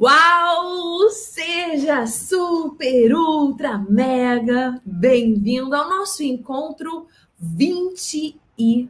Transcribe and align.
Uau! 0.00 1.10
Seja 1.10 2.06
super, 2.06 3.14
ultra, 3.14 3.76
mega 3.76 4.80
bem-vindo 4.82 5.76
ao 5.76 5.90
nosso 5.90 6.22
encontro 6.22 7.06
27. 7.38 8.88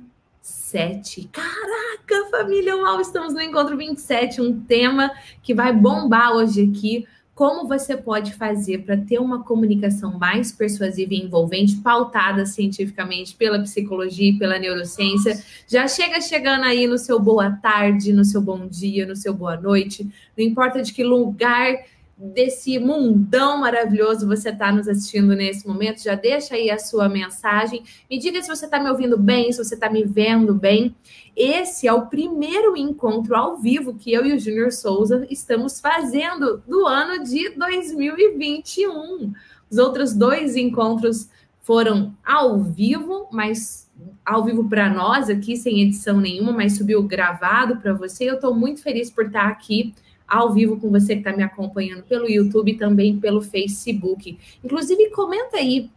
Caraca, 1.32 2.30
família 2.30 2.76
Uau! 2.76 3.00
Estamos 3.00 3.34
no 3.34 3.40
encontro 3.40 3.76
27, 3.76 4.40
um 4.40 4.60
tema 4.60 5.10
que 5.42 5.52
vai 5.52 5.72
bombar 5.72 6.30
hoje 6.30 6.70
aqui 6.70 7.08
como 7.40 7.66
você 7.66 7.96
pode 7.96 8.34
fazer 8.34 8.84
para 8.84 8.98
ter 8.98 9.18
uma 9.18 9.42
comunicação 9.42 10.18
mais 10.18 10.52
persuasiva 10.52 11.14
e 11.14 11.22
envolvente, 11.22 11.76
pautada 11.76 12.44
cientificamente 12.44 13.34
pela 13.34 13.58
psicologia 13.62 14.28
e 14.28 14.38
pela 14.38 14.58
neurociência. 14.58 15.42
Já 15.66 15.88
chega 15.88 16.20
chegando 16.20 16.64
aí 16.64 16.86
no 16.86 16.98
seu 16.98 17.18
boa 17.18 17.50
tarde, 17.50 18.12
no 18.12 18.26
seu 18.26 18.42
bom 18.42 18.68
dia, 18.68 19.06
no 19.06 19.16
seu 19.16 19.32
boa 19.32 19.56
noite, 19.56 20.06
não 20.36 20.44
importa 20.44 20.82
de 20.82 20.92
que 20.92 21.02
lugar 21.02 21.78
desse 22.20 22.78
mundão 22.78 23.58
maravilhoso 23.58 24.28
você 24.28 24.50
está 24.50 24.70
nos 24.70 24.86
assistindo 24.86 25.34
nesse 25.34 25.66
momento, 25.66 26.02
já 26.02 26.14
deixa 26.14 26.54
aí 26.54 26.70
a 26.70 26.78
sua 26.78 27.08
mensagem. 27.08 27.82
Me 28.10 28.18
diga 28.18 28.42
se 28.42 28.48
você 28.48 28.66
está 28.66 28.78
me 28.78 28.90
ouvindo 28.90 29.16
bem, 29.16 29.50
se 29.50 29.64
você 29.64 29.74
está 29.74 29.88
me 29.88 30.04
vendo 30.04 30.54
bem. 30.54 30.94
Esse 31.34 31.88
é 31.88 31.92
o 31.92 32.06
primeiro 32.06 32.76
encontro 32.76 33.34
ao 33.34 33.56
vivo 33.56 33.94
que 33.94 34.12
eu 34.12 34.26
e 34.26 34.34
o 34.34 34.38
Júnior 34.38 34.70
Souza 34.70 35.26
estamos 35.30 35.80
fazendo 35.80 36.62
do 36.68 36.86
ano 36.86 37.24
de 37.24 37.50
2021. 37.56 39.32
Os 39.70 39.78
outros 39.78 40.12
dois 40.12 40.56
encontros 40.56 41.30
foram 41.62 42.14
ao 42.22 42.58
vivo, 42.58 43.28
mas 43.32 43.88
ao 44.26 44.44
vivo 44.44 44.68
para 44.68 44.90
nós 44.92 45.30
aqui, 45.30 45.56
sem 45.56 45.80
edição 45.80 46.20
nenhuma, 46.20 46.52
mas 46.52 46.76
subiu 46.76 47.02
gravado 47.02 47.76
para 47.76 47.94
você. 47.94 48.28
Eu 48.28 48.34
estou 48.34 48.54
muito 48.54 48.82
feliz 48.82 49.10
por 49.10 49.26
estar 49.26 49.46
aqui 49.46 49.94
ao 50.30 50.52
vivo 50.52 50.78
com 50.78 50.88
você 50.90 51.14
que 51.14 51.20
está 51.20 51.36
me 51.36 51.42
acompanhando 51.42 52.04
pelo 52.04 52.30
YouTube 52.30 52.70
e 52.70 52.76
também 52.76 53.18
pelo 53.18 53.42
Facebook. 53.42 54.38
Inclusive, 54.64 55.10
comenta 55.10 55.56
aí 55.56 55.90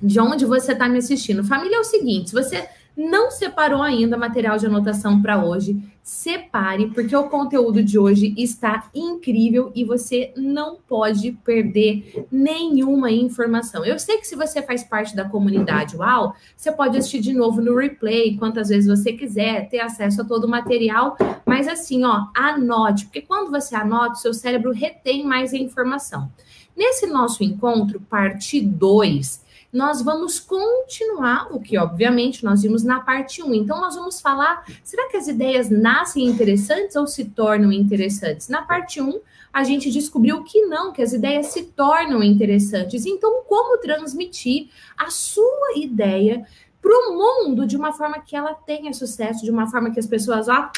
de 0.00 0.20
onde 0.20 0.44
você 0.44 0.72
está 0.72 0.88
me 0.88 0.98
assistindo. 0.98 1.42
Família 1.42 1.76
é 1.76 1.80
o 1.80 1.84
seguinte: 1.84 2.30
se 2.30 2.34
você 2.34 2.68
não 2.96 3.30
separou 3.30 3.82
ainda 3.82 4.16
material 4.16 4.56
de 4.56 4.66
anotação 4.66 5.20
para 5.20 5.44
hoje, 5.44 5.76
separe, 6.02 6.86
porque 6.90 7.14
o 7.14 7.28
conteúdo 7.28 7.82
de 7.82 7.98
hoje 7.98 8.32
está 8.38 8.88
incrível 8.94 9.72
e 9.74 9.84
você 9.84 10.32
não 10.36 10.76
pode 10.88 11.32
perder 11.44 12.26
nenhuma 12.30 13.10
informação. 13.10 13.84
Eu 13.84 13.98
sei 13.98 14.18
que 14.18 14.26
se 14.26 14.36
você 14.36 14.62
faz 14.62 14.84
parte 14.84 15.16
da 15.16 15.28
comunidade 15.28 15.96
UAU, 15.96 16.32
você 16.56 16.70
pode 16.70 16.96
assistir 16.96 17.20
de 17.20 17.34
novo 17.34 17.60
no 17.60 17.76
replay, 17.76 18.36
quantas 18.38 18.68
vezes 18.68 18.88
você 18.88 19.12
quiser, 19.12 19.68
ter 19.68 19.80
acesso 19.80 20.22
a 20.22 20.24
todo 20.24 20.44
o 20.44 20.48
material, 20.48 21.16
mas 21.44 21.66
assim, 21.66 22.04
ó, 22.04 22.26
anote, 22.34 23.06
porque 23.06 23.20
quando 23.20 23.50
você 23.50 23.74
anota, 23.74 24.12
o 24.12 24.16
seu 24.16 24.32
cérebro 24.32 24.72
retém 24.72 25.24
mais 25.24 25.52
a 25.52 25.58
informação. 25.58 26.30
Nesse 26.76 27.06
nosso 27.06 27.42
encontro, 27.42 28.00
parte 28.00 28.60
2, 28.60 29.44
nós 29.76 30.00
vamos 30.00 30.40
continuar 30.40 31.54
o 31.54 31.60
que, 31.60 31.76
obviamente, 31.76 32.42
nós 32.42 32.62
vimos 32.62 32.82
na 32.82 32.98
parte 32.98 33.42
1. 33.42 33.52
Então, 33.52 33.78
nós 33.78 33.94
vamos 33.94 34.22
falar: 34.22 34.64
será 34.82 35.06
que 35.10 35.18
as 35.18 35.28
ideias 35.28 35.68
nascem 35.68 36.24
interessantes 36.24 36.96
ou 36.96 37.06
se 37.06 37.26
tornam 37.26 37.70
interessantes? 37.70 38.48
Na 38.48 38.62
parte 38.62 39.02
1, 39.02 39.20
a 39.52 39.64
gente 39.64 39.90
descobriu 39.90 40.42
que 40.44 40.62
não, 40.62 40.94
que 40.94 41.02
as 41.02 41.12
ideias 41.12 41.48
se 41.48 41.64
tornam 41.64 42.22
interessantes. 42.22 43.04
Então, 43.04 43.42
como 43.46 43.76
transmitir 43.78 44.70
a 44.96 45.10
sua 45.10 45.74
ideia 45.76 46.46
para 46.80 47.10
o 47.10 47.12
mundo 47.12 47.66
de 47.66 47.76
uma 47.76 47.92
forma 47.92 48.18
que 48.20 48.34
ela 48.34 48.54
tenha 48.54 48.94
sucesso, 48.94 49.44
de 49.44 49.50
uma 49.50 49.70
forma 49.70 49.90
que 49.90 50.00
as 50.00 50.06
pessoas, 50.06 50.48
ó, 50.48 50.70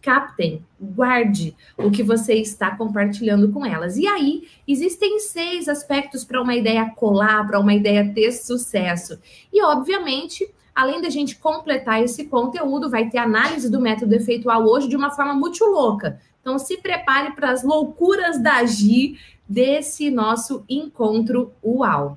captem, 0.00 0.64
guarde 0.80 1.54
o 1.76 1.90
que 1.90 2.02
você 2.02 2.34
está 2.34 2.74
compartilhando 2.76 3.50
com 3.52 3.64
elas. 3.64 3.96
E 3.96 4.06
aí, 4.06 4.48
existem 4.66 5.18
seis 5.20 5.68
aspectos 5.68 6.24
para 6.24 6.42
uma 6.42 6.54
ideia 6.54 6.90
colar, 6.90 7.46
para 7.46 7.60
uma 7.60 7.74
ideia 7.74 8.12
ter 8.12 8.32
sucesso. 8.32 9.18
E, 9.52 9.62
obviamente, 9.62 10.48
além 10.74 11.00
da 11.00 11.10
gente 11.10 11.36
completar 11.36 12.02
esse 12.02 12.24
conteúdo, 12.26 12.88
vai 12.88 13.08
ter 13.08 13.18
análise 13.18 13.70
do 13.70 13.80
método 13.80 14.14
efeitual 14.14 14.64
hoje 14.64 14.88
de 14.88 14.96
uma 14.96 15.10
forma 15.10 15.34
muito 15.34 15.64
louca. 15.64 16.20
Então, 16.40 16.58
se 16.58 16.78
prepare 16.78 17.32
para 17.32 17.50
as 17.50 17.62
loucuras 17.62 18.42
da 18.42 18.64
Gi 18.64 19.18
desse 19.46 20.10
nosso 20.10 20.64
encontro 20.68 21.52
UAU. 21.62 22.16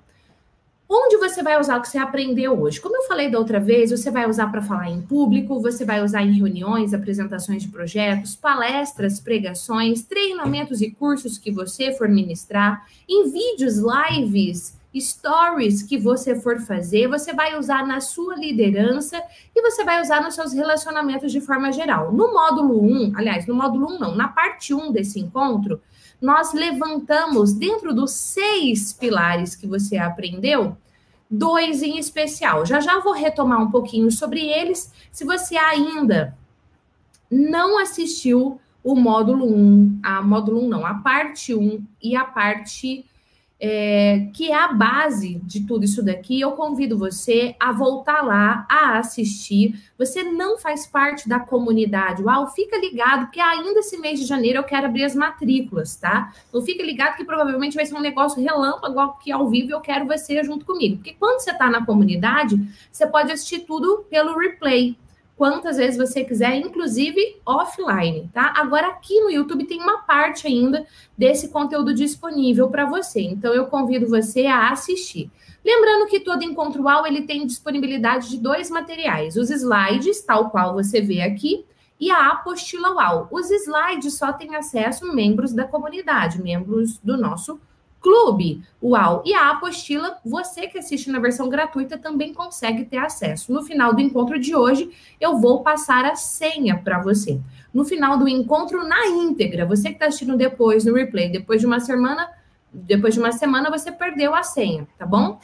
Onde 0.89 1.17
você 1.17 1.41
vai 1.41 1.59
usar 1.59 1.77
o 1.77 1.81
que 1.81 1.87
você 1.87 1.97
aprendeu 1.97 2.59
hoje? 2.59 2.79
Como 2.79 2.95
eu 2.95 3.03
falei 3.03 3.29
da 3.29 3.39
outra 3.39 3.59
vez, 3.59 3.91
você 3.91 4.11
vai 4.11 4.29
usar 4.29 4.47
para 4.47 4.61
falar 4.61 4.89
em 4.89 5.01
público, 5.01 5.61
você 5.61 5.85
vai 5.85 6.03
usar 6.03 6.21
em 6.21 6.33
reuniões, 6.33 6.93
apresentações 6.93 7.63
de 7.63 7.69
projetos, 7.69 8.35
palestras, 8.35 9.19
pregações, 9.19 10.03
treinamentos 10.03 10.81
e 10.81 10.91
cursos 10.91 11.37
que 11.37 11.51
você 11.51 11.93
for 11.93 12.09
ministrar, 12.09 12.85
em 13.09 13.31
vídeos, 13.31 13.77
lives, 13.77 14.77
stories 14.99 15.81
que 15.81 15.97
você 15.97 16.35
for 16.35 16.59
fazer, 16.59 17.07
você 17.07 17.33
vai 17.33 17.57
usar 17.57 17.85
na 17.85 17.99
sua 17.99 18.35
liderança 18.35 19.21
e 19.55 19.61
você 19.61 19.83
vai 19.83 20.01
usar 20.01 20.21
nos 20.21 20.35
seus 20.35 20.53
relacionamentos 20.53 21.31
de 21.31 21.41
forma 21.41 21.71
geral. 21.71 22.11
No 22.11 22.31
módulo 22.31 22.83
1, 22.83 23.13
aliás, 23.15 23.47
no 23.47 23.55
módulo 23.55 23.95
1 23.95 23.99
não, 23.99 24.15
na 24.15 24.27
parte 24.27 24.73
1 24.73 24.91
desse 24.91 25.19
encontro, 25.19 25.81
nós 26.23 26.53
levantamos 26.53 27.51
dentro 27.51 27.93
dos 27.93 28.11
seis 28.11 28.93
pilares 28.93 29.57
que 29.57 29.67
você 29.67 29.97
aprendeu, 29.97 30.77
dois 31.29 31.83
em 31.83 31.97
especial. 31.97 32.65
Já 32.65 32.79
já 32.79 33.01
vou 33.01 33.11
retomar 33.11 33.61
um 33.61 33.69
pouquinho 33.69 34.09
sobre 34.09 34.39
eles. 34.39 34.89
Se 35.11 35.25
você 35.25 35.57
ainda 35.57 36.37
não 37.29 37.77
assistiu 37.77 38.57
o 38.81 38.95
módulo 38.95 39.45
1, 39.53 39.99
a 40.01 40.21
módulo 40.21 40.63
1 40.63 40.69
não, 40.69 40.85
a 40.85 40.93
parte 40.93 41.53
1 41.53 41.85
e 42.01 42.15
a 42.15 42.23
parte 42.23 43.05
é, 43.65 44.27
que 44.33 44.51
é 44.51 44.55
a 44.55 44.73
base 44.73 45.35
de 45.45 45.65
tudo 45.65 45.85
isso 45.85 46.03
daqui, 46.03 46.41
eu 46.41 46.51
convido 46.51 46.97
você 46.97 47.55
a 47.57 47.71
voltar 47.71 48.21
lá, 48.21 48.67
a 48.69 48.97
assistir. 48.97 49.81
Você 49.97 50.21
não 50.21 50.57
faz 50.57 50.85
parte 50.85 51.29
da 51.29 51.39
comunidade. 51.39 52.21
Uau, 52.21 52.45
fica 52.47 52.77
ligado, 52.77 53.27
porque 53.27 53.39
ainda 53.39 53.79
esse 53.79 53.97
mês 53.97 54.19
de 54.19 54.25
janeiro 54.25 54.59
eu 54.59 54.65
quero 54.65 54.87
abrir 54.87 55.05
as 55.05 55.15
matrículas, 55.15 55.95
tá? 55.95 56.33
Então 56.49 56.61
fica 56.61 56.83
ligado 56.83 57.15
que 57.15 57.23
provavelmente 57.23 57.75
vai 57.75 57.85
ser 57.85 57.95
um 57.95 58.01
negócio 58.01 58.43
relâmpago 58.43 58.99
aqui 58.99 59.31
ao 59.31 59.49
vivo 59.49 59.71
eu 59.71 59.79
quero 59.79 60.05
você 60.05 60.43
junto 60.43 60.65
comigo. 60.65 60.97
Porque 60.97 61.15
quando 61.17 61.39
você 61.39 61.51
está 61.51 61.69
na 61.69 61.85
comunidade, 61.85 62.59
você 62.91 63.07
pode 63.07 63.31
assistir 63.31 63.59
tudo 63.59 64.05
pelo 64.09 64.37
replay 64.37 64.97
quantas 65.43 65.75
vezes 65.75 65.97
você 65.97 66.23
quiser, 66.23 66.55
inclusive 66.55 67.35
offline, 67.45 68.29
tá? 68.33 68.53
Agora 68.55 68.87
aqui 68.87 69.19
no 69.19 69.29
YouTube 69.29 69.65
tem 69.65 69.77
uma 69.77 69.97
parte 69.97 70.47
ainda 70.47 70.87
desse 71.17 71.49
conteúdo 71.49 71.93
disponível 71.93 72.69
para 72.69 72.85
você. 72.85 73.19
Então 73.19 73.53
eu 73.53 73.65
convido 73.65 74.07
você 74.07 74.45
a 74.45 74.69
assistir. 74.69 75.29
Lembrando 75.61 76.07
que 76.09 76.21
todo 76.21 76.45
encontro 76.45 76.83
UAU 76.83 77.05
ele 77.05 77.23
tem 77.23 77.45
disponibilidade 77.45 78.29
de 78.29 78.37
dois 78.37 78.69
materiais: 78.69 79.35
os 79.35 79.49
slides, 79.49 80.21
tal 80.21 80.49
qual 80.49 80.73
você 80.75 81.01
vê 81.01 81.21
aqui, 81.21 81.65
e 81.99 82.09
a 82.09 82.29
apostila 82.29 82.95
UAU. 82.95 83.27
Os 83.29 83.51
slides 83.51 84.13
só 84.13 84.31
têm 84.31 84.55
acesso 84.55 85.13
membros 85.13 85.51
da 85.51 85.65
comunidade, 85.65 86.41
membros 86.41 86.99
do 86.99 87.17
nosso 87.17 87.59
Clube 88.03 88.61
Uau! 88.83 89.23
E 89.25 89.33
a 89.33 89.51
apostila, 89.51 90.17
você 90.25 90.67
que 90.67 90.77
assiste 90.77 91.09
na 91.09 91.19
versão 91.19 91.47
gratuita 91.47 91.97
também 91.97 92.33
consegue 92.33 92.83
ter 92.83 92.97
acesso. 92.97 93.53
No 93.53 93.63
final 93.63 93.93
do 93.95 94.01
encontro 94.01 94.37
de 94.37 94.53
hoje, 94.53 94.91
eu 95.21 95.39
vou 95.39 95.63
passar 95.63 96.03
a 96.03 96.13
senha 96.13 96.77
para 96.77 97.01
você. 97.01 97.39
No 97.73 97.85
final 97.85 98.17
do 98.17 98.27
encontro, 98.27 98.85
na 98.85 99.07
íntegra, 99.07 99.65
você 99.65 99.87
que 99.87 99.93
está 99.93 100.07
assistindo 100.07 100.35
depois 100.35 100.83
no 100.83 100.93
replay, 100.93 101.29
depois 101.29 101.61
de 101.61 101.65
uma 101.65 101.79
semana, 101.79 102.29
depois 102.73 103.13
de 103.13 103.21
uma 103.21 103.31
semana, 103.31 103.71
você 103.71 103.89
perdeu 103.89 104.35
a 104.35 104.43
senha, 104.43 104.85
tá 104.99 105.05
bom? 105.05 105.39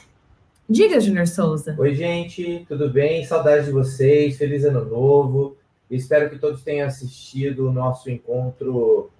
Diga, 0.68 1.00
Junior 1.00 1.26
Souza. 1.26 1.74
Oi, 1.78 1.94
gente, 1.94 2.66
tudo 2.68 2.90
bem? 2.90 3.24
Saudades 3.24 3.64
de 3.64 3.72
vocês, 3.72 4.36
feliz 4.36 4.64
ano 4.66 4.84
novo. 4.84 5.56
espero 5.90 6.28
que 6.28 6.38
todos 6.38 6.62
tenham 6.62 6.86
assistido 6.86 7.68
o 7.68 7.72
nosso 7.72 8.10
encontro. 8.10 9.10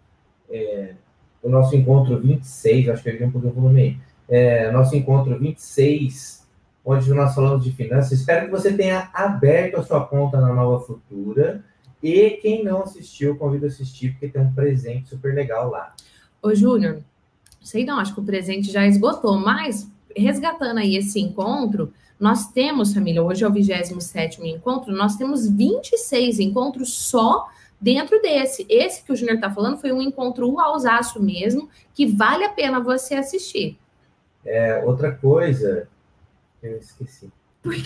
É 0.51 0.93
o 1.43 1.49
nosso 1.49 1.75
encontro 1.75 2.19
26, 2.19 2.89
acho 2.89 3.03
que 3.03 3.11
eu 3.11 3.29
um 3.29 3.31
pouquinho 3.31 3.53
o 3.53 3.57
volume 3.57 3.81
aí, 3.81 3.97
é, 4.29 4.71
nosso 4.71 4.95
encontro 4.95 5.39
26, 5.39 6.47
onde 6.85 7.13
nós 7.13 7.35
falamos 7.35 7.65
de 7.65 7.73
finanças. 7.73 8.13
Espero 8.13 8.47
que 8.47 8.51
você 8.51 8.73
tenha 8.73 9.11
aberto 9.13 9.79
a 9.79 9.83
sua 9.83 10.07
conta 10.07 10.41
na 10.41 10.53
Nova 10.53 10.85
Futura. 10.85 11.65
E 12.03 12.39
quem 12.43 12.65
não 12.65 12.83
assistiu, 12.83 13.37
convido 13.37 13.67
a 13.67 13.69
assistir, 13.69 14.13
porque 14.13 14.29
tem 14.29 14.41
um 14.41 14.53
presente 14.53 15.11
super 15.11 15.35
legal 15.35 15.71
lá. 15.71 15.95
Ô, 16.43 16.55
Júnior, 16.55 17.03
sei 17.61 17.85
não, 17.85 17.99
acho 17.99 18.15
que 18.15 18.21
o 18.21 18.25
presente 18.25 18.71
já 18.71 18.87
esgotou, 18.87 19.39
mas 19.39 19.91
resgatando 20.17 20.79
aí 20.79 20.97
esse 20.97 21.21
encontro, 21.21 21.93
nós 22.19 22.51
temos, 22.53 22.95
família, 22.95 23.23
hoje 23.23 23.45
é 23.45 23.49
o 23.49 23.53
27 23.53 24.43
encontro, 24.47 24.95
nós 24.95 25.17
temos 25.17 25.49
26 25.49 26.41
encontros 26.41 26.93
só 26.93 27.49
dentro 27.81 28.21
desse. 28.21 28.67
Esse 28.69 29.03
que 29.03 29.13
o 29.13 29.17
Júnior 29.17 29.37
está 29.37 29.51
falando 29.51 29.79
foi 29.79 29.93
um 29.93 30.03
encontro 30.03 30.59
alzaço 30.61 31.23
mesmo, 31.23 31.69
que 31.95 32.07
vale 32.07 32.45
a 32.45 32.51
pena 32.51 32.81
você 32.81 33.15
assistir. 33.15 33.79
É, 34.45 34.83
outra 34.85 35.13
coisa, 35.13 35.89
eu 36.63 36.79
esqueci. 36.79 37.31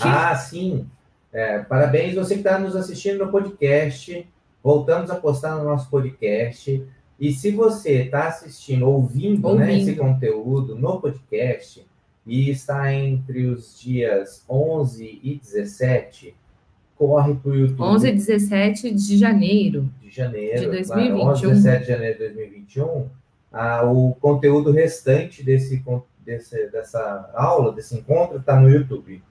Ah, 0.00 0.34
sim. 0.36 0.88
É, 1.32 1.58
parabéns 1.60 2.14
você 2.14 2.34
que 2.34 2.40
está 2.40 2.58
nos 2.58 2.76
assistindo 2.76 3.24
no 3.24 3.30
podcast. 3.30 4.26
Voltamos 4.62 5.10
a 5.10 5.16
postar 5.16 5.56
no 5.56 5.64
nosso 5.64 5.90
podcast 5.90 6.82
E 7.18 7.32
se 7.32 7.50
você 7.50 8.04
está 8.04 8.28
assistindo, 8.28 8.88
ouvindo, 8.88 9.46
ouvindo. 9.46 9.66
Né, 9.66 9.78
esse 9.78 9.94
conteúdo 9.94 10.74
no 10.74 11.00
podcast 11.00 11.86
e 12.26 12.50
está 12.50 12.92
entre 12.92 13.46
os 13.46 13.78
dias 13.78 14.44
11 14.48 15.20
e 15.22 15.36
17, 15.36 16.34
corre 17.06 17.34
para 17.34 17.50
o 17.50 17.54
YouTube. 17.54 17.82
11 17.82 18.08
e 18.08 18.12
17 18.12 18.90
de 18.90 19.18
janeiro. 19.18 19.90
De 20.02 20.10
janeiro. 20.10 20.60
De 20.60 20.66
2021. 20.68 21.28
11 21.28 21.44
e 21.44 21.48
17 21.48 21.80
de 21.82 21.88
janeiro 21.88 22.18
de 22.18 22.24
2021. 22.24 23.06
Ah, 23.52 23.82
o 23.84 24.14
conteúdo 24.14 24.72
restante 24.72 25.42
desse, 25.42 25.84
desse, 26.24 26.66
dessa 26.70 27.30
aula, 27.34 27.72
desse 27.72 27.94
encontro, 27.94 28.38
está 28.38 28.58
no 28.58 28.68
YouTube. 28.68 29.22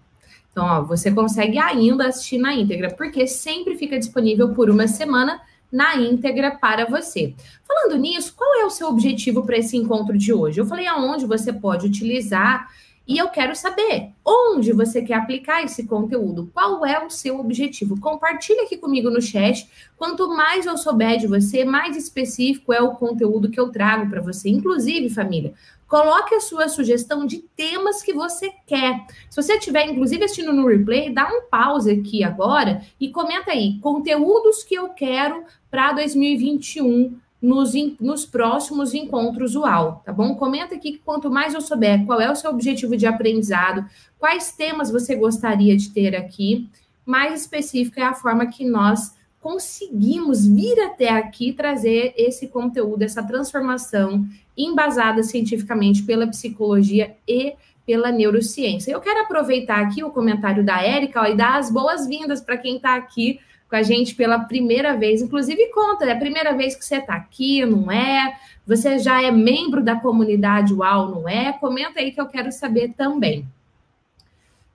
Então, 0.51 0.65
ó, 0.65 0.81
você 0.83 1.11
consegue 1.11 1.57
ainda 1.57 2.07
assistir 2.07 2.37
na 2.37 2.53
íntegra, 2.53 2.93
porque 2.93 3.25
sempre 3.25 3.75
fica 3.75 3.97
disponível 3.97 4.53
por 4.53 4.69
uma 4.69 4.87
semana 4.87 5.41
na 5.71 5.97
íntegra 5.97 6.51
para 6.51 6.85
você. 6.85 7.33
Falando 7.67 7.99
nisso, 7.99 8.35
qual 8.37 8.61
é 8.61 8.63
o 8.63 8.69
seu 8.69 8.87
objetivo 8.87 9.43
para 9.43 9.57
esse 9.57 9.75
encontro 9.75 10.15
de 10.15 10.31
hoje? 10.31 10.61
Eu 10.61 10.65
falei 10.67 10.85
aonde 10.85 11.25
você 11.25 11.51
pode 11.51 11.87
utilizar 11.87 12.69
e 13.07 13.17
eu 13.17 13.29
quero 13.29 13.55
saber 13.55 14.11
onde 14.23 14.71
você 14.71 15.01
quer 15.01 15.15
aplicar 15.15 15.63
esse 15.63 15.85
conteúdo. 15.85 16.49
Qual 16.53 16.85
é 16.85 17.05
o 17.05 17.09
seu 17.09 17.39
objetivo? 17.39 17.99
Compartilha 17.99 18.63
aqui 18.63 18.77
comigo 18.77 19.09
no 19.09 19.21
chat. 19.21 19.69
Quanto 19.97 20.29
mais 20.29 20.65
eu 20.65 20.77
souber 20.77 21.17
de 21.17 21.27
você, 21.27 21.65
mais 21.65 21.97
específico 21.97 22.71
é 22.71 22.81
o 22.81 22.95
conteúdo 22.95 23.49
que 23.49 23.59
eu 23.59 23.69
trago 23.69 24.09
para 24.09 24.21
você. 24.21 24.49
Inclusive, 24.49 25.09
família, 25.09 25.53
Coloque 25.93 26.33
a 26.33 26.39
sua 26.39 26.67
sugestão 26.69 27.23
de 27.23 27.37
temas 27.55 28.01
que 28.01 28.13
você 28.13 28.51
quer. 28.65 29.05
Se 29.29 29.39
você 29.39 29.57
estiver, 29.57 29.85
inclusive, 29.85 30.23
assistindo 30.23 30.51
no 30.51 30.65
replay, 30.65 31.13
dá 31.13 31.27
um 31.27 31.43
pause 31.43 31.91
aqui 31.91 32.23
agora 32.23 32.81
e 32.99 33.09
comenta 33.09 33.51
aí 33.51 33.77
conteúdos 33.79 34.63
que 34.63 34.73
eu 34.73 34.89
quero 34.89 35.43
para 35.69 35.93
2021 35.93 37.15
nos, 37.43 37.73
nos 37.99 38.25
próximos 38.25 38.93
encontros 38.93 39.53
UAU, 39.53 40.01
tá 40.05 40.13
bom? 40.13 40.33
Comenta 40.35 40.75
aqui 40.75 40.93
que 40.93 40.99
quanto 40.99 41.29
mais 41.29 41.53
eu 41.53 41.59
souber 41.59 42.05
qual 42.05 42.21
é 42.21 42.31
o 42.31 42.35
seu 42.35 42.49
objetivo 42.49 42.95
de 42.95 43.05
aprendizado, 43.05 43.85
quais 44.17 44.53
temas 44.53 44.89
você 44.89 45.13
gostaria 45.13 45.75
de 45.75 45.89
ter 45.89 46.15
aqui, 46.15 46.69
mais 47.05 47.41
específica 47.41 47.99
é 47.99 48.05
a 48.05 48.13
forma 48.13 48.45
que 48.45 48.63
nós 48.63 49.13
conseguimos 49.41 50.47
vir 50.47 50.79
até 50.79 51.09
aqui 51.09 51.51
trazer 51.51 52.13
esse 52.15 52.47
conteúdo, 52.47 53.01
essa 53.01 53.21
transformação 53.21 54.25
embasada 54.57 55.21
cientificamente 55.21 56.01
pela 56.03 56.25
psicologia 56.25 57.17
e 57.27 57.55
pela 57.85 58.09
neurociência. 58.09 58.89
Eu 58.89 59.01
quero 59.01 59.19
aproveitar 59.19 59.81
aqui 59.81 60.01
o 60.01 60.11
comentário 60.11 60.63
da 60.63 60.81
Érica 60.81 61.27
e 61.27 61.35
dar 61.35 61.59
as 61.59 61.69
boas-vindas 61.69 62.39
para 62.39 62.57
quem 62.57 62.77
está 62.77 62.95
aqui 62.95 63.37
com 63.73 63.77
a 63.77 63.81
gente 63.81 64.13
pela 64.13 64.37
primeira 64.37 64.95
vez. 64.95 65.19
Inclusive, 65.19 65.71
conta, 65.71 66.05
é 66.05 66.11
a 66.11 66.15
primeira 66.15 66.55
vez 66.55 66.75
que 66.75 66.85
você 66.85 66.97
está 66.97 67.15
aqui, 67.15 67.65
não 67.65 67.91
é? 67.91 68.37
Você 68.67 68.99
já 68.99 69.19
é 69.19 69.31
membro 69.31 69.83
da 69.83 69.95
comunidade 69.95 70.71
UAU, 70.71 71.09
não 71.09 71.27
é? 71.27 71.53
Comenta 71.53 71.99
aí 71.99 72.11
que 72.11 72.21
eu 72.21 72.27
quero 72.27 72.51
saber 72.51 72.93
também. 72.95 73.47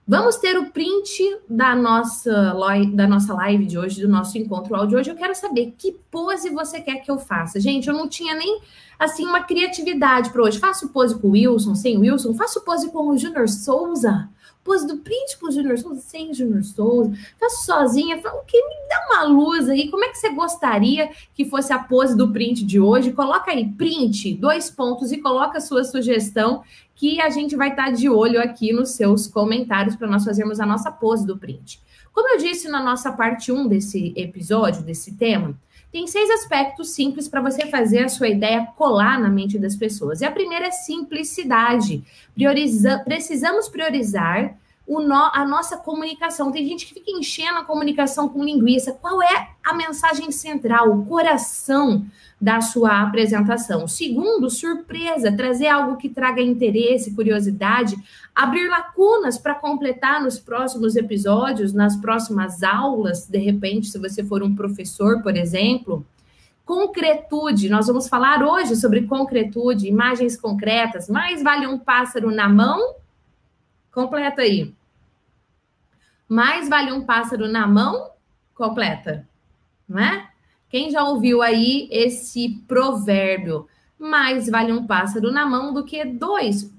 Vamos 0.05 0.35
ter 0.35 0.57
o 0.57 0.65
print 0.71 1.23
da 1.49 1.73
nossa, 1.73 2.53
da 2.93 3.07
nossa 3.07 3.33
live 3.35 3.65
de 3.65 3.77
hoje, 3.77 4.01
do 4.01 4.09
nosso 4.09 4.37
encontro 4.37 4.75
áudio 4.75 4.89
de 4.89 4.95
hoje. 4.97 5.11
Eu 5.11 5.15
quero 5.15 5.33
saber 5.33 5.73
que 5.77 5.93
pose 6.11 6.49
você 6.49 6.81
quer 6.81 6.97
que 6.97 7.09
eu 7.09 7.19
faça. 7.19 7.57
Gente, 7.57 7.87
eu 7.87 7.93
não 7.93 8.09
tinha 8.09 8.35
nem, 8.35 8.59
assim, 8.99 9.25
uma 9.25 9.43
criatividade 9.43 10.29
para 10.29 10.41
hoje. 10.41 10.59
Faço 10.59 10.89
pose 10.89 11.17
com 11.17 11.29
o 11.29 11.31
Wilson, 11.31 11.73
sem 11.73 11.95
o 11.95 12.01
Wilson. 12.01 12.33
Faço 12.33 12.65
pose 12.65 12.91
com 12.91 13.07
o 13.07 13.17
Júnior 13.17 13.47
Souza. 13.47 14.27
Pose 14.63 14.85
do 14.85 14.97
print 14.97 15.37
com 15.39 15.47
o 15.47 15.51
Júnior 15.51 15.77
Souza, 15.77 16.01
sem 16.01 16.33
Júnior 16.33 16.63
Souza. 16.63 17.11
Faço 17.39 17.65
sozinha. 17.65 18.17
O 18.17 18.45
que 18.45 18.61
me 18.61 18.75
dá 18.89 19.07
uma 19.09 19.23
luz 19.23 19.69
aí. 19.69 19.89
Como 19.89 20.03
é 20.03 20.09
que 20.09 20.17
você 20.17 20.29
gostaria 20.29 21.09
que 21.33 21.45
fosse 21.45 21.71
a 21.73 21.79
pose 21.79 22.15
do 22.15 22.31
print 22.31 22.65
de 22.65 22.79
hoje? 22.79 23.11
Coloca 23.11 23.51
aí, 23.51 23.67
print, 23.73 24.33
dois 24.35 24.69
pontos, 24.69 25.11
e 25.11 25.17
coloca 25.17 25.57
a 25.57 25.61
sua 25.61 25.83
sugestão 25.83 26.63
que 26.95 27.21
a 27.21 27.29
gente 27.29 27.55
vai 27.55 27.69
estar 27.69 27.91
de 27.91 28.09
olho 28.09 28.41
aqui 28.41 28.73
nos 28.73 28.89
seus 28.89 29.25
comentários 29.25 29.95
para 29.95 30.07
nós 30.07 30.25
fazermos 30.25 30.59
a 30.59 30.65
nossa 30.65 30.91
pose 30.91 31.25
do 31.25 31.37
print. 31.37 31.81
Como 32.11 32.27
eu 32.27 32.37
disse 32.37 32.67
na 32.67 32.83
nossa 32.83 33.11
parte 33.13 33.51
1 33.51 33.67
desse 33.67 34.13
episódio, 34.17 34.83
desse 34.83 35.15
tema, 35.15 35.57
tem 35.91 36.05
seis 36.05 36.29
aspectos 36.29 36.91
simples 36.91 37.27
para 37.27 37.41
você 37.41 37.65
fazer 37.67 38.03
a 38.03 38.09
sua 38.09 38.27
ideia 38.27 38.67
colar 38.77 39.19
na 39.19 39.29
mente 39.29 39.57
das 39.57 39.75
pessoas. 39.75 40.21
E 40.21 40.25
a 40.25 40.31
primeira 40.31 40.67
é 40.67 40.71
simplicidade. 40.71 42.03
Prioriza 42.35 42.99
precisamos 42.99 43.67
priorizar 43.67 44.55
no, 44.87 45.29
a 45.33 45.45
nossa 45.45 45.77
comunicação. 45.77 46.51
Tem 46.51 46.67
gente 46.67 46.85
que 46.85 46.93
fica 46.93 47.11
enchendo 47.11 47.59
a 47.59 47.63
comunicação 47.63 48.29
com 48.29 48.43
linguiça. 48.43 48.91
Qual 48.93 49.21
é 49.21 49.49
a 49.63 49.73
mensagem 49.73 50.31
central, 50.31 50.91
o 50.91 51.05
coração 51.05 52.05
da 52.39 52.61
sua 52.61 53.01
apresentação? 53.01 53.87
Segundo, 53.87 54.49
surpresa, 54.49 55.35
trazer 55.35 55.67
algo 55.67 55.97
que 55.97 56.07
traga 56.07 56.41
interesse, 56.41 57.13
curiosidade, 57.13 57.95
abrir 58.33 58.69
lacunas 58.69 59.37
para 59.37 59.55
completar 59.55 60.21
nos 60.21 60.39
próximos 60.39 60.95
episódios, 60.95 61.73
nas 61.73 61.97
próximas 61.97 62.63
aulas, 62.63 63.27
de 63.27 63.37
repente, 63.37 63.87
se 63.87 63.99
você 63.99 64.23
for 64.23 64.41
um 64.41 64.55
professor, 64.55 65.21
por 65.21 65.35
exemplo. 65.35 66.05
Concretude, 66.65 67.67
nós 67.67 67.87
vamos 67.87 68.07
falar 68.07 68.43
hoje 68.43 68.75
sobre 68.75 69.07
concretude, 69.07 69.87
imagens 69.87 70.37
concretas. 70.37 71.09
Mais 71.09 71.41
vale 71.41 71.65
um 71.65 71.79
pássaro 71.79 72.31
na 72.31 72.47
mão? 72.47 72.95
Completa 73.91 74.43
aí. 74.43 74.73
Mais 76.27 76.69
vale 76.69 76.91
um 76.91 77.03
pássaro 77.03 77.47
na 77.47 77.65
mão, 77.65 78.11
completa, 78.53 79.27
não 79.87 79.97
é? 79.97 80.28
Quem 80.69 80.91
já 80.91 81.03
ouviu 81.03 81.41
aí 81.41 81.87
esse 81.91 82.61
provérbio? 82.67 83.67
Mais 83.97 84.47
vale 84.49 84.71
um 84.71 84.85
pássaro 84.85 85.31
na 85.31 85.45
mão 85.45 85.73
do 85.73 85.83
que 85.83 86.05
dois 86.05 86.71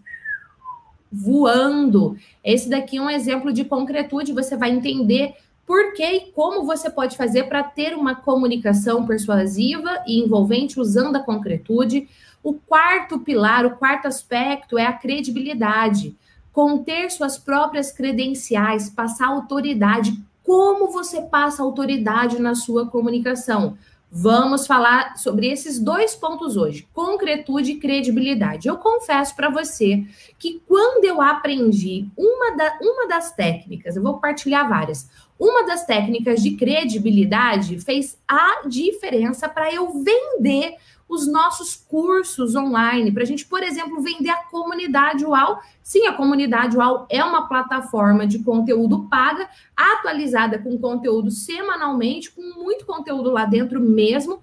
voando. 1.10 2.16
Esse 2.44 2.68
daqui 2.68 2.98
é 2.98 3.02
um 3.02 3.10
exemplo 3.10 3.52
de 3.52 3.64
concretude, 3.64 4.32
você 4.32 4.56
vai 4.56 4.70
entender 4.70 5.34
por 5.66 5.92
que 5.92 6.04
e 6.04 6.32
como 6.32 6.64
você 6.64 6.88
pode 6.88 7.16
fazer 7.16 7.44
para 7.44 7.62
ter 7.62 7.94
uma 7.94 8.14
comunicação 8.14 9.06
persuasiva 9.06 10.02
e 10.06 10.20
envolvente 10.20 10.80
usando 10.80 11.16
a 11.16 11.22
concretude. 11.22 12.08
O 12.42 12.54
quarto 12.54 13.18
pilar, 13.18 13.66
o 13.66 13.76
quarto 13.76 14.06
aspecto 14.06 14.78
é 14.78 14.86
a 14.86 14.92
credibilidade 14.92 16.16
conter 16.52 17.10
suas 17.10 17.38
próprias 17.38 17.92
credenciais, 17.92 18.90
passar 18.90 19.28
autoridade. 19.28 20.20
Como 20.50 20.88
você 20.90 21.22
passa 21.22 21.62
autoridade 21.62 22.42
na 22.42 22.56
sua 22.56 22.84
comunicação? 22.90 23.78
Vamos 24.10 24.66
falar 24.66 25.16
sobre 25.16 25.46
esses 25.46 25.78
dois 25.78 26.16
pontos 26.16 26.56
hoje: 26.56 26.88
concretude 26.92 27.70
e 27.70 27.76
credibilidade. 27.78 28.66
Eu 28.66 28.76
confesso 28.76 29.36
para 29.36 29.48
você 29.48 30.04
que 30.40 30.60
quando 30.66 31.04
eu 31.04 31.22
aprendi 31.22 32.08
uma, 32.16 32.56
da, 32.56 32.78
uma 32.82 33.06
das 33.06 33.32
técnicas, 33.32 33.94
eu 33.94 34.02
vou 34.02 34.14
compartilhar 34.14 34.68
várias, 34.68 35.08
uma 35.38 35.64
das 35.64 35.86
técnicas 35.86 36.42
de 36.42 36.56
credibilidade 36.56 37.78
fez 37.78 38.18
a 38.26 38.66
diferença 38.66 39.48
para 39.48 39.72
eu 39.72 40.02
vender 40.02 40.74
os 41.10 41.26
nossos 41.26 41.74
cursos 41.74 42.54
online, 42.54 43.10
para 43.10 43.24
a 43.24 43.26
gente, 43.26 43.44
por 43.44 43.64
exemplo, 43.64 44.00
vender 44.00 44.30
a 44.30 44.44
comunidade 44.44 45.24
UAU. 45.24 45.58
Sim, 45.82 46.06
a 46.06 46.12
comunidade 46.12 46.76
UAU 46.76 47.04
é 47.10 47.22
uma 47.24 47.48
plataforma 47.48 48.24
de 48.28 48.44
conteúdo 48.44 49.08
paga, 49.10 49.50
atualizada 49.76 50.60
com 50.60 50.78
conteúdo 50.78 51.28
semanalmente, 51.32 52.30
com 52.30 52.62
muito 52.62 52.86
conteúdo 52.86 53.28
lá 53.28 53.44
dentro 53.44 53.80
mesmo. 53.80 54.40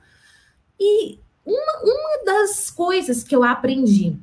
E 0.77 1.17
uma, 1.45 1.79
uma 1.83 2.25
das 2.25 2.69
coisas 2.69 3.23
que 3.23 3.33
eu 3.33 3.45
aprendi 3.45 4.17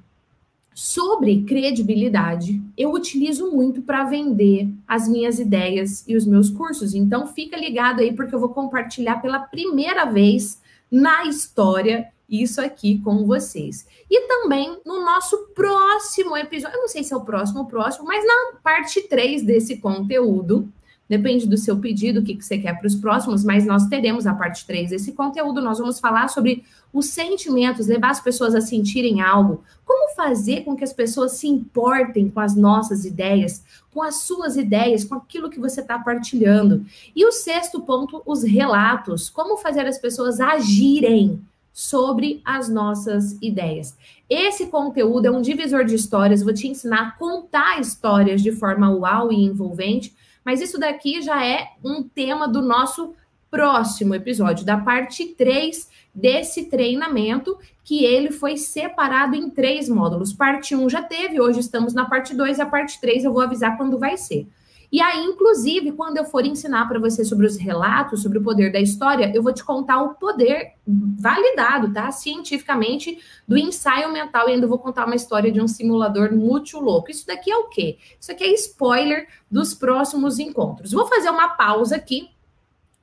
sobre 0.74 1.44
credibilidade, 1.44 2.60
eu 2.76 2.92
utilizo 2.92 3.50
muito 3.52 3.80
para 3.80 4.04
vender 4.04 4.68
as 4.86 5.08
minhas 5.08 5.38
ideias 5.38 6.06
e 6.06 6.14
os 6.14 6.26
meus 6.26 6.50
cursos. 6.50 6.94
Então, 6.94 7.26
fica 7.26 7.56
ligado 7.56 8.00
aí, 8.00 8.12
porque 8.12 8.34
eu 8.34 8.40
vou 8.40 8.50
compartilhar 8.50 9.22
pela 9.22 9.38
primeira 9.38 10.04
vez 10.04 10.60
na 10.90 11.24
história 11.24 12.12
isso 12.42 12.60
aqui 12.60 12.98
com 12.98 13.26
vocês. 13.26 13.86
E 14.10 14.28
também 14.28 14.78
no 14.84 15.04
nosso 15.04 15.48
próximo 15.54 16.36
episódio, 16.36 16.76
eu 16.76 16.82
não 16.82 16.88
sei 16.88 17.04
se 17.04 17.12
é 17.12 17.16
o 17.16 17.24
próximo 17.24 17.60
ou 17.60 17.66
próximo, 17.66 18.06
mas 18.06 18.24
na 18.26 18.58
parte 18.62 19.02
3 19.02 19.42
desse 19.42 19.76
conteúdo, 19.76 20.68
depende 21.08 21.46
do 21.46 21.56
seu 21.56 21.78
pedido, 21.78 22.20
o 22.20 22.22
que, 22.24 22.34
que 22.34 22.44
você 22.44 22.58
quer 22.58 22.78
para 22.78 22.86
os 22.86 22.94
próximos, 22.94 23.44
mas 23.44 23.66
nós 23.66 23.86
teremos 23.86 24.26
a 24.26 24.34
parte 24.34 24.66
3 24.66 24.90
desse 24.90 25.12
conteúdo. 25.12 25.60
Nós 25.60 25.78
vamos 25.78 26.00
falar 26.00 26.28
sobre 26.28 26.64
os 26.92 27.06
sentimentos, 27.06 27.86
levar 27.86 28.10
as 28.10 28.20
pessoas 28.20 28.54
a 28.54 28.60
sentirem 28.60 29.20
algo, 29.20 29.62
como 29.84 30.14
fazer 30.14 30.62
com 30.62 30.76
que 30.76 30.84
as 30.84 30.92
pessoas 30.92 31.32
se 31.32 31.46
importem 31.46 32.30
com 32.30 32.40
as 32.40 32.54
nossas 32.54 33.04
ideias, 33.04 33.64
com 33.92 34.02
as 34.02 34.22
suas 34.22 34.56
ideias, 34.56 35.04
com 35.04 35.14
aquilo 35.16 35.50
que 35.50 35.60
você 35.60 35.80
está 35.80 35.98
partilhando. 35.98 36.86
E 37.14 37.24
o 37.26 37.32
sexto 37.32 37.80
ponto, 37.80 38.22
os 38.24 38.42
relatos, 38.42 39.28
como 39.28 39.56
fazer 39.56 39.86
as 39.86 39.98
pessoas 39.98 40.40
agirem 40.40 41.44
sobre 41.74 42.40
as 42.44 42.68
nossas 42.68 43.36
ideias. 43.42 43.98
Esse 44.30 44.66
conteúdo 44.66 45.26
é 45.26 45.30
um 45.30 45.42
divisor 45.42 45.84
de 45.84 45.96
histórias, 45.96 46.40
vou 46.40 46.54
te 46.54 46.68
ensinar 46.68 47.08
a 47.08 47.10
contar 47.18 47.80
histórias 47.80 48.40
de 48.40 48.52
forma 48.52 48.88
uau 48.90 49.32
e 49.32 49.44
envolvente, 49.44 50.14
mas 50.44 50.60
isso 50.60 50.78
daqui 50.78 51.20
já 51.20 51.44
é 51.44 51.72
um 51.84 52.04
tema 52.04 52.46
do 52.46 52.62
nosso 52.62 53.12
próximo 53.50 54.14
episódio, 54.14 54.64
da 54.64 54.78
parte 54.78 55.26
3 55.26 55.88
desse 56.14 56.66
treinamento, 56.66 57.58
que 57.82 58.04
ele 58.04 58.30
foi 58.30 58.56
separado 58.56 59.34
em 59.34 59.50
três 59.50 59.88
módulos. 59.88 60.32
Parte 60.32 60.76
1 60.76 60.88
já 60.88 61.02
teve, 61.02 61.40
hoje 61.40 61.60
estamos 61.60 61.92
na 61.92 62.04
parte 62.04 62.34
2 62.34 62.58
e 62.58 62.62
a 62.62 62.66
parte 62.66 63.00
3 63.00 63.24
eu 63.24 63.32
vou 63.32 63.42
avisar 63.42 63.76
quando 63.76 63.98
vai 63.98 64.16
ser. 64.16 64.46
E 64.94 65.00
aí, 65.00 65.24
inclusive, 65.24 65.90
quando 65.90 66.18
eu 66.18 66.24
for 66.24 66.46
ensinar 66.46 66.86
para 66.86 67.00
você 67.00 67.24
sobre 67.24 67.48
os 67.48 67.56
relatos, 67.56 68.22
sobre 68.22 68.38
o 68.38 68.42
poder 68.44 68.70
da 68.70 68.78
história, 68.78 69.32
eu 69.34 69.42
vou 69.42 69.52
te 69.52 69.64
contar 69.64 70.00
o 70.00 70.14
poder 70.14 70.74
validado, 70.86 71.92
tá? 71.92 72.12
Cientificamente, 72.12 73.18
do 73.44 73.58
ensaio 73.58 74.12
mental. 74.12 74.48
E 74.48 74.52
ainda 74.52 74.68
vou 74.68 74.78
contar 74.78 75.06
uma 75.06 75.16
história 75.16 75.50
de 75.50 75.60
um 75.60 75.66
simulador 75.66 76.32
muito 76.32 76.78
louco. 76.78 77.10
Isso 77.10 77.26
daqui 77.26 77.50
é 77.50 77.56
o 77.56 77.64
quê? 77.64 77.98
Isso 78.20 78.30
aqui 78.30 78.44
é 78.44 78.52
spoiler 78.52 79.26
dos 79.50 79.74
próximos 79.74 80.38
encontros. 80.38 80.92
Vou 80.92 81.08
fazer 81.08 81.28
uma 81.28 81.48
pausa 81.48 81.96
aqui, 81.96 82.30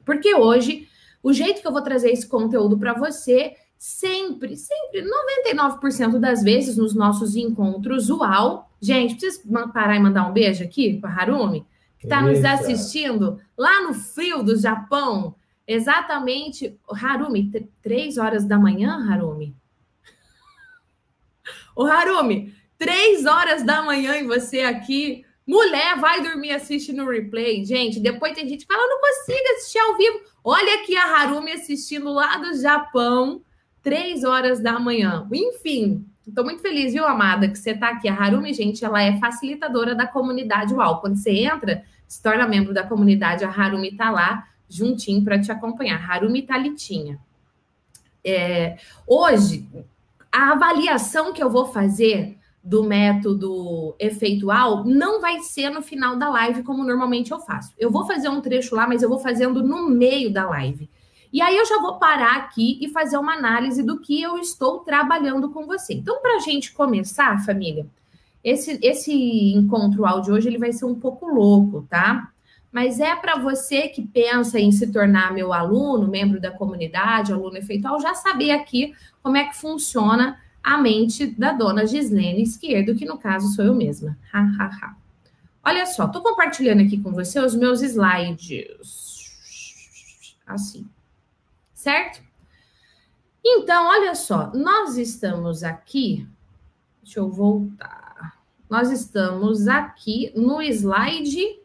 porque 0.06 0.34
hoje, 0.34 0.88
o 1.22 1.34
jeito 1.34 1.60
que 1.60 1.68
eu 1.68 1.74
vou 1.74 1.82
trazer 1.82 2.12
esse 2.12 2.26
conteúdo 2.26 2.78
para 2.78 2.94
você 2.94 3.58
sempre, 3.78 4.56
sempre, 4.56 5.04
99% 5.44 6.20
das 6.20 6.42
vezes 6.42 6.78
nos 6.78 6.96
nossos 6.96 7.36
encontros, 7.36 8.10
uau. 8.10 8.72
Gente, 8.80 9.16
preciso 9.16 9.42
parar 9.74 9.98
e 9.98 10.00
mandar 10.00 10.26
um 10.26 10.32
beijo 10.32 10.64
aqui 10.64 10.98
para 10.98 11.14
Harumi? 11.14 11.70
Que 12.02 12.08
está 12.08 12.20
nos 12.20 12.44
assistindo 12.44 13.40
lá 13.56 13.84
no 13.84 13.94
frio 13.94 14.42
do 14.42 14.58
Japão, 14.58 15.36
exatamente, 15.68 16.76
Harumi, 16.90 17.52
três 17.80 18.18
horas 18.18 18.44
da 18.44 18.58
manhã, 18.58 19.08
Harumi? 19.08 19.56
O 21.74 21.86
Harumi, 21.86 22.54
três 22.78 23.26
horas 23.26 23.64
da 23.64 23.82
manhã 23.82 24.18
e 24.18 24.28
você 24.28 24.62
aqui, 24.62 25.24
mulher, 25.48 25.98
vai 26.00 26.22
dormir, 26.22 26.52
assiste 26.52 26.92
no 26.92 27.08
replay. 27.08 27.64
Gente, 27.64 28.00
depois 28.00 28.34
tem 28.34 28.50
gente 28.50 28.66
que 28.66 28.74
fala, 28.74 28.84
eu 28.84 28.90
não 28.90 29.00
consigo 29.00 29.56
assistir 29.56 29.80
ao 29.80 29.96
vivo. 29.96 30.22
Olha 30.44 30.76
aqui 30.76 30.98
a 30.98 31.06
Harumi 31.06 31.54
assistindo 31.54 32.12
lá 32.12 32.38
do 32.38 32.60
Japão, 32.60 33.42
três 33.82 34.26
horas 34.26 34.60
da 34.60 34.78
manhã. 34.80 35.30
Enfim, 35.32 36.06
Estou 36.28 36.44
muito 36.44 36.62
feliz, 36.62 36.94
viu, 36.94 37.06
amada, 37.06 37.48
que 37.48 37.58
você 37.58 37.72
está 37.72 37.90
aqui. 37.90 38.08
A 38.08 38.14
Harumi, 38.14 38.54
gente, 38.54 38.86
ela 38.86 39.02
é 39.02 39.18
facilitadora 39.20 39.96
da 39.96 40.06
comunidade 40.06 40.74
UAU. 40.74 41.02
Quando 41.02 41.16
você 41.16 41.32
entra, 41.32 41.84
se 42.08 42.22
torna 42.22 42.48
membro 42.48 42.74
da 42.74 42.84
comunidade, 42.84 43.44
a 43.44 43.50
Harumi 43.50 43.90
está 43.90 44.12
lá 44.12 44.48
juntinho 44.70 45.24
para 45.24 45.40
te 45.40 45.52
acompanhar. 45.52 46.10
Harumi 46.10 46.44
Talitinha. 46.44 47.20
É, 48.24 48.78
hoje, 49.08 49.68
a 50.32 50.52
avaliação 50.52 51.34
que 51.34 51.44
eu 51.44 51.50
vou 51.50 51.66
fazer 51.66 52.38
do 52.64 52.84
método 52.84 53.96
efeitual 54.00 54.86
não 54.86 55.20
vai 55.20 55.40
ser 55.40 55.72
no 55.72 55.82
final 55.82 56.16
da 56.16 56.30
live, 56.30 56.62
como 56.62 56.84
normalmente 56.84 57.32
eu 57.32 57.40
faço. 57.40 57.74
Eu 57.78 57.90
vou 57.90 58.06
fazer 58.06 58.30
um 58.30 58.40
trecho 58.40 58.76
lá, 58.76 58.88
mas 58.88 59.02
eu 59.02 59.10
vou 59.10 59.20
fazendo 59.20 59.64
no 59.64 59.90
meio 59.90 60.32
da 60.32 60.48
live. 60.48 60.90
E 61.32 61.42
aí 61.42 61.56
eu 61.56 61.66
já 61.66 61.80
vou 61.80 61.98
parar 61.98 62.36
aqui 62.36 62.78
e 62.82 62.90
fazer 62.90 63.18
uma 63.18 63.34
análise 63.34 63.82
do 63.82 64.00
que 64.00 64.22
eu 64.22 64.38
estou 64.38 64.80
trabalhando 64.80 65.50
com 65.50 65.66
você. 65.66 65.94
Então, 65.94 66.22
para 66.22 66.36
a 66.36 66.40
gente 66.40 66.74
começar, 66.74 67.44
família, 67.46 67.88
esse, 68.44 68.78
esse 68.82 69.54
encontro 69.54 70.06
áudio 70.06 70.34
hoje 70.34 70.50
ele 70.50 70.58
vai 70.58 70.74
ser 70.74 70.86
um 70.86 70.96
pouco 70.96 71.28
louco, 71.28 71.88
tá? 71.90 72.32
Mas 72.70 73.00
é 73.00 73.16
para 73.16 73.38
você 73.38 73.88
que 73.88 74.02
pensa 74.02 74.60
em 74.60 74.72
se 74.72 74.92
tornar 74.92 75.34
meu 75.34 75.54
aluno, 75.54 76.08
membro 76.08 76.40
da 76.40 76.52
comunidade, 76.52 77.32
aluno 77.32 77.58
efeitual, 77.58 78.02
já 78.02 78.14
saber 78.14 78.52
aqui 78.52 78.94
como 79.24 79.38
é 79.38 79.46
que 79.46 79.56
funciona 79.56 80.38
a 80.64 80.78
mente 80.78 81.28
da 81.28 81.54
dona 81.54 81.86
Gislene 81.86 82.44
Esquerdo, 82.44 82.96
que 82.96 83.06
no 83.06 83.18
caso 83.18 83.54
sou 83.54 83.64
eu 83.64 83.74
mesma. 83.74 84.18
Ha, 84.34 84.40
ha, 84.40 84.66
ha. 84.66 84.96
Olha 85.64 85.86
só, 85.86 86.06
estou 86.06 86.22
compartilhando 86.22 86.82
aqui 86.82 86.98
com 86.98 87.12
você 87.12 87.40
os 87.40 87.56
meus 87.56 87.82
slides. 87.82 88.68
Assim 90.46 90.86
certo? 91.82 92.22
Então, 93.44 93.88
olha 93.88 94.14
só, 94.14 94.52
nós 94.54 94.98
estamos 94.98 95.64
aqui. 95.64 96.28
Deixa 97.02 97.20
eu 97.20 97.30
voltar. 97.30 98.38
Nós 98.70 98.92
estamos 98.92 99.68
aqui 99.68 100.32
no 100.36 100.62
slide 100.62 101.60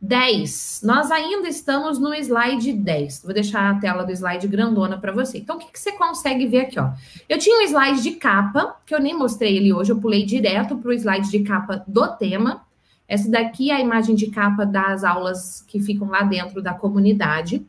10. 0.00 0.80
Nós 0.82 1.10
ainda 1.10 1.46
estamos 1.46 1.98
no 1.98 2.14
slide 2.14 2.72
10. 2.72 3.22
Vou 3.22 3.34
deixar 3.34 3.70
a 3.70 3.78
tela 3.78 4.02
do 4.02 4.12
slide 4.12 4.48
grandona 4.48 4.98
para 4.98 5.12
você. 5.12 5.38
Então, 5.38 5.56
o 5.56 5.58
que, 5.58 5.70
que, 5.70 5.78
você 5.78 5.92
consegue 5.92 6.46
ver 6.46 6.60
aqui? 6.60 6.80
Ó? 6.80 6.90
Eu 7.28 7.38
tinha 7.38 7.58
um 7.58 7.62
slide 7.68 8.02
de 8.02 8.12
capa, 8.12 8.76
que 8.86 8.94
eu 8.94 9.00
nem 9.00 9.16
mostrei 9.16 9.58
ele 9.58 9.74
hoje, 9.74 9.92
eu 9.92 10.00
pulei 10.00 10.24
direto 10.24 10.78
para 10.78 10.88
o 10.88 10.94
slide 10.94 11.30
de 11.30 11.40
capa 11.40 11.84
do 11.86 12.08
tema. 12.16 12.64
Essa 13.06 13.30
daqui 13.30 13.70
é 13.70 13.74
a 13.74 13.80
imagem 13.80 14.14
de 14.14 14.28
capa 14.28 14.64
das 14.64 15.04
aulas 15.04 15.60
que 15.68 15.78
ficam 15.78 16.08
lá 16.08 16.22
dentro 16.22 16.62
da 16.62 16.72
comunidade. 16.72 17.66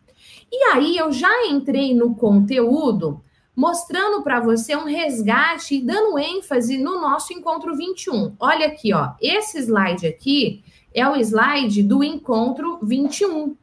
E 0.57 0.63
aí 0.71 0.95
eu 0.95 1.11
já 1.11 1.47
entrei 1.47 1.93
no 1.93 2.15
conteúdo 2.15 3.21
mostrando 3.53 4.23
para 4.23 4.39
você 4.39 4.73
um 4.73 4.85
resgate 4.85 5.75
e 5.75 5.81
dando 5.81 6.17
ênfase 6.17 6.77
no 6.77 7.01
nosso 7.01 7.33
encontro 7.33 7.75
21. 7.75 8.37
Olha 8.39 8.67
aqui, 8.67 8.93
ó, 8.93 9.15
esse 9.21 9.59
slide 9.59 10.07
aqui 10.07 10.63
é 10.93 11.05
o 11.05 11.17
slide 11.17 11.83
do 11.83 12.01
encontro 12.01 12.79
21. 12.81 13.57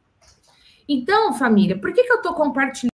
Então, 0.87 1.33
família, 1.33 1.79
por 1.79 1.91
que, 1.91 2.03
que 2.03 2.11
eu 2.11 2.17
estou 2.17 2.35
compartilhando? 2.35 2.93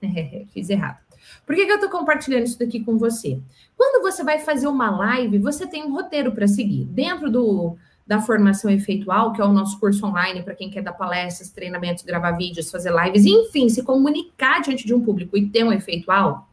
Fiz 0.54 0.70
errado. 0.70 1.04
Por 1.44 1.56
que, 1.56 1.66
que 1.66 1.72
eu 1.72 1.76
estou 1.76 1.90
compartilhando 1.90 2.44
isso 2.44 2.60
daqui 2.60 2.78
com 2.78 2.96
você? 2.96 3.40
Quando 3.76 4.00
você 4.02 4.22
vai 4.22 4.38
fazer 4.38 4.68
uma 4.68 4.88
live, 4.88 5.38
você 5.38 5.66
tem 5.66 5.82
um 5.82 5.92
roteiro 5.92 6.30
para 6.30 6.46
seguir. 6.46 6.84
Dentro 6.84 7.28
do, 7.28 7.76
da 8.06 8.20
formação 8.20 8.70
efeitual, 8.70 9.32
que 9.32 9.40
é 9.40 9.44
o 9.44 9.52
nosso 9.52 9.80
curso 9.80 10.06
online 10.06 10.42
para 10.42 10.54
quem 10.54 10.70
quer 10.70 10.82
dar 10.82 10.92
palestras, 10.92 11.50
treinamentos, 11.50 12.04
gravar 12.04 12.32
vídeos, 12.32 12.70
fazer 12.70 12.92
lives, 12.92 13.26
enfim, 13.26 13.68
se 13.68 13.82
comunicar 13.82 14.62
diante 14.62 14.86
de 14.86 14.94
um 14.94 15.00
público 15.00 15.36
e 15.36 15.48
ter 15.48 15.64
um 15.64 15.72
efeitual. 15.72 16.48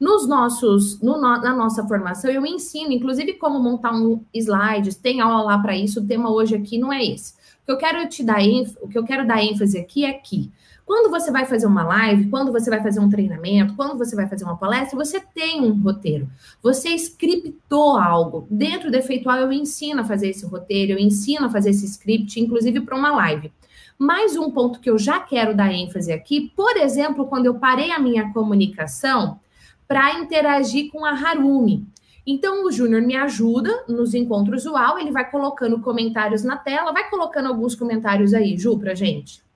Nos 0.00 0.26
nossos, 0.26 0.98
no, 1.00 1.20
na 1.20 1.54
nossa 1.54 1.86
formação, 1.86 2.30
eu 2.30 2.44
ensino, 2.46 2.90
inclusive, 2.90 3.34
como 3.34 3.60
montar 3.60 3.92
um 3.92 4.24
slides, 4.32 4.96
tem 4.96 5.20
aula 5.20 5.42
lá 5.42 5.58
para 5.58 5.76
isso. 5.76 6.00
O 6.00 6.06
tema 6.06 6.32
hoje 6.32 6.56
aqui 6.56 6.78
não 6.78 6.90
é 6.90 7.04
esse. 7.04 7.34
O 7.62 7.66
que 7.66 7.72
eu 7.72 7.76
quero 7.76 8.08
te 8.08 8.24
dar, 8.24 8.40
o 8.80 8.88
que 8.88 8.98
eu 8.98 9.04
quero 9.04 9.26
dar 9.26 9.44
ênfase 9.44 9.78
aqui 9.78 10.06
é 10.06 10.12
que 10.14 10.50
quando 10.90 11.08
você 11.08 11.30
vai 11.30 11.46
fazer 11.46 11.68
uma 11.68 11.84
live, 11.84 12.28
quando 12.28 12.50
você 12.50 12.68
vai 12.68 12.82
fazer 12.82 12.98
um 12.98 13.08
treinamento, 13.08 13.76
quando 13.76 13.96
você 13.96 14.16
vai 14.16 14.26
fazer 14.26 14.42
uma 14.42 14.56
palestra, 14.56 14.98
você 14.98 15.20
tem 15.20 15.60
um 15.60 15.80
roteiro. 15.80 16.28
Você 16.60 16.88
scriptou 16.88 17.96
algo. 17.96 18.48
Dentro 18.50 18.90
do 18.90 18.96
Efeitual, 18.96 19.38
eu 19.38 19.52
ensino 19.52 20.00
a 20.00 20.04
fazer 20.04 20.30
esse 20.30 20.44
roteiro, 20.44 20.90
eu 20.90 20.98
ensino 20.98 21.46
a 21.46 21.48
fazer 21.48 21.70
esse 21.70 21.86
script, 21.86 22.40
inclusive 22.40 22.80
para 22.80 22.96
uma 22.96 23.12
live. 23.12 23.52
Mais 23.96 24.36
um 24.36 24.50
ponto 24.50 24.80
que 24.80 24.90
eu 24.90 24.98
já 24.98 25.20
quero 25.20 25.54
dar 25.54 25.72
ênfase 25.72 26.10
aqui, 26.10 26.52
por 26.56 26.76
exemplo, 26.76 27.28
quando 27.28 27.46
eu 27.46 27.54
parei 27.54 27.92
a 27.92 28.00
minha 28.00 28.32
comunicação 28.32 29.38
para 29.86 30.18
interagir 30.18 30.90
com 30.90 31.04
a 31.04 31.12
Harumi. 31.12 31.86
Então, 32.26 32.66
o 32.66 32.72
Júnior 32.72 33.02
me 33.02 33.14
ajuda 33.14 33.84
nos 33.88 34.12
encontros 34.12 34.66
UAU, 34.66 34.98
ele 34.98 35.12
vai 35.12 35.30
colocando 35.30 35.78
comentários 35.82 36.42
na 36.42 36.56
tela, 36.56 36.92
vai 36.92 37.08
colocando 37.08 37.46
alguns 37.46 37.76
comentários 37.76 38.34
aí, 38.34 38.58
Ju, 38.58 38.76
para 38.76 38.92
gente. 38.92 39.48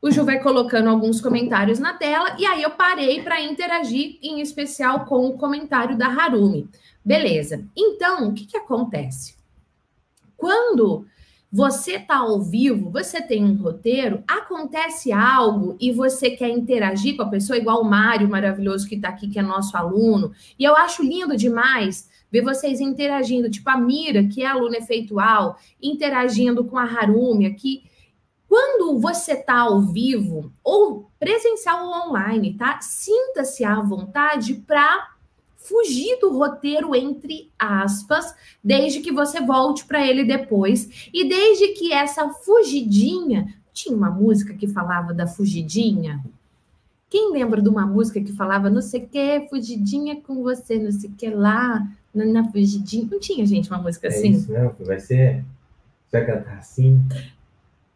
O 0.00 0.10
Ju 0.10 0.24
vai 0.24 0.40
colocando 0.40 0.88
alguns 0.88 1.20
comentários 1.20 1.78
na 1.78 1.92
tela 1.92 2.36
e 2.38 2.46
aí 2.46 2.62
eu 2.62 2.70
parei 2.70 3.20
para 3.22 3.40
interagir, 3.42 4.18
em 4.22 4.40
especial 4.40 5.04
com 5.06 5.26
o 5.26 5.36
comentário 5.36 5.98
da 5.98 6.06
Harumi. 6.06 6.68
Beleza. 7.04 7.64
Então, 7.76 8.28
o 8.28 8.32
que, 8.32 8.46
que 8.46 8.56
acontece? 8.56 9.34
Quando 10.36 11.04
você 11.50 11.96
está 11.96 12.18
ao 12.18 12.40
vivo, 12.40 12.90
você 12.90 13.22
tem 13.22 13.42
um 13.42 13.56
roteiro, 13.56 14.22
acontece 14.28 15.10
algo 15.10 15.76
e 15.80 15.90
você 15.90 16.30
quer 16.30 16.50
interagir 16.50 17.16
com 17.16 17.22
a 17.22 17.28
pessoa, 17.28 17.58
igual 17.58 17.80
o 17.80 17.88
Mário 17.88 18.28
maravilhoso 18.28 18.86
que 18.86 18.94
está 18.94 19.08
aqui, 19.08 19.28
que 19.28 19.38
é 19.38 19.42
nosso 19.42 19.76
aluno, 19.76 20.32
e 20.58 20.64
eu 20.64 20.76
acho 20.76 21.02
lindo 21.02 21.36
demais 21.36 22.08
ver 22.30 22.42
vocês 22.42 22.80
interagindo, 22.80 23.50
tipo 23.50 23.68
a 23.70 23.76
Mira, 23.76 24.24
que 24.24 24.42
é 24.42 24.46
aluna 24.46 24.76
efeitual, 24.76 25.58
interagindo 25.82 26.62
com 26.64 26.76
a 26.76 26.84
Harumi 26.84 27.46
aqui. 27.46 27.84
Quando 28.60 28.98
você 28.98 29.34
está 29.34 29.60
ao 29.60 29.80
vivo, 29.80 30.52
ou 30.64 31.08
presencial 31.20 31.86
ou 31.86 32.08
online, 32.08 32.54
tá? 32.54 32.80
Sinta-se 32.80 33.64
à 33.64 33.80
vontade 33.80 34.54
para 34.54 35.12
fugir 35.56 36.18
do 36.18 36.36
roteiro 36.36 36.92
entre 36.92 37.52
aspas, 37.56 38.34
desde 38.62 38.98
que 38.98 39.12
você 39.12 39.40
volte 39.40 39.84
para 39.84 40.04
ele 40.04 40.24
depois 40.24 41.08
e 41.14 41.28
desde 41.28 41.68
que 41.68 41.92
essa 41.92 42.30
fugidinha, 42.30 43.54
tinha 43.72 43.96
uma 43.96 44.10
música 44.10 44.52
que 44.52 44.66
falava 44.66 45.14
da 45.14 45.28
fugidinha. 45.28 46.20
Quem 47.08 47.30
lembra 47.30 47.62
de 47.62 47.68
uma 47.68 47.86
música 47.86 48.20
que 48.20 48.32
falava 48.32 48.68
não 48.68 48.82
sei 48.82 49.04
o 49.04 49.08
que, 49.08 49.46
fugidinha 49.48 50.20
com 50.20 50.42
você, 50.42 50.80
não 50.80 50.90
sei 50.90 51.10
o 51.10 51.12
que 51.12 51.30
lá, 51.30 51.88
na, 52.12 52.24
na 52.24 52.50
fugidinha? 52.50 53.06
Não 53.08 53.20
tinha, 53.20 53.46
gente, 53.46 53.70
uma 53.70 53.80
música 53.80 54.08
é 54.08 54.10
assim? 54.10 54.32
Isso, 54.32 54.52
não, 54.52 54.74
vai 54.80 54.98
ser. 54.98 55.44
Você 56.08 56.18
vai 56.18 56.26
cantar 56.26 56.58
assim? 56.58 57.00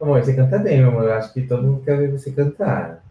Amor, 0.03 0.21
você 0.21 0.35
canta 0.35 0.59
bem, 0.59 0.79
meu 0.79 0.89
amor. 0.89 1.05
Eu 1.05 1.15
acho 1.15 1.33
que 1.33 1.43
todo 1.43 1.63
mundo 1.63 1.85
quer 1.85 1.97
ver 1.97 2.11
você 2.11 2.33
cantar. 2.33 3.05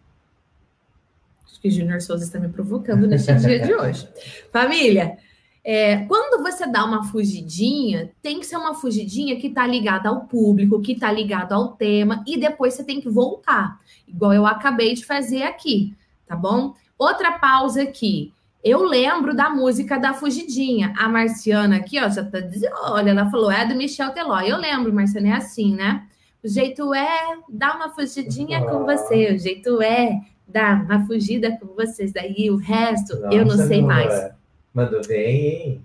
Acho 1.46 1.62
que 1.62 1.70
Júnior 1.70 2.02
Souza 2.02 2.26
está 2.26 2.38
me 2.38 2.50
provocando 2.50 3.08
neste 3.08 3.34
dia 3.36 3.60
de 3.62 3.72
hoje. 3.74 4.10
Família, 4.52 5.18
É, 5.64 6.06
quando 6.08 6.42
você 6.42 6.66
dá 6.68 6.84
uma 6.84 7.04
fugidinha, 7.04 8.12
tem 8.22 8.40
que 8.40 8.46
ser 8.48 8.58
uma 8.58 8.74
fugidinha 8.74 9.40
que 9.40 9.48
está 9.48 9.66
ligada 9.66 10.10
ao 10.10 10.22
público, 10.22 10.82
que 10.82 10.94
está 10.94 11.12
ligada 11.12 11.54
ao 11.56 11.74
tema, 11.74 12.24
e 12.28 12.36
depois 12.36 12.74
você 12.74 12.84
tem 12.84 13.00
que 13.00 13.08
voltar, 13.08 13.80
igual 14.08 14.34
eu 14.34 14.48
acabei 14.48 14.96
de 14.96 15.06
fazer 15.06 15.44
aqui, 15.44 15.96
tá 16.26 16.36
bom? 16.36 16.74
Outra 16.98 17.34
pausa 17.34 17.84
aqui. 17.84 18.34
Eu 18.64 18.84
lembro 18.84 19.36
da 19.36 19.50
música 19.50 19.98
da 19.98 20.14
Fugidinha. 20.14 20.94
A 20.98 21.08
Marciana 21.08 21.78
aqui, 21.78 22.00
ó, 22.00 22.10
já 22.10 22.24
tá 22.24 22.40
dizendo, 22.40 22.76
olha, 22.84 23.12
ela 23.12 23.30
falou, 23.30 23.52
é 23.52 23.66
do 23.66 23.76
Michel 23.76 24.12
Teló. 24.12 24.40
Eu 24.42 24.58
lembro, 24.58 24.94
Marciana, 24.94 25.30
é 25.30 25.34
assim, 25.34 25.76
né? 25.76 26.08
O 26.44 26.48
jeito 26.48 26.94
é 26.94 27.38
dar 27.50 27.76
uma 27.76 27.90
fugidinha 27.90 28.64
com 28.66 28.84
você, 28.84 29.34
o 29.34 29.40
jeito 29.40 29.82
é 29.82 30.20
dar 30.48 30.84
uma 30.84 31.06
fugida 31.06 31.58
com 31.58 31.68
vocês. 31.68 32.12
Daí 32.12 32.50
o 32.50 32.56
resto, 32.56 33.20
Nossa, 33.20 33.36
eu 33.36 33.46
não 33.46 33.58
sei 33.58 33.82
não 33.82 33.88
mais. 33.88 34.14
É. 34.14 34.36
Mandou 34.74 35.02
bem, 35.06 35.46
hein? 35.46 35.82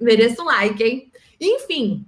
Mereço 0.00 0.42
um 0.42 0.46
like, 0.46 0.82
hein? 0.82 1.10
Enfim, 1.40 2.04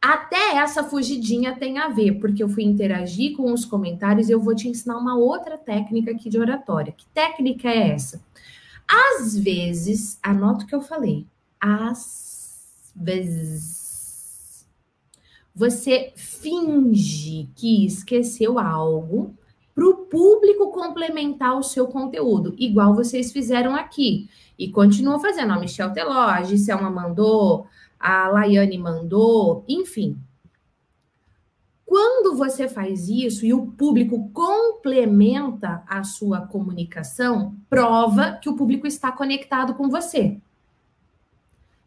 até 0.00 0.56
essa 0.56 0.84
fugidinha 0.84 1.56
tem 1.56 1.78
a 1.78 1.88
ver, 1.88 2.20
porque 2.20 2.42
eu 2.42 2.48
fui 2.48 2.64
interagir 2.64 3.36
com 3.36 3.52
os 3.52 3.64
comentários 3.64 4.28
e 4.28 4.32
eu 4.32 4.40
vou 4.40 4.54
te 4.54 4.68
ensinar 4.68 4.96
uma 4.96 5.16
outra 5.16 5.58
técnica 5.58 6.10
aqui 6.10 6.28
de 6.28 6.38
oratória. 6.38 6.92
Que 6.92 7.06
técnica 7.08 7.68
é 7.68 7.90
essa? 7.90 8.22
Às 8.88 9.36
vezes, 9.36 10.18
anota 10.22 10.64
o 10.64 10.66
que 10.66 10.74
eu 10.74 10.80
falei. 10.80 11.26
Às 11.60 12.92
vezes, 12.94 13.85
você 15.56 16.12
finge 16.14 17.48
que 17.56 17.86
esqueceu 17.86 18.58
algo 18.58 19.34
para 19.74 19.88
o 19.88 20.04
público 20.04 20.70
complementar 20.70 21.58
o 21.58 21.62
seu 21.62 21.86
conteúdo, 21.86 22.54
igual 22.58 22.94
vocês 22.94 23.32
fizeram 23.32 23.74
aqui. 23.74 24.28
E 24.58 24.70
continuam 24.70 25.18
fazendo. 25.18 25.54
A 25.54 25.58
Michelle 25.58 25.94
Teló, 25.94 26.12
a 26.12 26.42
Giselma 26.42 26.90
mandou, 26.90 27.66
a 27.98 28.28
Laiane 28.28 28.76
mandou, 28.76 29.64
enfim. 29.66 30.18
Quando 31.86 32.36
você 32.36 32.68
faz 32.68 33.08
isso 33.08 33.46
e 33.46 33.54
o 33.54 33.66
público 33.68 34.28
complementa 34.34 35.82
a 35.86 36.04
sua 36.04 36.42
comunicação, 36.42 37.56
prova 37.70 38.32
que 38.42 38.48
o 38.50 38.56
público 38.56 38.86
está 38.86 39.10
conectado 39.10 39.74
com 39.74 39.88
você. 39.88 40.38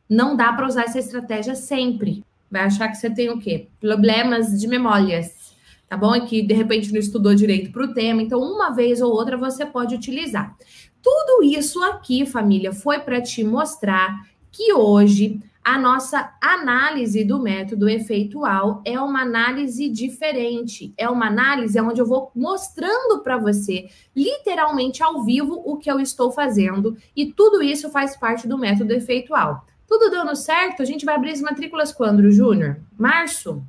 Não 0.09 0.35
dá 0.35 0.51
para 0.53 0.65
usar 0.65 0.85
essa 0.85 0.97
estratégia 0.97 1.53
sempre. 1.53 2.23
Vai 2.50 2.63
achar 2.63 2.88
que 2.89 2.96
você 2.96 3.10
tem 3.10 3.29
o 3.29 3.39
quê? 3.39 3.68
Problemas 3.79 4.60
de 4.60 4.68
memórias, 4.68 5.56
tá 5.88 5.96
bom? 5.96 6.15
E 6.15 6.25
que 6.25 6.41
de 6.41 6.53
repente 6.53 6.91
não 6.91 7.00
estudou 7.00 7.36
direito 7.36 7.72
para 7.72 7.84
o 7.84 7.94
tema. 7.94 8.22
Então, 8.22 8.41
uma 8.41 8.72
vez 8.72 9.01
ou 9.01 9.12
outra 9.12 9.38
você 9.38 9.65
pode 9.65 9.96
utilizar. 9.96 10.56
Tudo 11.01 11.44
isso 11.44 11.82
aqui, 11.84 12.25
família, 12.25 12.74
foi 12.74 13.00
para 13.00 13.22
te 13.22 13.44
mostrar 13.44 14.27
que 14.51 14.74
hoje 14.74 15.39
a 15.63 15.77
nossa 15.77 16.34
análise 16.41 17.24
do 17.24 17.39
método 17.39 17.88
efeitual 17.88 18.82
é 18.84 19.00
uma 19.00 19.22
análise 19.22 19.88
diferente. 19.88 20.94
É 20.98 21.08
uma 21.08 21.27
análise 21.27 21.79
onde 21.79 22.01
eu 22.01 22.06
vou 22.06 22.32
mostrando 22.36 23.22
para 23.22 23.38
você, 23.38 23.88
literalmente 24.15 25.03
ao 25.03 25.24
vivo, 25.24 25.62
o 25.63 25.77
que 25.77 25.91
eu 25.91 26.00
estou 26.00 26.32
fazendo. 26.32 26.98
E 27.15 27.32
tudo 27.32 27.62
isso 27.62 27.89
faz 27.91 28.18
parte 28.18 28.48
do 28.48 28.58
método 28.58 28.94
efeitual. 28.94 29.65
Tudo 29.89 30.12
dando 30.12 30.36
certo? 30.36 30.84
A 30.84 30.86
gente 30.86 31.03
vai 31.03 31.15
abrir 31.15 31.31
as 31.31 31.41
matrículas 31.41 31.91
quando, 31.91 32.29
Júnior? 32.31 32.77
Março? 32.96 33.65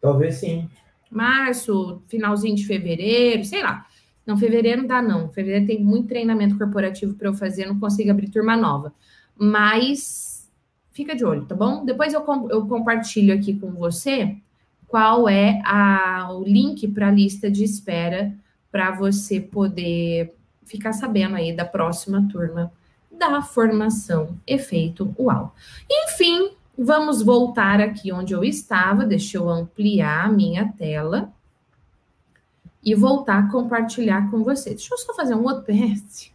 Talvez 0.00 0.36
sim. 0.36 0.70
Março, 1.10 2.02
finalzinho 2.08 2.56
de 2.56 2.66
fevereiro, 2.66 3.44
sei 3.44 3.62
lá. 3.62 3.86
Não, 4.26 4.38
fevereiro 4.38 4.80
não 4.80 4.88
dá, 4.88 5.02
não. 5.02 5.28
Fevereiro 5.28 5.66
tem 5.66 5.84
muito 5.84 6.08
treinamento 6.08 6.56
corporativo 6.56 7.12
para 7.12 7.28
eu 7.28 7.34
fazer, 7.34 7.66
não 7.66 7.78
consigo 7.78 8.10
abrir 8.10 8.30
turma 8.30 8.56
nova. 8.56 8.94
Mas 9.36 10.50
fica 10.92 11.14
de 11.14 11.26
olho, 11.26 11.44
tá 11.44 11.54
bom? 11.54 11.84
Depois 11.84 12.14
eu, 12.14 12.24
eu 12.50 12.66
compartilho 12.66 13.34
aqui 13.34 13.52
com 13.58 13.70
você 13.72 14.38
qual 14.88 15.28
é 15.28 15.60
a, 15.64 16.28
o 16.32 16.42
link 16.42 16.88
para 16.88 17.08
a 17.08 17.12
lista 17.12 17.50
de 17.50 17.64
espera 17.64 18.34
para 18.70 18.92
você 18.92 19.38
poder 19.40 20.34
ficar 20.64 20.94
sabendo 20.94 21.36
aí 21.36 21.54
da 21.54 21.66
próxima 21.66 22.26
turma 22.32 22.72
da 23.12 23.42
formação 23.42 24.36
efeito 24.46 25.14
UAU. 25.18 25.52
Enfim, 25.90 26.52
vamos 26.76 27.22
voltar 27.22 27.80
aqui 27.80 28.12
onde 28.12 28.32
eu 28.32 28.42
estava. 28.42 29.04
Deixa 29.04 29.36
eu 29.36 29.48
ampliar 29.48 30.26
a 30.26 30.32
minha 30.32 30.72
tela 30.72 31.32
e 32.84 32.94
voltar 32.94 33.38
a 33.38 33.50
compartilhar 33.50 34.30
com 34.30 34.42
você. 34.42 34.70
Deixa 34.70 34.92
eu 34.92 34.98
só 34.98 35.14
fazer 35.14 35.34
um 35.34 35.44
outro 35.44 35.64
PS. 35.64 36.31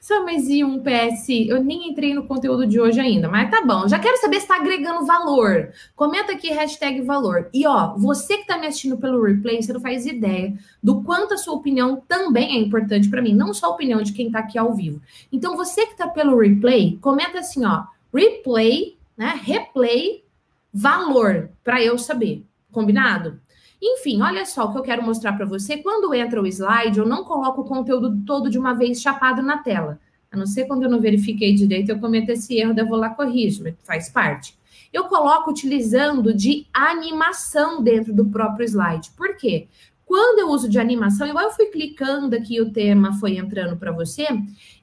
Só 0.00 0.24
mais 0.24 0.48
um 0.48 0.82
PS. 0.82 1.28
Eu 1.46 1.62
nem 1.62 1.90
entrei 1.90 2.14
no 2.14 2.26
conteúdo 2.26 2.66
de 2.66 2.80
hoje 2.80 2.98
ainda, 3.00 3.28
mas 3.28 3.50
tá 3.50 3.62
bom. 3.64 3.86
Já 3.86 3.98
quero 3.98 4.16
saber 4.18 4.36
se 4.36 4.42
está 4.42 4.56
agregando 4.56 5.04
valor. 5.04 5.70
Comenta 5.94 6.32
aqui 6.32 6.48
hashtag 6.50 7.02
valor. 7.02 7.48
E 7.52 7.66
ó, 7.66 7.94
você 7.96 8.36
que 8.36 8.42
está 8.42 8.58
me 8.58 8.66
assistindo 8.66 8.96
pelo 8.96 9.22
replay, 9.22 9.60
você 9.60 9.72
não 9.72 9.80
faz 9.80 10.06
ideia 10.06 10.56
do 10.82 11.02
quanto 11.02 11.34
a 11.34 11.38
sua 11.38 11.54
opinião 11.54 12.02
também 12.08 12.56
é 12.56 12.58
importante 12.58 13.10
para 13.10 13.20
mim, 13.20 13.34
não 13.34 13.52
só 13.52 13.66
a 13.66 13.70
opinião 13.70 14.02
de 14.02 14.12
quem 14.12 14.28
está 14.28 14.38
aqui 14.38 14.56
ao 14.56 14.74
vivo. 14.74 15.02
Então, 15.30 15.56
você 15.56 15.84
que 15.84 15.92
está 15.92 16.08
pelo 16.08 16.38
replay, 16.38 16.98
comenta 17.00 17.40
assim, 17.40 17.64
ó, 17.66 17.84
replay, 18.14 18.96
né? 19.16 19.38
Replay, 19.42 20.24
valor, 20.72 21.50
para 21.62 21.82
eu 21.82 21.98
saber. 21.98 22.44
Combinado? 22.72 23.40
Enfim, 23.80 24.20
olha 24.22 24.44
só 24.44 24.64
o 24.64 24.72
que 24.72 24.78
eu 24.78 24.82
quero 24.82 25.02
mostrar 25.02 25.34
para 25.34 25.46
você. 25.46 25.76
Quando 25.78 26.12
entra 26.12 26.42
o 26.42 26.46
slide, 26.46 26.98
eu 26.98 27.06
não 27.06 27.24
coloco 27.24 27.60
o 27.60 27.64
conteúdo 27.64 28.22
todo 28.26 28.50
de 28.50 28.58
uma 28.58 28.74
vez 28.74 29.00
chapado 29.00 29.40
na 29.40 29.58
tela. 29.58 30.00
A 30.30 30.36
não 30.36 30.46
ser 30.46 30.66
quando 30.66 30.82
eu 30.82 30.90
não 30.90 31.00
verifiquei 31.00 31.54
direito, 31.54 31.90
eu 31.90 31.98
cometo 31.98 32.30
esse 32.30 32.58
erro, 32.58 32.74
eu 32.76 32.86
vou 32.86 32.98
lá 32.98 33.10
corrigir, 33.10 33.62
mas 33.62 33.74
faz 33.84 34.08
parte. 34.08 34.58
Eu 34.92 35.04
coloco 35.04 35.50
utilizando 35.50 36.34
de 36.34 36.66
animação 36.72 37.82
dentro 37.82 38.12
do 38.12 38.26
próprio 38.26 38.64
slide. 38.64 39.10
Por 39.16 39.36
quê? 39.36 39.68
Quando 40.04 40.38
eu 40.38 40.48
uso 40.48 40.68
de 40.68 40.78
animação, 40.78 41.26
igual 41.26 41.44
eu 41.44 41.50
fui 41.50 41.66
clicando 41.66 42.34
aqui, 42.34 42.60
o 42.60 42.72
tema 42.72 43.12
foi 43.14 43.36
entrando 43.36 43.76
para 43.76 43.92
você, 43.92 44.26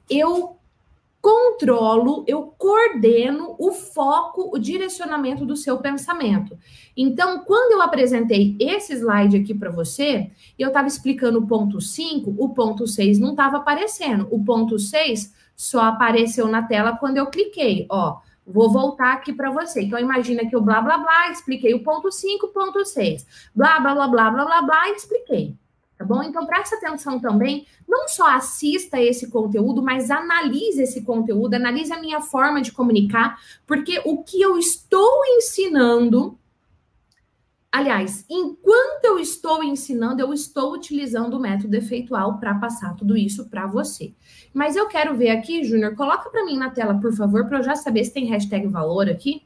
eu 0.09 0.57
controlo, 1.25 2.23
eu 2.27 2.53
coordeno 2.55 3.55
o 3.57 3.71
foco, 3.71 4.51
o 4.53 4.59
direcionamento 4.59 5.43
do 5.43 5.55
seu 5.55 5.79
pensamento. 5.79 6.55
Então, 6.95 7.39
quando 7.39 7.71
eu 7.71 7.81
apresentei 7.81 8.55
esse 8.59 8.93
slide 8.93 9.37
aqui 9.37 9.51
para 9.51 9.71
você, 9.71 10.29
eu 10.59 10.67
estava 10.67 10.87
explicando 10.87 11.39
o 11.39 11.47
ponto 11.47 11.81
5, 11.81 12.35
o 12.37 12.49
ponto 12.49 12.85
6 12.85 13.17
não 13.17 13.31
estava 13.31 13.57
aparecendo. 13.57 14.27
O 14.29 14.45
ponto 14.45 14.77
6 14.77 15.33
só 15.55 15.85
apareceu 15.85 16.47
na 16.47 16.61
tela 16.61 16.95
quando 16.95 17.17
eu 17.17 17.25
cliquei, 17.25 17.87
ó. 17.89 18.19
Vou 18.45 18.71
voltar 18.71 19.13
aqui 19.13 19.33
para 19.33 19.49
você. 19.49 19.81
Então, 19.81 19.97
imagina 19.97 20.47
que 20.47 20.55
eu 20.55 20.61
blá, 20.61 20.79
blá, 20.79 20.99
blá, 20.99 21.31
expliquei 21.31 21.73
o 21.73 21.81
ponto 21.83 22.11
5, 22.11 22.49
ponto 22.49 22.85
6. 22.85 23.25
Blá, 23.55 23.79
blá, 23.79 23.95
blá, 23.95 24.07
blá, 24.07 24.29
blá, 24.29 24.45
blá, 24.45 24.61
blá, 24.61 24.89
expliquei 24.91 25.57
tá 25.97 26.03
bom? 26.03 26.21
Então 26.21 26.45
preste 26.45 26.75
atenção 26.75 27.19
também, 27.19 27.65
não 27.87 28.07
só 28.07 28.35
assista 28.35 29.01
esse 29.01 29.29
conteúdo, 29.29 29.81
mas 29.81 30.11
analise 30.11 30.81
esse 30.81 31.03
conteúdo, 31.03 31.53
analise 31.53 31.91
a 31.93 31.99
minha 31.99 32.21
forma 32.21 32.61
de 32.61 32.71
comunicar, 32.71 33.39
porque 33.65 34.01
o 34.05 34.23
que 34.23 34.41
eu 34.41 34.57
estou 34.57 35.23
ensinando, 35.37 36.37
aliás, 37.71 38.25
enquanto 38.29 39.05
eu 39.05 39.19
estou 39.19 39.63
ensinando, 39.63 40.21
eu 40.21 40.33
estou 40.33 40.73
utilizando 40.73 41.35
o 41.35 41.39
método 41.39 41.75
efeitual 41.75 42.37
para 42.39 42.55
passar 42.55 42.95
tudo 42.95 43.15
isso 43.15 43.49
para 43.49 43.65
você. 43.65 44.13
Mas 44.53 44.75
eu 44.75 44.87
quero 44.87 45.15
ver 45.15 45.29
aqui, 45.29 45.63
Júnior, 45.63 45.95
coloca 45.95 46.29
para 46.29 46.45
mim 46.45 46.57
na 46.57 46.69
tela, 46.69 46.99
por 46.99 47.13
favor, 47.13 47.47
para 47.47 47.59
eu 47.59 47.63
já 47.63 47.75
saber 47.75 48.03
se 48.03 48.13
tem 48.13 48.25
hashtag 48.25 48.67
valor 48.67 49.09
aqui. 49.09 49.43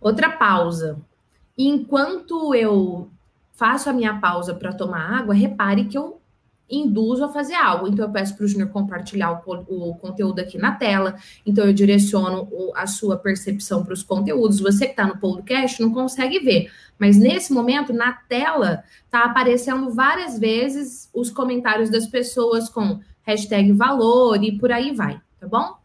Outra 0.00 0.30
pausa. 0.30 0.98
E 1.60 1.68
enquanto 1.68 2.54
eu 2.54 3.10
faço 3.52 3.90
a 3.90 3.92
minha 3.92 4.18
pausa 4.18 4.54
para 4.54 4.72
tomar 4.72 5.18
água, 5.18 5.34
repare 5.34 5.84
que 5.84 5.98
eu 5.98 6.18
induzo 6.70 7.22
a 7.22 7.28
fazer 7.28 7.52
algo. 7.52 7.86
Então, 7.86 8.06
eu 8.06 8.10
peço 8.10 8.34
para 8.34 8.46
o 8.46 8.48
Júnior 8.48 8.70
compartilhar 8.70 9.42
o, 9.46 9.90
o, 9.90 9.94
conteúdo 9.96 10.40
aqui 10.40 10.56
na 10.56 10.72
tela. 10.72 11.16
Então, 11.44 11.66
eu 11.66 11.74
direciono 11.74 12.48
o, 12.50 12.72
a 12.74 12.86
sua 12.86 13.18
percepção 13.18 13.84
para 13.84 13.92
os 13.92 14.02
conteúdos. 14.02 14.58
Você 14.58 14.86
que 14.86 14.92
está 14.92 15.06
no 15.06 15.18
podcast 15.18 15.82
não 15.82 15.92
consegue 15.92 16.38
ver, 16.38 16.72
mas 16.98 17.18
nesse 17.18 17.52
momento, 17.52 17.92
na 17.92 18.14
tela, 18.14 18.82
está 19.04 19.24
aparecendo 19.24 19.90
várias 19.90 20.38
vezes 20.38 21.10
os 21.12 21.28
comentários 21.28 21.90
das 21.90 22.06
pessoas 22.06 22.70
com 22.70 23.00
hashtag 23.20 23.70
valor 23.72 24.42
e 24.42 24.58
por 24.58 24.72
aí 24.72 24.94
vai, 24.94 25.20
tá 25.38 25.46
bom? 25.46 25.79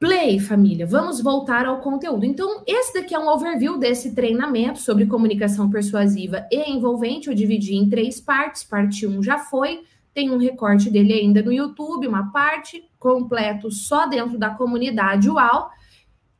Play, 0.00 0.38
família, 0.38 0.86
vamos 0.86 1.20
voltar 1.20 1.66
ao 1.66 1.80
conteúdo. 1.80 2.24
Então, 2.24 2.62
esse 2.64 2.94
daqui 2.94 3.16
é 3.16 3.18
um 3.18 3.28
overview 3.28 3.76
desse 3.78 4.14
treinamento 4.14 4.78
sobre 4.78 5.06
comunicação 5.06 5.68
persuasiva 5.68 6.46
e 6.52 6.70
envolvente. 6.70 7.28
Eu 7.28 7.34
dividi 7.34 7.74
em 7.74 7.88
três 7.88 8.20
partes. 8.20 8.62
Parte 8.62 9.04
1 9.04 9.18
um 9.18 9.22
já 9.22 9.38
foi, 9.38 9.82
tem 10.14 10.30
um 10.30 10.38
recorte 10.38 10.88
dele 10.88 11.12
ainda 11.12 11.42
no 11.42 11.52
YouTube, 11.52 12.06
uma 12.06 12.30
parte 12.30 12.88
completo 12.96 13.72
só 13.72 14.06
dentro 14.06 14.38
da 14.38 14.50
comunidade 14.50 15.28
UAU. 15.28 15.68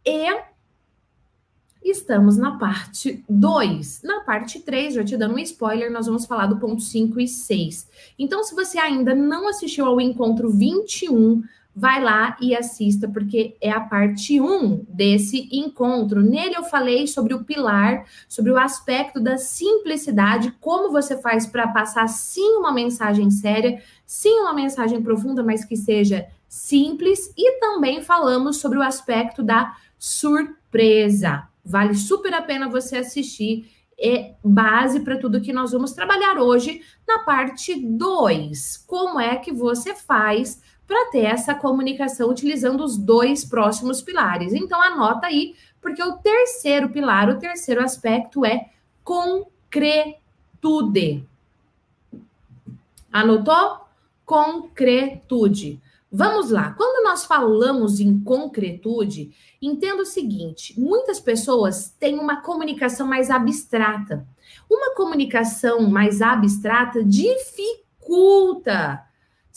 E 0.07 0.41
estamos 1.83 2.37
na 2.37 2.59
parte 2.59 3.25
2. 3.29 4.03
Na 4.05 4.21
parte 4.21 4.61
3, 4.61 4.95
já 4.95 5.05
te 5.05 5.17
dando 5.17 5.35
um 5.35 5.39
spoiler, 5.39 5.91
nós 5.91 6.07
vamos 6.07 6.27
falar 6.27 6.47
do 6.47 6.59
ponto 6.59 6.81
5 6.81 7.21
e 7.21 7.27
6. 7.27 7.89
Então, 8.17 8.45
se 8.45 8.55
você 8.55 8.79
ainda 8.79 9.17
não 9.17 9.49
assistiu 9.49 9.85
ao 9.87 10.01
encontro 10.01 10.49
21, 10.49 11.43
vai 11.79 12.03
lá 12.03 12.37
e 12.41 12.57
assista, 12.57 13.09
porque 13.09 13.57
é 13.61 13.71
a 13.71 13.81
parte 13.81 14.41
1 14.41 14.85
desse 14.89 15.49
encontro. 15.53 16.21
Nele 16.21 16.57
eu 16.57 16.65
falei 16.65 17.07
sobre 17.07 17.35
o 17.35 17.45
pilar, 17.45 18.05
sobre 18.29 18.51
o 18.51 18.59
aspecto 18.59 19.21
da 19.21 19.39
simplicidade, 19.39 20.51
como 20.61 20.91
você 20.91 21.17
faz 21.17 21.47
para 21.47 21.69
passar 21.69 22.09
sim 22.09 22.57
uma 22.57 22.73
mensagem 22.73 23.31
séria, 23.31 23.81
sim 24.05 24.41
uma 24.41 24.53
mensagem 24.53 25.01
profunda, 25.01 25.41
mas 25.45 25.65
que 25.65 25.77
seja 25.77 26.27
simples, 26.49 27.33
e 27.37 27.61
também 27.61 28.03
falamos 28.03 28.57
sobre 28.57 28.79
o 28.79 28.83
aspecto 28.83 29.41
da 29.41 29.77
surpresa. 29.97 31.47
Vale 31.65 31.95
super 31.95 32.35
a 32.35 32.43
pena 32.43 32.69
você 32.69 32.97
assistir. 32.97 33.71
É 34.01 34.35
base 34.45 35.01
para 35.01 35.19
tudo 35.19 35.41
que 35.41 35.53
nós 35.53 35.73
vamos 35.73 35.93
trabalhar 35.93 36.39
hoje 36.39 36.81
na 37.07 37.21
parte 37.21 37.75
2. 37.75 38.85
Como 38.87 39.21
é 39.21 39.37
que 39.37 39.53
você 39.53 39.95
faz 39.95 40.61
para 40.89 41.11
ter 41.11 41.27
essa 41.27 41.55
comunicação 41.55 42.31
utilizando 42.31 42.83
os 42.83 42.97
dois 42.97 43.45
próximos 43.45 44.01
pilares? 44.01 44.55
Então 44.55 44.83
anota 44.83 45.27
aí, 45.27 45.55
porque 45.81 46.03
o 46.03 46.17
terceiro 46.17 46.89
pilar, 46.89 47.29
o 47.29 47.39
terceiro 47.39 47.85
aspecto 47.85 48.43
é 48.45 48.71
concretude. 49.05 50.17
Anotou? 53.13 53.81
Concretude. 54.25 55.81
Vamos 56.11 56.51
lá. 56.51 56.73
Quando 56.73 57.05
nós 57.05 57.27
falamos 57.27 58.01
em 58.01 58.19
concretude, 58.21 59.31
entenda 59.61 60.03
o 60.03 60.07
seguinte: 60.07 60.79
muitas 60.81 61.21
pessoas 61.21 61.95
têm 62.01 62.19
uma 62.19 62.41
comunicação 62.41 63.07
mais 63.07 63.31
abstrata. 63.31 64.27
Uma 64.71 64.95
comunicação 64.95 65.89
mais 65.89 66.23
abstrata 66.23 67.05
dificulta, 67.05 67.69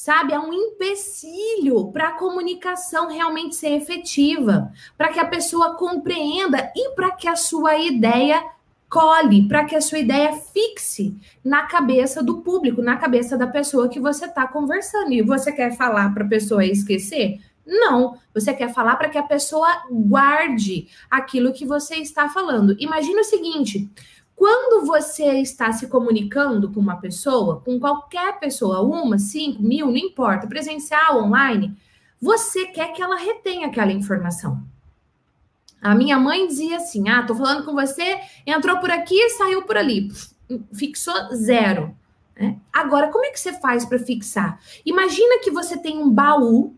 sabe? 0.01 0.33
É 0.33 0.39
um 0.39 0.51
empecilho 0.51 1.91
para 1.91 2.07
a 2.07 2.11
comunicação 2.13 3.07
realmente 3.07 3.55
ser 3.55 3.73
efetiva, 3.73 4.73
para 4.97 5.09
que 5.09 5.19
a 5.19 5.25
pessoa 5.25 5.75
compreenda 5.75 6.71
e 6.75 6.95
para 6.95 7.11
que 7.11 7.27
a 7.27 7.35
sua 7.35 7.77
ideia 7.77 8.43
cole 8.89 9.47
para 9.47 9.63
que 9.63 9.75
a 9.75 9.79
sua 9.79 9.99
ideia 9.99 10.33
fixe 10.33 11.15
na 11.45 11.63
cabeça 11.63 12.21
do 12.21 12.41
público, 12.41 12.81
na 12.81 12.97
cabeça 12.97 13.37
da 13.37 13.47
pessoa 13.47 13.87
que 13.87 14.01
você 14.01 14.25
está 14.25 14.45
conversando. 14.45 15.13
E 15.13 15.21
você 15.21 15.51
quer 15.51 15.77
falar 15.77 16.13
para 16.13 16.25
a 16.25 16.27
pessoa 16.27 16.65
esquecer? 16.65 17.39
Não, 17.65 18.17
você 18.33 18.53
quer 18.53 18.73
falar 18.73 18.95
para 18.95 19.07
que 19.07 19.17
a 19.17 19.23
pessoa 19.23 19.83
guarde 19.89 20.87
aquilo 21.09 21.53
que 21.53 21.65
você 21.65 21.95
está 21.97 22.27
falando. 22.27 22.75
Imagina 22.79 23.21
o 23.21 23.23
seguinte: 23.23 23.89
quando 24.41 24.87
você 24.87 25.33
está 25.33 25.71
se 25.71 25.85
comunicando 25.85 26.71
com 26.71 26.79
uma 26.79 26.95
pessoa, 26.95 27.61
com 27.61 27.79
qualquer 27.79 28.39
pessoa, 28.39 28.81
uma, 28.81 29.19
cinco, 29.19 29.61
mil, 29.61 29.85
não 29.85 29.95
importa, 29.95 30.47
presencial, 30.47 31.23
online, 31.23 31.77
você 32.19 32.65
quer 32.65 32.91
que 32.91 33.03
ela 33.03 33.17
retenha 33.17 33.67
aquela 33.67 33.91
informação. 33.91 34.63
A 35.79 35.93
minha 35.93 36.17
mãe 36.17 36.47
dizia 36.47 36.77
assim: 36.77 37.07
ah, 37.07 37.21
tô 37.21 37.35
falando 37.35 37.63
com 37.63 37.73
você, 37.75 38.19
entrou 38.43 38.79
por 38.79 38.89
aqui 38.89 39.29
saiu 39.29 39.61
por 39.61 39.77
ali. 39.77 40.11
Fixou 40.73 41.35
zero. 41.35 41.95
Né? 42.35 42.57
Agora, 42.73 43.09
como 43.09 43.23
é 43.23 43.29
que 43.29 43.39
você 43.39 43.53
faz 43.53 43.85
para 43.85 43.99
fixar? 43.99 44.59
Imagina 44.83 45.39
que 45.43 45.51
você 45.51 45.77
tem 45.77 45.99
um 45.99 46.09
baú 46.09 46.75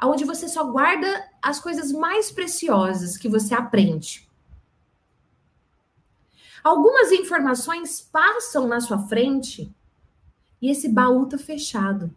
onde 0.00 0.24
você 0.24 0.46
só 0.46 0.62
guarda 0.62 1.24
as 1.42 1.58
coisas 1.58 1.90
mais 1.90 2.30
preciosas 2.30 3.16
que 3.16 3.28
você 3.28 3.56
aprende. 3.56 4.25
Algumas 6.66 7.12
informações 7.12 8.00
passam 8.00 8.66
na 8.66 8.80
sua 8.80 8.98
frente 8.98 9.72
e 10.60 10.68
esse 10.68 10.88
baú 10.88 11.24
tá 11.26 11.38
fechado. 11.38 12.12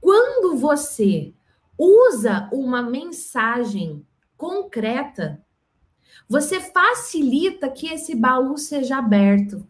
Quando 0.00 0.56
você 0.56 1.32
usa 1.78 2.50
uma 2.52 2.82
mensagem 2.82 4.04
concreta, 4.36 5.40
você 6.28 6.58
facilita 6.58 7.70
que 7.70 7.86
esse 7.86 8.12
baú 8.12 8.58
seja 8.58 8.98
aberto. 8.98 9.64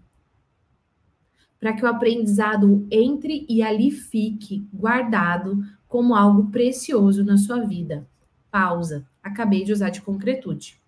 Para 1.60 1.74
que 1.74 1.84
o 1.84 1.88
aprendizado 1.88 2.86
entre 2.90 3.44
e 3.50 3.62
ali 3.62 3.90
fique 3.90 4.66
guardado 4.72 5.62
como 5.86 6.14
algo 6.14 6.50
precioso 6.50 7.22
na 7.22 7.36
sua 7.36 7.66
vida. 7.66 8.08
Pausa. 8.50 9.06
Acabei 9.22 9.62
de 9.62 9.74
usar 9.74 9.90
de 9.90 10.00
concretude. 10.00 10.80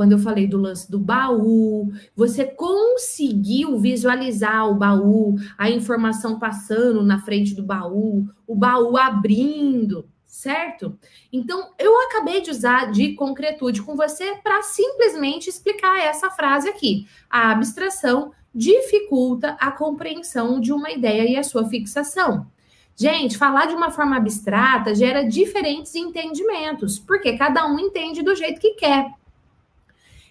Quando 0.00 0.12
eu 0.12 0.18
falei 0.18 0.46
do 0.46 0.56
lance 0.56 0.90
do 0.90 0.98
baú, 0.98 1.92
você 2.16 2.46
conseguiu 2.46 3.78
visualizar 3.78 4.66
o 4.66 4.74
baú, 4.74 5.34
a 5.58 5.68
informação 5.68 6.38
passando 6.38 7.04
na 7.04 7.18
frente 7.18 7.54
do 7.54 7.62
baú, 7.62 8.26
o 8.46 8.54
baú 8.54 8.96
abrindo 8.96 10.08
certo? 10.24 10.98
Então, 11.30 11.72
eu 11.78 12.00
acabei 12.06 12.40
de 12.40 12.50
usar 12.50 12.90
de 12.90 13.12
concretude 13.12 13.82
com 13.82 13.94
você 13.94 14.36
para 14.42 14.62
simplesmente 14.62 15.50
explicar 15.50 16.00
essa 16.00 16.30
frase 16.30 16.66
aqui. 16.66 17.06
A 17.28 17.50
abstração 17.50 18.32
dificulta 18.54 19.54
a 19.60 19.70
compreensão 19.70 20.58
de 20.58 20.72
uma 20.72 20.90
ideia 20.90 21.30
e 21.30 21.36
a 21.36 21.42
sua 21.42 21.68
fixação. 21.68 22.46
Gente, 22.96 23.36
falar 23.36 23.66
de 23.66 23.74
uma 23.74 23.90
forma 23.90 24.16
abstrata 24.16 24.94
gera 24.94 25.28
diferentes 25.28 25.94
entendimentos, 25.94 26.98
porque 26.98 27.36
cada 27.36 27.66
um 27.66 27.78
entende 27.78 28.22
do 28.22 28.34
jeito 28.34 28.58
que 28.58 28.76
quer. 28.76 29.19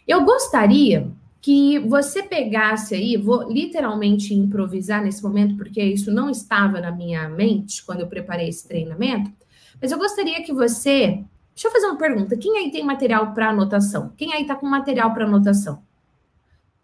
Eu 0.10 0.26
gostaria 0.26 1.10
que 1.42 1.80
você 1.80 2.22
pegasse 2.22 2.96
aí, 2.96 3.16
vou 3.16 3.50
literalmente 3.50 4.34
improvisar 4.34 5.02
nesse 5.02 5.24
momento, 5.24 5.56
porque 5.56 5.82
isso 5.82 6.12
não 6.12 6.30
estava 6.30 6.82
na 6.82 6.92
minha 6.92 7.30
mente 7.30 7.86
quando 7.86 8.02
eu 8.02 8.08
preparei 8.08 8.50
esse 8.50 8.68
treinamento 8.68 9.32
mas 9.82 9.92
eu 9.92 9.98
gostaria 9.98 10.44
que 10.44 10.54
você. 10.54 11.24
Deixa 11.54 11.68
eu 11.68 11.72
fazer 11.72 11.88
uma 11.88 11.98
pergunta. 11.98 12.38
Quem 12.38 12.58
aí 12.58 12.72
tem 12.72 12.84
material 12.84 13.34
para 13.34 13.50
anotação? 13.50 14.14
Quem 14.18 14.34
aí 14.34 14.44
está 14.44 14.56
com 14.56 14.66
material 14.66 15.14
para 15.14 15.26
anotação? 15.26 15.82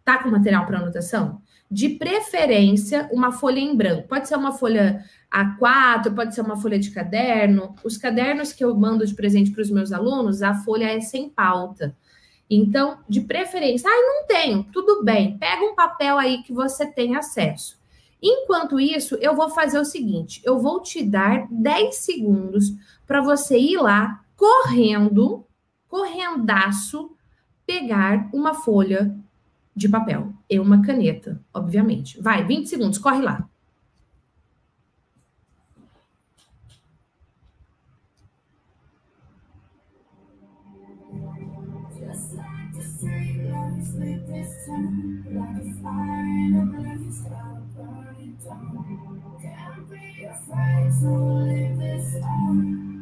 Tá 0.03 0.21
com 0.21 0.29
material 0.29 0.65
para 0.65 0.79
anotação? 0.79 1.41
De 1.71 1.89
preferência, 1.89 3.09
uma 3.11 3.31
folha 3.31 3.59
em 3.59 3.75
branco. 3.75 4.07
Pode 4.07 4.27
ser 4.27 4.35
uma 4.35 4.51
folha 4.51 5.03
A4, 5.33 6.13
pode 6.13 6.35
ser 6.35 6.41
uma 6.41 6.57
folha 6.57 6.77
de 6.77 6.91
caderno. 6.91 7.75
Os 7.83 7.97
cadernos 7.97 8.53
que 8.53 8.63
eu 8.63 8.75
mando 8.75 9.05
de 9.05 9.15
presente 9.15 9.51
para 9.51 9.61
os 9.61 9.71
meus 9.71 9.91
alunos, 9.91 10.43
a 10.43 10.53
folha 10.53 10.91
é 10.91 10.99
sem 10.99 11.29
pauta. 11.29 11.95
Então, 12.49 12.99
de 13.09 13.21
preferência, 13.21 13.89
ah, 13.89 14.01
não 14.01 14.27
tenho, 14.27 14.63
tudo 14.71 15.03
bem. 15.03 15.37
Pega 15.37 15.63
um 15.63 15.75
papel 15.75 16.17
aí 16.17 16.43
que 16.43 16.53
você 16.53 16.85
tem 16.85 17.15
acesso. 17.15 17.77
Enquanto 18.21 18.79
isso, 18.79 19.15
eu 19.15 19.35
vou 19.35 19.49
fazer 19.49 19.79
o 19.79 19.85
seguinte: 19.85 20.41
eu 20.43 20.59
vou 20.59 20.81
te 20.81 21.03
dar 21.03 21.47
10 21.49 21.95
segundos 21.95 22.73
para 23.05 23.21
você 23.21 23.57
ir 23.57 23.77
lá 23.77 24.23
correndo, 24.35 25.45
correndaço, 25.87 27.11
pegar 27.65 28.29
uma 28.33 28.53
folha 28.53 29.15
de 29.75 29.89
papel 29.89 30.33
e 30.49 30.59
uma 30.59 30.81
caneta, 30.81 31.41
obviamente. 31.53 32.19
Vai, 32.21 32.45
20 32.45 32.67
segundos, 32.67 32.97
corre 32.97 33.21
lá. 33.21 33.47
split 43.85 44.27
this 44.27 44.65
time 44.67 45.25
like 45.29 45.61
a 45.61 45.83
fire 45.83 46.25
in 46.25 46.55
a 46.55 46.65
blaze. 46.65 47.19
Gotta 47.21 47.61
burn 47.75 48.15
it 48.19 48.43
down. 48.43 49.39
Can't 49.41 49.89
be 49.89 50.25
afraid 50.25 50.91
to 51.01 51.09
leave 51.09 51.77
this 51.79 52.15
on. 52.23 52.94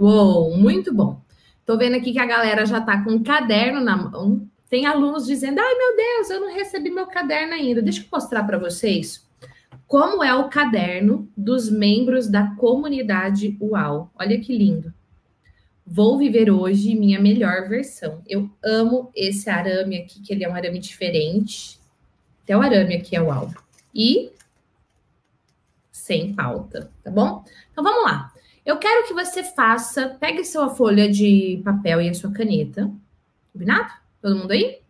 Uou, 0.00 0.56
muito 0.56 0.94
bom. 0.94 1.20
Tô 1.66 1.76
vendo 1.76 1.94
aqui 1.96 2.12
que 2.12 2.18
a 2.18 2.24
galera 2.24 2.64
já 2.64 2.80
tá 2.80 3.04
com 3.04 3.10
um 3.10 3.22
caderno 3.22 3.80
na 3.80 3.94
mão. 3.94 4.48
Tem 4.70 4.86
alunos 4.86 5.26
dizendo: 5.26 5.60
"Ai, 5.60 5.74
meu 5.74 5.94
Deus, 5.94 6.30
eu 6.30 6.40
não 6.40 6.54
recebi 6.54 6.90
meu 6.90 7.06
caderno 7.06 7.52
ainda". 7.52 7.82
Deixa 7.82 8.00
eu 8.00 8.06
mostrar 8.10 8.44
para 8.44 8.56
vocês 8.58 9.28
Como 9.86 10.24
é 10.24 10.34
o 10.34 10.48
caderno 10.48 11.28
dos 11.36 11.68
membros 11.70 12.28
da 12.28 12.54
comunidade 12.56 13.58
UAU? 13.60 14.10
Olha 14.14 14.40
que 14.40 14.56
lindo. 14.56 14.94
Vou 15.86 16.16
viver 16.18 16.50
hoje 16.50 16.94
minha 16.94 17.20
melhor 17.20 17.68
versão. 17.68 18.22
Eu 18.26 18.48
amo 18.64 19.10
esse 19.14 19.50
arame 19.50 19.98
aqui, 19.98 20.22
que 20.22 20.32
ele 20.32 20.44
é 20.44 20.48
um 20.48 20.54
arame 20.54 20.78
diferente. 20.78 21.78
Até 22.44 22.56
o 22.56 22.62
arame 22.62 22.94
aqui 22.96 23.16
é 23.16 23.22
UAU. 23.22 23.52
E 23.94 24.32
sem 25.92 26.34
pauta, 26.34 26.90
tá 27.04 27.10
bom? 27.10 27.44
Então 27.72 27.84
vamos 27.84 28.04
lá. 28.04 28.29
Eu 28.64 28.76
quero 28.76 29.06
que 29.06 29.14
você 29.14 29.42
faça, 29.42 30.16
pegue 30.20 30.44
sua 30.44 30.68
folha 30.68 31.08
de 31.08 31.60
papel 31.64 32.00
e 32.02 32.08
a 32.08 32.14
sua 32.14 32.30
caneta. 32.30 32.90
Combinado? 33.52 33.92
Todo 34.20 34.36
mundo 34.36 34.50
aí? 34.52 34.80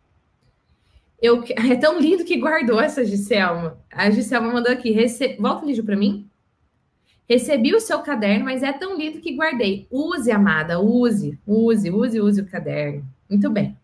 Eu, 1.20 1.44
é 1.70 1.76
tão 1.76 1.98
lindo 1.98 2.24
que 2.24 2.36
guardou 2.36 2.80
essa 2.80 3.04
Giselma. 3.04 3.78
A 3.90 4.10
Giselma 4.10 4.52
mandou 4.52 4.72
aqui. 4.72 4.90
Rece... 4.90 5.36
Volta 5.38 5.64
o 5.64 5.68
vídeo 5.68 5.84
para 5.84 5.96
mim. 5.96 6.28
Recebi 7.28 7.74
o 7.74 7.80
seu 7.80 8.00
caderno, 8.00 8.46
mas 8.46 8.62
é 8.62 8.72
tão 8.72 8.96
lindo 8.98 9.20
que 9.20 9.36
guardei. 9.36 9.86
Use, 9.88 10.32
amada, 10.32 10.80
use, 10.80 11.38
use, 11.46 11.88
use, 11.88 12.20
use 12.20 12.40
o 12.40 12.46
caderno. 12.46 13.06
Muito 13.28 13.48
bem. 13.48 13.76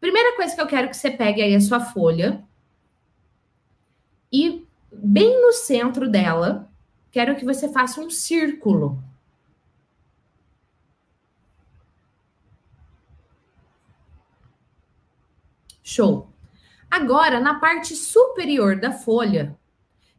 Primeira 0.00 0.36
coisa 0.36 0.54
que 0.54 0.60
eu 0.60 0.68
quero 0.68 0.88
que 0.88 0.96
você 0.96 1.10
pegue 1.10 1.42
aí 1.42 1.54
a 1.54 1.60
sua 1.60 1.80
folha 1.80 2.44
e 4.32 4.64
bem 4.92 5.42
no 5.42 5.52
centro 5.52 6.08
dela, 6.08 6.70
quero 7.10 7.34
que 7.34 7.44
você 7.44 7.68
faça 7.68 8.00
um 8.00 8.08
círculo. 8.08 9.02
Show. 15.86 16.28
Agora, 16.90 17.38
na 17.38 17.60
parte 17.60 17.94
superior 17.94 18.74
da 18.74 18.90
folha, 18.90 19.56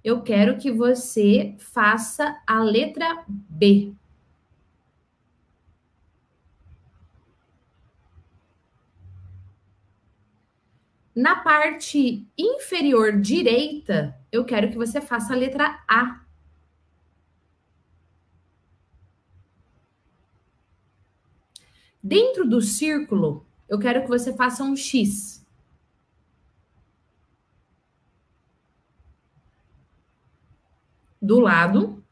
eu 0.01 0.21
quero 0.21 0.57
que 0.57 0.71
você 0.71 1.55
faça 1.59 2.41
a 2.47 2.63
letra 2.63 3.25
B. 3.27 3.93
Na 11.13 11.35
parte 11.35 12.25
inferior 12.37 13.19
direita, 13.19 14.17
eu 14.31 14.45
quero 14.45 14.69
que 14.69 14.77
você 14.77 15.01
faça 15.01 15.33
a 15.33 15.35
letra 15.35 15.83
A. 15.85 16.21
Dentro 22.01 22.47
do 22.47 22.61
círculo, 22.61 23.45
eu 23.67 23.77
quero 23.77 24.03
que 24.03 24.07
você 24.07 24.33
faça 24.33 24.63
um 24.63 24.73
X. 24.73 25.36
do 31.27 31.39
lado, 31.39 32.03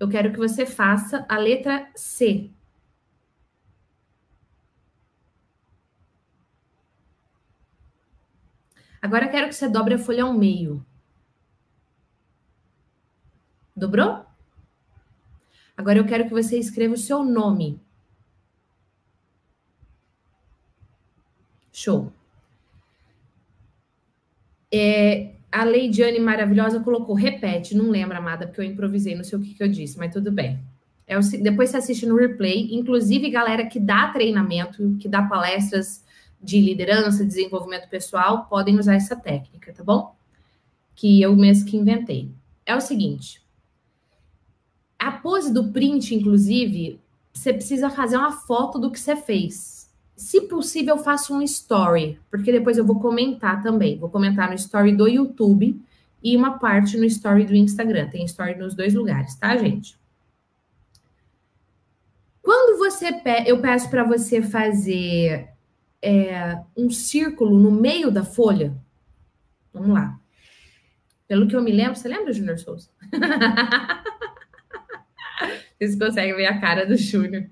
eu 0.00 0.08
quero 0.08 0.32
que 0.32 0.38
você 0.38 0.64
faça 0.64 1.24
a 1.28 1.36
letra 1.36 1.88
C. 1.94 2.50
Agora 9.00 9.26
eu 9.26 9.30
quero 9.30 9.48
que 9.48 9.54
você 9.54 9.68
dobre 9.68 9.94
a 9.94 9.98
folha 9.98 10.24
ao 10.24 10.32
meio. 10.32 10.84
Dobrou? 13.76 14.24
Agora 15.76 15.98
eu 15.98 16.06
quero 16.06 16.24
que 16.24 16.30
você 16.30 16.58
escreva 16.58 16.94
o 16.94 16.98
seu 16.98 17.22
nome. 17.24 17.80
Show. 21.72 22.12
É, 24.70 25.34
a 25.52 25.64
Leidiane 25.64 26.18
maravilhosa 26.18 26.80
colocou, 26.80 27.14
repete, 27.14 27.76
não 27.76 27.90
lembro, 27.90 28.16
amada, 28.16 28.46
porque 28.46 28.62
eu 28.62 28.64
improvisei, 28.64 29.14
não 29.14 29.22
sei 29.22 29.38
o 29.38 29.42
que, 29.42 29.52
que 29.52 29.62
eu 29.62 29.68
disse, 29.68 29.98
mas 29.98 30.12
tudo 30.12 30.32
bem. 30.32 30.58
É 31.06 31.18
depois 31.42 31.68
você 31.68 31.76
assiste 31.76 32.06
no 32.06 32.16
replay, 32.16 32.74
inclusive 32.74 33.28
galera 33.28 33.66
que 33.66 33.78
dá 33.78 34.08
treinamento, 34.08 34.96
que 34.98 35.06
dá 35.06 35.22
palestras 35.22 36.02
de 36.42 36.58
liderança, 36.58 37.24
desenvolvimento 37.24 37.88
pessoal, 37.88 38.46
podem 38.46 38.78
usar 38.78 38.94
essa 38.94 39.14
técnica, 39.14 39.74
tá 39.74 39.84
bom? 39.84 40.16
Que 40.94 41.20
eu 41.20 41.36
mesmo 41.36 41.68
que 41.68 41.76
inventei. 41.76 42.30
É 42.64 42.74
o 42.74 42.80
seguinte, 42.80 43.42
a 44.98 45.12
pose 45.12 45.52
do 45.52 45.70
print, 45.70 46.14
inclusive, 46.14 46.98
você 47.32 47.52
precisa 47.52 47.90
fazer 47.90 48.16
uma 48.16 48.32
foto 48.32 48.78
do 48.78 48.90
que 48.90 48.98
você 48.98 49.14
fez 49.14 49.81
se 50.22 50.42
possível, 50.42 50.96
faça 50.98 51.32
um 51.32 51.42
story, 51.42 52.20
porque 52.30 52.52
depois 52.52 52.78
eu 52.78 52.84
vou 52.84 53.00
comentar 53.00 53.60
também. 53.60 53.98
Vou 53.98 54.08
comentar 54.08 54.48
no 54.48 54.54
story 54.54 54.94
do 54.94 55.08
YouTube 55.08 55.82
e 56.22 56.36
uma 56.36 56.60
parte 56.60 56.96
no 56.96 57.04
story 57.04 57.44
do 57.44 57.56
Instagram. 57.56 58.08
Tem 58.08 58.24
story 58.24 58.54
nos 58.54 58.72
dois 58.72 58.94
lugares, 58.94 59.34
tá, 59.34 59.56
gente? 59.56 59.98
Quando 62.40 62.78
você 62.78 63.12
pe 63.12 63.42
eu 63.46 63.60
peço 63.60 63.90
para 63.90 64.04
você 64.04 64.40
fazer 64.40 65.48
é, 66.00 66.56
um 66.76 66.88
círculo 66.88 67.58
no 67.58 67.72
meio 67.72 68.08
da 68.08 68.22
folha, 68.22 68.72
vamos 69.74 69.90
lá. 69.90 70.20
Pelo 71.26 71.48
que 71.48 71.56
eu 71.56 71.62
me 71.62 71.72
lembro, 71.72 71.96
você 71.96 72.06
lembra, 72.06 72.32
Júnior 72.32 72.60
Souza? 72.60 72.88
Vocês 75.76 75.98
conseguem 75.98 76.36
ver 76.36 76.46
a 76.46 76.60
cara 76.60 76.86
do 76.86 76.96
Júnior. 76.96 77.48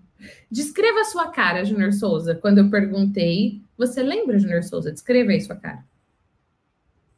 Descreva 0.51 1.01
a 1.01 1.05
sua 1.05 1.29
cara, 1.29 1.65
Júnior 1.65 1.93
Souza. 1.93 2.35
Quando 2.35 2.59
eu 2.59 2.71
perguntei, 2.71 3.61
você 3.77 4.03
lembra, 4.03 4.39
Júnior 4.39 4.63
Souza? 4.63 4.93
Descreva 4.93 5.31
aí 5.31 5.41
sua 5.41 5.57
cara. 5.57 5.85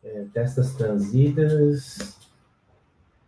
É, 0.04 0.24
testas 0.32 0.74
transidas, 0.74 2.16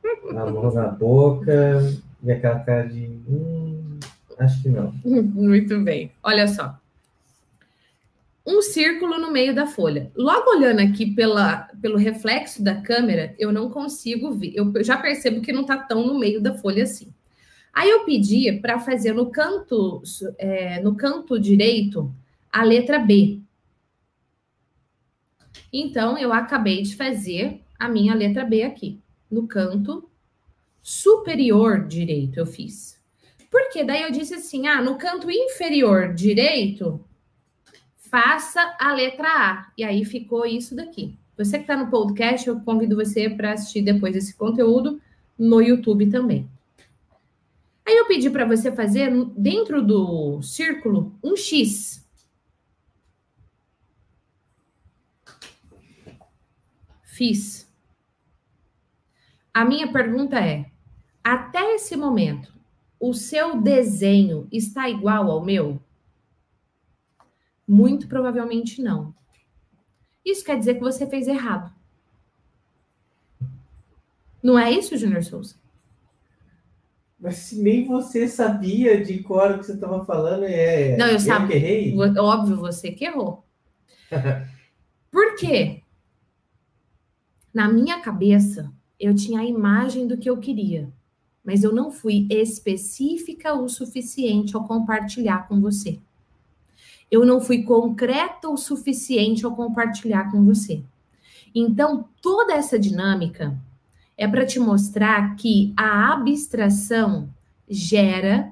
a 0.31 0.51
mão 0.51 0.73
na 0.73 0.89
boca 0.89 1.81
e 2.23 2.33
aquela 2.33 2.59
cara 2.61 2.89
de. 2.89 3.07
Hum, 3.29 3.99
acho 4.39 4.63
que 4.63 4.69
não. 4.69 4.93
Muito 5.05 5.81
bem. 5.81 6.11
Olha 6.23 6.49
só. 6.49 6.79
Um 8.47 8.61
círculo 8.61 9.19
no 9.19 9.33
meio 9.33 9.55
da 9.55 9.67
folha. 9.67 10.11
Logo 10.15 10.51
olhando 10.51 10.81
aqui 10.81 11.15
pela, 11.15 11.69
pelo 11.81 11.97
reflexo 11.97 12.63
da 12.63 12.75
câmera, 12.83 13.35
eu 13.39 13.51
não 13.51 13.71
consigo 13.71 14.33
ver. 14.33 14.53
Eu 14.55 14.71
já 14.85 14.99
percebo 14.99 15.41
que 15.41 15.53
não 15.53 15.63
está 15.63 15.79
tão 15.79 16.07
no 16.07 16.19
meio 16.19 16.43
da 16.43 16.53
folha 16.53 16.83
assim. 16.83 17.14
Aí 17.75 17.91
eu 17.91 18.05
pedi 18.05 18.53
para 18.61 18.79
fazer 18.79 19.13
no 19.13 19.31
canto, 19.31 20.01
é, 20.39 20.81
no 20.81 20.95
canto 20.95 21.39
direito 21.41 22.15
a 22.53 22.63
letra 22.63 22.99
B. 23.01 23.41
Então, 25.73 26.17
eu 26.17 26.33
acabei 26.33 26.83
de 26.83 26.95
fazer 26.95 27.61
a 27.77 27.89
minha 27.89 28.15
letra 28.15 28.45
B 28.45 28.63
aqui, 28.63 29.01
no 29.29 29.49
canto 29.49 30.09
superior 30.81 31.87
direito 31.87 32.39
eu 32.39 32.47
fiz. 32.47 33.03
Porque 33.51 33.83
daí 33.83 34.03
eu 34.03 34.13
disse 34.13 34.35
assim, 34.35 34.69
ah, 34.69 34.81
no 34.81 34.97
canto 34.97 35.31
inferior 35.31 36.15
direito, 36.15 37.05
faça 37.97 38.77
a 38.79 38.93
letra 38.95 39.27
A. 39.29 39.73
E 39.77 39.83
aí 39.83 40.05
ficou 40.05 40.47
isso 40.47 40.77
daqui. 40.77 41.19
Você 41.37 41.57
que 41.59 41.65
está 41.65 41.77
no 41.77 41.91
podcast, 41.91 42.47
eu 42.47 42.61
convido 42.61 42.95
você 42.95 43.29
para 43.29 43.53
assistir 43.53 43.83
depois 43.83 44.15
esse 44.15 44.37
conteúdo 44.37 45.01
no 45.37 45.61
YouTube 45.61 46.09
também. 46.11 46.49
Aí 47.87 47.97
eu 47.97 48.07
pedi 48.07 48.31
para 48.31 48.47
você 48.47 48.73
fazer 48.73 49.11
dentro 49.37 49.83
do 49.83 50.41
círculo 50.41 51.19
um 51.23 51.37
X. 51.37 52.03
Fiz. 57.03 57.71
A 59.53 59.65
minha 59.65 59.93
pergunta 59.93 60.41
é: 60.41 60.71
até 61.23 61.75
esse 61.75 61.95
momento, 61.95 62.53
o 62.99 63.13
seu 63.13 63.61
desenho 63.61 64.49
está 64.51 64.89
igual 64.89 65.31
ao 65.31 65.45
meu? 65.45 65.81
Muito 67.69 68.09
provavelmente 68.09 68.83
não. 68.83 69.15
Isso 70.25 70.45
quer 70.45 70.59
dizer 70.59 70.75
que 70.75 70.81
você 70.81 71.07
fez 71.07 71.29
errado. 71.29 71.73
Não 74.43 74.59
é 74.59 74.71
isso, 74.71 74.97
Júnior 74.97 75.23
Souza? 75.23 75.64
Mas 77.25 77.37
se 77.37 77.59
nem 77.59 77.87
você 77.87 78.29
sabia 78.29 79.03
de 79.03 79.23
cor 79.23 79.53
o 79.53 79.59
que 79.59 79.65
você 79.65 79.73
estava 79.73 80.05
falando, 80.05 80.45
é. 80.45 80.95
Não, 80.99 81.07
eu, 81.07 81.15
eu 81.15 81.21
sabia. 81.21 81.47
Que 81.49 81.55
errei? 81.55 81.99
Óbvio, 82.19 82.55
você 82.55 82.91
que 82.93 83.07
errou. 83.07 83.43
Por 85.11 85.35
quê? 85.35 85.81
Na 87.53 87.67
minha 87.67 87.99
cabeça, 88.01 88.71
eu 89.01 89.15
tinha 89.15 89.41
a 89.41 89.45
imagem 89.45 90.07
do 90.07 90.19
que 90.19 90.29
eu 90.29 90.37
queria, 90.37 90.93
mas 91.43 91.65
eu 91.65 91.73
não 91.73 91.91
fui 91.91 92.27
específica 92.29 93.55
o 93.55 93.71
suficiente 93.71 94.55
ao 94.55 94.69
compartilhar 94.69 95.49
com 95.49 95.63
você. 95.63 95.99
Eu 97.11 97.25
não 97.25 97.41
fui 97.41 97.63
concreta 97.63 98.51
o 98.51 98.59
suficiente 98.59 99.47
ao 99.47 99.57
compartilhar 99.57 100.31
com 100.31 100.45
você. 100.45 100.83
Então, 101.55 102.07
toda 102.21 102.53
essa 102.53 102.79
dinâmica 102.79 103.59
é 104.17 104.29
para 104.29 104.47
te 104.47 104.59
mostrar 104.59 105.37
que 105.37 105.73
a 105.77 106.13
abstração 106.13 107.29
gera 107.69 108.51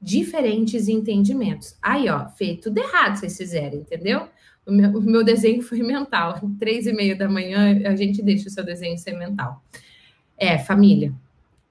diferentes 0.00 0.88
entendimentos. 0.88 1.76
Aí, 1.82 2.08
ó, 2.08 2.28
feito 2.30 2.64
tudo 2.64 2.78
errado 2.78 3.16
vocês 3.16 3.36
fizeram, 3.36 3.78
entendeu? 3.78 4.28
O 4.66 4.72
meu, 4.72 4.90
o 4.90 5.02
meu 5.02 5.24
desenho 5.24 5.62
foi 5.62 5.82
mental. 5.82 6.40
Três 6.58 6.86
e 6.86 6.92
meia 6.92 7.16
da 7.16 7.28
manhã, 7.28 7.80
a 7.86 7.96
gente 7.96 8.22
deixa 8.22 8.48
o 8.48 8.50
seu 8.50 8.64
desenho 8.64 8.96
ser 8.98 9.12
mental. 9.12 9.62
É, 10.36 10.58
família. 10.58 11.12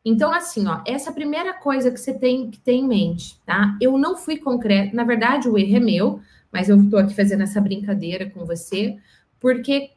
Então, 0.04 0.32
assim, 0.32 0.68
ó, 0.68 0.82
essa 0.88 1.12
primeira 1.12 1.54
coisa 1.54 1.92
que 1.92 2.00
você 2.00 2.14
tem 2.14 2.50
que 2.50 2.60
ter 2.60 2.74
em 2.74 2.88
mente, 2.88 3.40
tá? 3.46 3.78
Eu 3.82 3.98
não 3.98 4.16
fui 4.16 4.38
concreto, 4.38 4.96
na 4.96 5.04
verdade, 5.04 5.50
o 5.50 5.58
erro 5.58 5.76
é 5.76 5.80
meu, 5.80 6.22
mas 6.52 6.70
eu 6.70 6.82
estou 6.82 7.00
aqui 7.00 7.14
fazendo 7.14 7.44
essa 7.44 7.60
brincadeira 7.60 8.30
com 8.30 8.46
você, 8.46 8.98
porque 9.40 9.92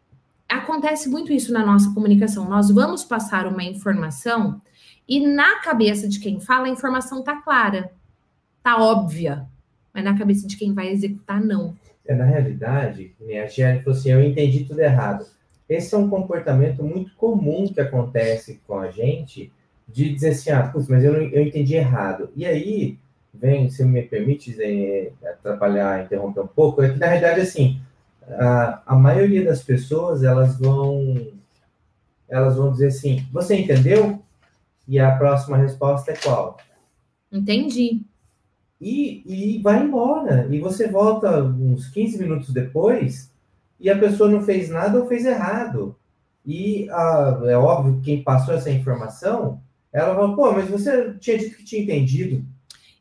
acontece 0.59 1.09
muito 1.09 1.33
isso 1.33 1.53
na 1.53 1.65
nossa 1.65 1.93
comunicação. 1.93 2.49
Nós 2.49 2.71
vamos 2.71 3.05
passar 3.05 3.47
uma 3.47 3.63
informação 3.63 4.61
e 5.09 5.27
na 5.27 5.61
cabeça 5.61 6.09
de 6.09 6.21
quem 6.21 6.41
fala, 6.41 6.67
a 6.67 6.71
informação 6.71 7.23
tá 7.23 7.37
clara, 7.37 7.91
tá 8.63 8.81
óbvia, 8.81 9.47
mas 9.93 10.05
na 10.05 10.17
cabeça 10.17 10.47
de 10.47 10.57
quem 10.57 10.73
vai 10.73 10.89
executar, 10.89 11.41
não. 11.41 11.77
É, 12.07 12.15
na 12.15 12.25
realidade, 12.25 13.15
a 13.43 13.47
Giane 13.47 13.83
falou 13.83 13.99
assim: 13.99 14.11
eu 14.11 14.23
entendi 14.23 14.65
tudo 14.65 14.81
errado. 14.81 15.27
Esse 15.69 15.95
é 15.95 15.99
um 15.99 16.09
comportamento 16.09 16.83
muito 16.83 17.15
comum 17.17 17.67
que 17.67 17.81
acontece 17.81 18.61
com 18.67 18.79
a 18.79 18.91
gente, 18.91 19.51
de 19.89 20.13
dizer 20.13 20.31
assim, 20.31 20.51
ah, 20.51 20.65
putz, 20.65 20.89
mas 20.89 21.03
eu, 21.03 21.15
eu 21.15 21.43
entendi 21.43 21.75
errado. 21.75 22.31
E 22.37 22.45
aí, 22.45 22.99
vem, 23.33 23.71
se 23.71 23.85
me 23.85 24.03
permite 24.03 24.55
atrapalhar, 25.25 26.05
interromper 26.05 26.41
um 26.41 26.47
pouco, 26.47 26.83
é 26.83 26.91
que 26.91 26.99
na 26.99 27.07
realidade, 27.07 27.41
assim, 27.41 27.81
a, 28.29 28.83
a 28.87 28.97
maioria 28.97 29.45
das 29.45 29.63
pessoas, 29.63 30.23
elas 30.23 30.59
vão, 30.59 31.33
elas 32.29 32.57
vão 32.57 32.73
dizer 32.73 32.89
assim, 32.89 33.27
você 33.33 33.57
entendeu? 33.57 34.23
E 34.87 34.99
a 34.99 35.17
próxima 35.17 35.57
resposta 35.57 36.13
é 36.13 36.17
qual? 36.17 36.59
Entendi. 37.31 38.03
E, 38.81 39.23
e 39.25 39.63
vai 39.63 39.83
embora. 39.83 40.49
E 40.51 40.59
você 40.59 40.89
volta 40.89 41.43
uns 41.43 41.89
15 41.89 42.19
minutos 42.19 42.51
depois 42.51 43.31
e 43.79 43.89
a 43.89 43.99
pessoa 43.99 44.29
não 44.29 44.43
fez 44.43 44.69
nada 44.69 44.99
ou 44.99 45.07
fez 45.07 45.25
errado. 45.25 45.97
E 46.45 46.89
ah, 46.91 47.41
é 47.45 47.57
óbvio 47.57 47.97
que 47.97 48.03
quem 48.03 48.23
passou 48.23 48.55
essa 48.55 48.71
informação, 48.71 49.61
ela 49.93 50.15
fala, 50.15 50.35
pô, 50.35 50.53
mas 50.53 50.69
você 50.69 51.15
tinha 51.21 51.39
dito 51.39 51.57
que 51.57 51.65
tinha 51.65 51.83
entendido. 51.83 52.45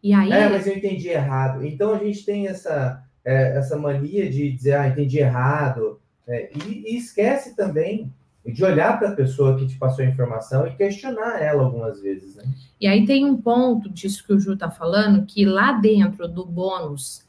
E 0.03 0.13
aí... 0.13 0.31
É, 0.31 0.49
mas 0.49 0.67
eu 0.67 0.77
entendi 0.77 1.09
errado. 1.09 1.65
Então 1.65 1.93
a 1.93 1.97
gente 1.97 2.23
tem 2.23 2.47
essa, 2.47 3.03
é, 3.23 3.57
essa 3.57 3.77
mania 3.77 4.29
de 4.29 4.51
dizer, 4.51 4.73
ah, 4.73 4.87
entendi 4.87 5.19
errado. 5.19 5.99
É, 6.27 6.51
e, 6.55 6.93
e, 6.93 6.97
esquece 6.97 7.55
também 7.55 8.11
de 8.45 8.63
olhar 8.63 8.97
para 8.97 9.09
a 9.09 9.15
pessoa 9.15 9.57
que 9.57 9.67
te 9.67 9.77
passou 9.77 10.03
a 10.03 10.07
informação 10.07 10.65
e 10.65 10.75
questionar 10.75 11.41
ela 11.41 11.63
algumas 11.63 12.01
vezes. 12.01 12.35
Né? 12.35 12.43
E 12.79 12.87
aí 12.87 13.05
tem 13.05 13.25
um 13.25 13.37
ponto 13.37 13.89
disso 13.89 14.25
que 14.25 14.33
o 14.33 14.39
Ju 14.39 14.53
está 14.53 14.69
falando, 14.69 15.25
que 15.25 15.45
lá 15.45 15.73
dentro 15.73 16.27
do 16.27 16.45
bônus 16.45 17.23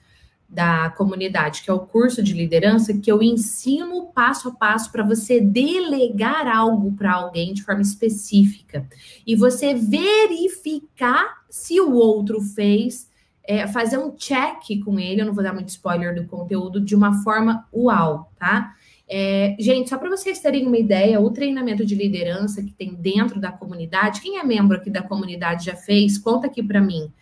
da 0.52 0.90
comunidade, 0.90 1.62
que 1.62 1.70
é 1.70 1.72
o 1.72 1.81
curso 1.81 2.22
de 2.22 2.35
liderança, 2.35 2.92
que 2.92 3.11
eu 3.11 3.22
ensino 3.22 4.12
passo 4.14 4.50
a 4.50 4.52
passo 4.52 4.92
para 4.92 5.02
você 5.02 5.40
delegar 5.40 6.46
algo 6.46 6.92
para 6.92 7.14
alguém 7.14 7.55
de 7.55 7.62
forma 7.62 7.81
específica 7.81 8.87
e 9.26 9.35
você 9.35 9.74
verificar 9.74 11.42
se 11.48 11.81
o 11.81 11.94
outro 11.94 12.38
fez, 12.42 13.09
é, 13.44 13.66
fazer 13.66 13.98
um 13.98 14.11
check 14.12 14.83
com 14.85 14.98
ele. 14.98 15.20
Eu 15.20 15.26
não 15.26 15.35
vou 15.35 15.42
dar 15.42 15.52
muito 15.52 15.68
spoiler 15.68 16.14
do 16.14 16.24
conteúdo 16.26 16.81
de 16.81 16.94
uma 16.94 17.22
forma 17.22 17.66
uau, 17.72 18.33
tá? 18.38 18.74
É, 19.09 19.57
gente, 19.59 19.90
só 19.90 19.98
para 19.98 20.09
vocês 20.09 20.38
terem 20.38 20.66
uma 20.66 20.78
ideia, 20.78 21.20
o 21.20 21.31
treinamento 21.31 21.85
de 21.85 21.94
liderança 21.94 22.62
que 22.62 22.72
tem 22.72 22.94
dentro 22.94 23.38
da 23.38 23.52
comunidade, 23.52 24.20
quem 24.20 24.38
é 24.38 24.44
membro 24.44 24.76
aqui 24.76 24.90
da 24.90 25.02
comunidade 25.02 25.66
já 25.66 25.76
fez? 25.76 26.16
Conta 26.16 26.46
aqui 26.46 26.62
para 26.62 26.81
mim. 26.81 27.12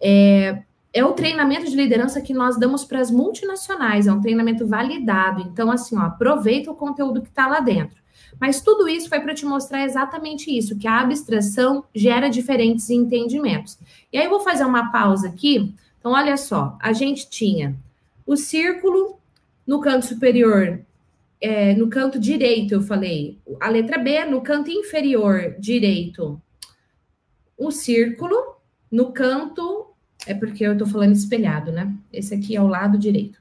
É, 0.00 0.62
é 0.92 1.04
o 1.04 1.12
treinamento 1.12 1.68
de 1.68 1.76
liderança 1.76 2.20
que 2.20 2.32
nós 2.32 2.58
damos 2.58 2.84
para 2.84 3.00
as 3.00 3.10
multinacionais, 3.10 4.06
é 4.06 4.12
um 4.12 4.20
treinamento 4.20 4.66
validado. 4.66 5.42
Então, 5.42 5.70
assim, 5.70 5.98
ó, 5.98 6.02
aproveita 6.02 6.70
o 6.70 6.74
conteúdo 6.74 7.20
que 7.20 7.28
está 7.28 7.46
lá 7.46 7.60
dentro. 7.60 7.98
Mas 8.40 8.60
tudo 8.60 8.88
isso 8.88 9.08
foi 9.08 9.20
para 9.20 9.34
te 9.34 9.44
mostrar 9.44 9.84
exatamente 9.84 10.56
isso, 10.56 10.78
que 10.78 10.86
a 10.86 11.00
abstração 11.00 11.84
gera 11.94 12.28
diferentes 12.28 12.88
entendimentos. 12.90 13.78
E 14.12 14.18
aí 14.18 14.24
eu 14.24 14.30
vou 14.30 14.40
fazer 14.40 14.64
uma 14.64 14.92
pausa 14.92 15.28
aqui. 15.28 15.74
Então, 15.98 16.12
olha 16.12 16.36
só, 16.36 16.78
a 16.80 16.92
gente 16.92 17.28
tinha 17.28 17.76
o 18.24 18.36
círculo 18.36 19.18
no 19.66 19.80
canto 19.80 20.06
superior, 20.06 20.80
é, 21.40 21.74
no 21.74 21.88
canto 21.88 22.18
direito, 22.18 22.74
eu 22.74 22.82
falei. 22.82 23.38
A 23.60 23.68
letra 23.68 23.98
B, 23.98 24.24
no 24.24 24.40
canto 24.40 24.70
inferior 24.70 25.56
direito, 25.58 26.40
o 27.56 27.70
círculo, 27.70 28.56
no 28.90 29.12
canto 29.12 29.88
é 30.26 30.34
porque 30.34 30.64
eu 30.64 30.72
estou 30.72 30.86
falando 30.86 31.14
espelhado, 31.14 31.72
né? 31.72 31.94
Esse 32.12 32.34
aqui 32.34 32.54
é 32.54 32.60
o 32.60 32.68
lado 32.68 32.98
direito. 32.98 33.40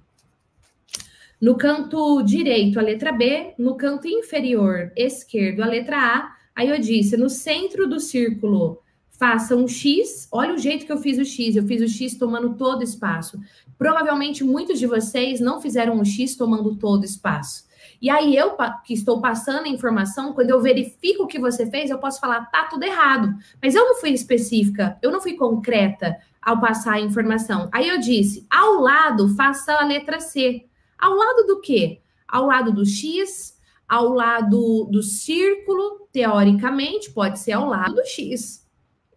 No 1.39 1.55
canto 1.55 2.21
direito, 2.23 2.79
a 2.79 2.81
letra 2.81 3.11
B. 3.11 3.53
No 3.57 3.75
canto 3.75 4.07
inferior 4.07 4.91
esquerdo, 4.95 5.61
a 5.61 5.67
letra 5.67 5.97
A. 5.97 6.35
Aí 6.55 6.69
eu 6.69 6.79
disse, 6.79 7.15
no 7.15 7.29
centro 7.29 7.87
do 7.87 7.99
círculo, 7.99 8.81
faça 9.11 9.55
um 9.55 9.67
X. 9.67 10.27
Olha 10.31 10.53
o 10.53 10.57
jeito 10.57 10.85
que 10.85 10.91
eu 10.91 10.97
fiz 10.97 11.17
o 11.17 11.25
X. 11.25 11.55
Eu 11.55 11.65
fiz 11.65 11.81
o 11.81 11.87
X 11.87 12.17
tomando 12.17 12.55
todo 12.55 12.83
espaço. 12.83 13.39
Provavelmente 13.77 14.43
muitos 14.43 14.79
de 14.79 14.87
vocês 14.87 15.39
não 15.39 15.61
fizeram 15.61 15.99
o 15.99 16.05
X 16.05 16.35
tomando 16.35 16.75
todo 16.75 17.05
espaço. 17.05 17.67
E 18.01 18.09
aí 18.09 18.35
eu 18.35 18.55
que 18.83 18.93
estou 18.93 19.21
passando 19.21 19.65
a 19.65 19.69
informação, 19.69 20.33
quando 20.33 20.49
eu 20.49 20.61
verifico 20.61 21.23
o 21.23 21.27
que 21.27 21.39
você 21.39 21.69
fez, 21.69 21.89
eu 21.89 21.97
posso 21.97 22.19
falar, 22.19 22.45
tá 22.45 22.65
tudo 22.65 22.83
errado. 22.83 23.33
Mas 23.61 23.75
eu 23.75 23.85
não 23.85 23.95
fui 23.95 24.11
específica, 24.11 24.97
eu 25.01 25.11
não 25.11 25.21
fui 25.21 25.33
concreta 25.33 26.17
ao 26.41 26.59
passar 26.59 26.93
a 26.93 26.99
informação. 26.99 27.69
Aí 27.71 27.87
eu 27.87 27.99
disse: 27.99 28.45
ao 28.49 28.81
lado, 28.81 29.29
faça 29.35 29.73
a 29.73 29.85
letra 29.85 30.19
C. 30.19 30.65
Ao 30.97 31.13
lado 31.13 31.45
do 31.45 31.61
quê? 31.61 32.01
Ao 32.27 32.45
lado 32.45 32.73
do 32.73 32.85
X, 32.85 33.57
ao 33.87 34.09
lado 34.09 34.85
do 34.91 35.01
círculo, 35.01 36.07
teoricamente, 36.11 37.11
pode 37.11 37.39
ser 37.39 37.53
ao 37.53 37.67
lado 37.67 37.95
do 37.95 38.05
X. 38.05 38.67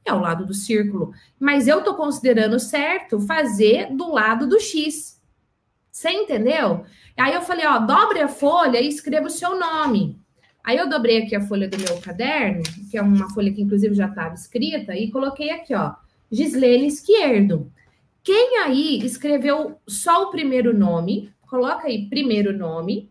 É 0.04 0.10
ao 0.10 0.20
lado 0.20 0.46
do 0.46 0.54
círculo. 0.54 1.12
Mas 1.38 1.66
eu 1.66 1.78
estou 1.80 1.94
considerando 1.94 2.58
certo 2.58 3.20
fazer 3.20 3.94
do 3.94 4.12
lado 4.12 4.46
do 4.46 4.60
X. 4.60 5.20
Você 5.90 6.10
entendeu? 6.10 6.84
Aí 7.16 7.34
eu 7.34 7.42
falei, 7.42 7.66
ó, 7.66 7.78
dobre 7.78 8.20
a 8.20 8.28
folha 8.28 8.80
e 8.80 8.88
escreva 8.88 9.26
o 9.26 9.30
seu 9.30 9.58
nome. 9.58 10.18
Aí 10.62 10.76
eu 10.76 10.88
dobrei 10.88 11.22
aqui 11.22 11.34
a 11.34 11.40
folha 11.40 11.68
do 11.68 11.78
meu 11.78 12.00
caderno, 12.00 12.62
que 12.90 12.96
é 12.96 13.02
uma 13.02 13.28
folha 13.30 13.52
que 13.52 13.62
inclusive 13.62 13.94
já 13.94 14.06
estava 14.06 14.34
escrita, 14.34 14.94
e 14.94 15.10
coloquei 15.10 15.50
aqui, 15.50 15.74
ó, 15.74 15.94
Gislene 16.30 16.86
Esquerdo. 16.86 17.72
Quem 18.22 18.58
aí 18.58 19.04
escreveu 19.04 19.80
só 19.86 20.24
o 20.24 20.30
primeiro 20.30 20.76
nome, 20.76 21.32
coloca 21.50 21.88
aí 21.88 22.06
primeiro 22.08 22.56
nome. 22.56 23.10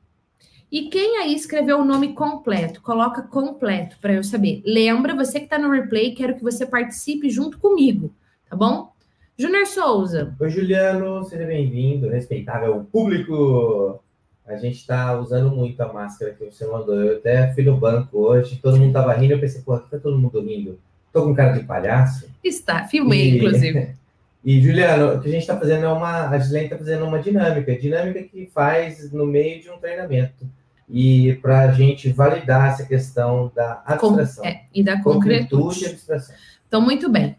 E 0.71 0.83
quem 0.83 1.17
aí 1.17 1.35
escreveu 1.35 1.79
o 1.79 1.85
nome 1.85 2.13
completo, 2.13 2.81
coloca 2.81 3.23
completo 3.23 3.97
para 3.99 4.13
eu 4.13 4.23
saber. 4.23 4.61
Lembra, 4.65 5.15
você 5.15 5.39
que 5.39 5.45
está 5.45 5.57
no 5.57 5.71
replay, 5.71 6.13
quero 6.13 6.35
que 6.35 6.43
você 6.43 6.65
participe 6.65 7.29
junto 7.29 7.57
comigo, 7.59 8.13
tá 8.49 8.55
bom? 8.55 8.93
Júnior 9.37 9.65
Souza. 9.65 10.35
Oi, 10.39 10.49
Juliano, 10.49 11.23
seja 11.23 11.45
bem-vindo, 11.45 12.07
respeitável 12.07 12.85
público. 12.91 13.99
A 14.45 14.55
gente 14.55 14.77
está 14.77 15.19
usando 15.19 15.49
muito 15.51 15.81
a 15.81 15.91
máscara 15.91 16.33
que 16.33 16.45
você 16.45 16.65
mandou. 16.65 16.95
Eu 16.95 17.17
até 17.17 17.51
fui 17.53 17.63
no 17.63 17.77
banco 17.77 18.17
hoje, 18.19 18.59
todo 18.61 18.77
mundo 18.77 18.89
estava 18.89 19.13
rindo, 19.13 19.33
eu 19.33 19.39
pensei, 19.39 19.61
pô, 19.61 19.77
tá 19.77 19.97
todo 19.97 20.19
mundo 20.19 20.39
rindo? 20.39 20.79
Tô 21.11 21.23
com 21.23 21.33
cara 21.33 21.57
de 21.57 21.65
palhaço. 21.65 22.29
Está, 22.43 22.87
filmei, 22.87 23.31
e, 23.31 23.37
inclusive. 23.37 23.89
E, 24.43 24.61
Juliano, 24.61 25.15
o 25.15 25.19
que 25.19 25.27
a 25.27 25.31
gente 25.31 25.41
está 25.41 25.57
fazendo 25.57 25.85
é 25.85 25.89
uma. 25.89 26.29
A 26.29 26.39
Gislene 26.39 26.65
está 26.65 26.77
fazendo 26.77 27.05
uma 27.05 27.19
dinâmica, 27.19 27.77
dinâmica 27.77 28.23
que 28.23 28.49
faz 28.53 29.11
no 29.11 29.25
meio 29.25 29.61
de 29.61 29.69
um 29.69 29.77
treinamento. 29.77 30.49
E 30.87 31.35
para 31.41 31.61
a 31.61 31.71
gente 31.71 32.11
validar 32.11 32.69
essa 32.69 32.85
questão 32.85 33.51
da 33.53 33.83
abstração. 33.85 34.43
Com, 34.43 34.49
é, 34.49 34.65
e 34.73 34.83
da 34.83 35.01
concretude. 35.01 35.83
e 35.83 35.87
abstração. 35.87 36.35
Então, 36.67 36.81
muito 36.81 37.09
bem. 37.09 37.35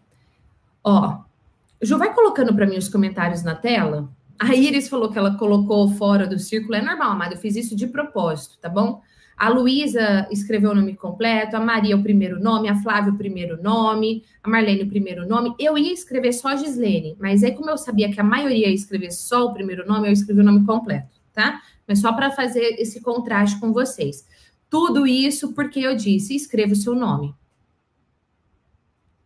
Ó, 0.83 1.19
Ju, 1.81 1.97
vai 1.97 2.13
colocando 2.13 2.53
para 2.53 2.67
mim 2.67 2.77
os 2.77 2.87
comentários 2.87 3.43
na 3.43 3.55
tela. 3.55 4.09
A 4.37 4.55
Iris 4.55 4.87
falou 4.87 5.11
que 5.11 5.17
ela 5.17 5.37
colocou 5.37 5.89
fora 5.95 6.27
do 6.27 6.37
círculo. 6.37 6.75
É 6.75 6.81
normal, 6.81 7.11
amada. 7.11 7.33
Eu 7.33 7.39
fiz 7.39 7.55
isso 7.55 7.75
de 7.75 7.87
propósito, 7.87 8.57
tá 8.59 8.69
bom? 8.69 9.01
A 9.41 9.49
Luísa 9.49 10.27
escreveu 10.29 10.69
o 10.69 10.75
nome 10.75 10.95
completo, 10.95 11.57
a 11.57 11.59
Maria 11.59 11.97
o 11.97 12.03
primeiro 12.03 12.39
nome, 12.39 12.69
a 12.69 12.75
Flávia 12.75 13.11
o 13.11 13.17
primeiro 13.17 13.59
nome, 13.59 14.23
a 14.43 14.47
Marlene 14.47 14.83
o 14.83 14.87
primeiro 14.87 15.27
nome. 15.27 15.55
Eu 15.57 15.75
ia 15.79 15.91
escrever 15.91 16.31
só 16.31 16.55
Gislene, 16.55 17.17
mas 17.19 17.43
aí, 17.43 17.51
como 17.55 17.67
eu 17.67 17.75
sabia 17.75 18.11
que 18.11 18.21
a 18.21 18.23
maioria 18.23 18.67
ia 18.67 18.75
escrever 18.75 19.09
só 19.09 19.47
o 19.47 19.51
primeiro 19.51 19.83
nome, 19.87 20.07
eu 20.07 20.13
escrevi 20.13 20.41
o 20.41 20.43
nome 20.43 20.63
completo, 20.63 21.19
tá? 21.33 21.59
Mas 21.87 21.97
só 21.97 22.13
para 22.13 22.29
fazer 22.29 22.75
esse 22.79 23.01
contraste 23.01 23.59
com 23.59 23.73
vocês. 23.73 24.27
Tudo 24.69 25.07
isso 25.07 25.53
porque 25.53 25.79
eu 25.79 25.95
disse: 25.95 26.35
escreva 26.35 26.73
o 26.73 26.75
seu 26.75 26.93
nome. 26.93 27.33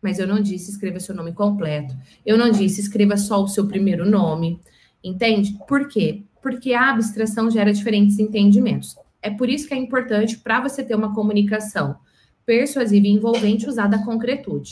Mas 0.02 0.18
eu 0.18 0.26
não 0.26 0.40
disse 0.40 0.72
escreva 0.72 0.98
seu 1.02 1.14
nome 1.14 1.34
completo. 1.34 1.94
Eu 2.26 2.38
não 2.38 2.50
disse 2.52 2.80
escreva 2.80 3.18
só 3.18 3.44
o 3.44 3.50
seu 3.50 3.68
primeiro 3.68 4.10
nome. 4.10 4.62
Entende? 5.04 5.58
Por 5.68 5.90
quê? 5.90 6.24
Porque 6.42 6.74
a 6.74 6.92
abstração 6.92 7.52
gera 7.52 7.74
diferentes 7.74 8.18
entendimentos. 8.18 8.96
É 9.26 9.32
por 9.32 9.50
isso 9.50 9.68
que 9.68 9.74
é 9.74 9.78
importante 9.78 10.38
para 10.38 10.62
você 10.62 10.84
ter 10.84 10.94
uma 10.94 11.16
comunicação 11.16 12.00
persuasiva 12.46 13.08
e 13.08 13.10
envolvente 13.10 13.68
usada 13.68 13.96
a 13.96 14.06
concretude. 14.06 14.70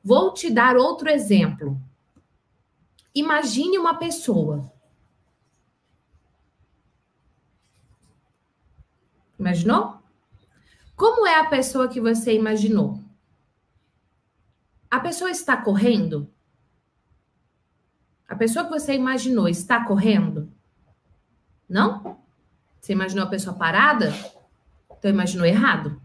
Vou 0.00 0.32
te 0.32 0.48
dar 0.48 0.76
outro 0.76 1.08
exemplo. 1.08 1.76
Imagine 3.12 3.76
uma 3.76 3.98
pessoa. 3.98 4.72
Imaginou? 9.36 9.98
Como 10.94 11.26
é 11.26 11.40
a 11.40 11.46
pessoa 11.46 11.88
que 11.88 12.00
você 12.00 12.32
imaginou? 12.32 13.00
A 14.88 15.00
pessoa 15.00 15.32
está 15.32 15.56
correndo? 15.56 16.30
A 18.28 18.36
pessoa 18.36 18.66
que 18.66 18.70
você 18.70 18.94
imaginou 18.94 19.48
está 19.48 19.84
correndo? 19.84 20.48
Não? 21.68 22.22
Você 22.84 22.92
imaginou 22.92 23.24
a 23.24 23.30
pessoa 23.30 23.56
parada? 23.56 24.12
Então 24.98 25.10
imaginou 25.10 25.46
errado. 25.46 25.98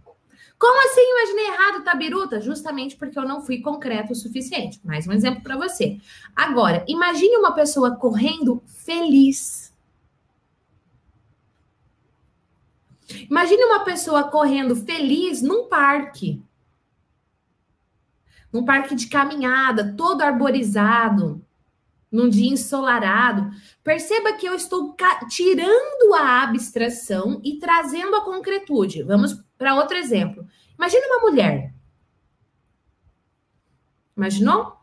Como 0.57 0.87
assim 0.87 1.01
imaginei 1.01 1.47
errado, 1.47 1.83
Tabiruta? 1.83 2.39
Justamente 2.39 2.95
porque 2.95 3.19
eu 3.19 3.27
não 3.27 3.41
fui 3.41 3.59
concreto 3.59 4.13
o 4.13 4.15
suficiente. 4.15 4.79
Mais 4.85 5.05
um 5.05 5.11
exemplo 5.11 5.43
para 5.43 5.57
você. 5.57 5.99
Agora, 6.33 6.85
imagine 6.87 7.35
uma 7.35 7.51
pessoa 7.51 7.97
correndo 7.97 8.63
feliz. 8.65 9.75
Imagine 13.29 13.65
uma 13.65 13.83
pessoa 13.83 14.29
correndo 14.29 14.73
feliz 14.73 15.41
num 15.41 15.67
parque. 15.67 16.41
Num 18.53 18.63
parque 18.63 18.95
de 18.95 19.07
caminhada, 19.07 19.93
todo 19.97 20.21
arborizado, 20.21 21.45
num 22.11 22.29
dia 22.29 22.51
ensolarado. 22.51 23.49
Perceba 23.83 24.33
que 24.33 24.45
eu 24.45 24.53
estou 24.53 24.95
tirando 25.29 26.13
a 26.15 26.43
abstração 26.43 27.39
e 27.43 27.59
trazendo 27.59 28.15
a 28.15 28.25
concretude. 28.25 29.03
Vamos 29.03 29.33
para 29.57 29.75
outro 29.75 29.97
exemplo. 29.97 30.47
Imagina 30.75 31.05
uma 31.07 31.29
mulher. 31.29 31.73
Imaginou? 34.15 34.77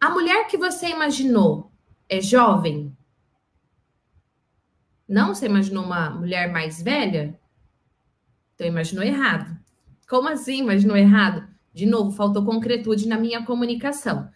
A 0.00 0.10
mulher 0.10 0.48
que 0.48 0.56
você 0.56 0.88
imaginou 0.88 1.70
é 2.08 2.20
jovem? 2.20 2.96
Não? 5.08 5.34
Você 5.34 5.46
imaginou 5.46 5.84
uma 5.84 6.10
mulher 6.10 6.50
mais 6.50 6.82
velha? 6.82 7.38
Então 8.54 8.66
imaginou 8.66 9.04
errado. 9.04 9.56
Como 10.08 10.28
assim 10.28 10.58
imaginou 10.58 10.96
errado? 10.96 11.48
De 11.72 11.86
novo, 11.86 12.10
faltou 12.10 12.44
concretude 12.44 13.06
na 13.06 13.16
minha 13.16 13.44
comunicação. 13.44 14.30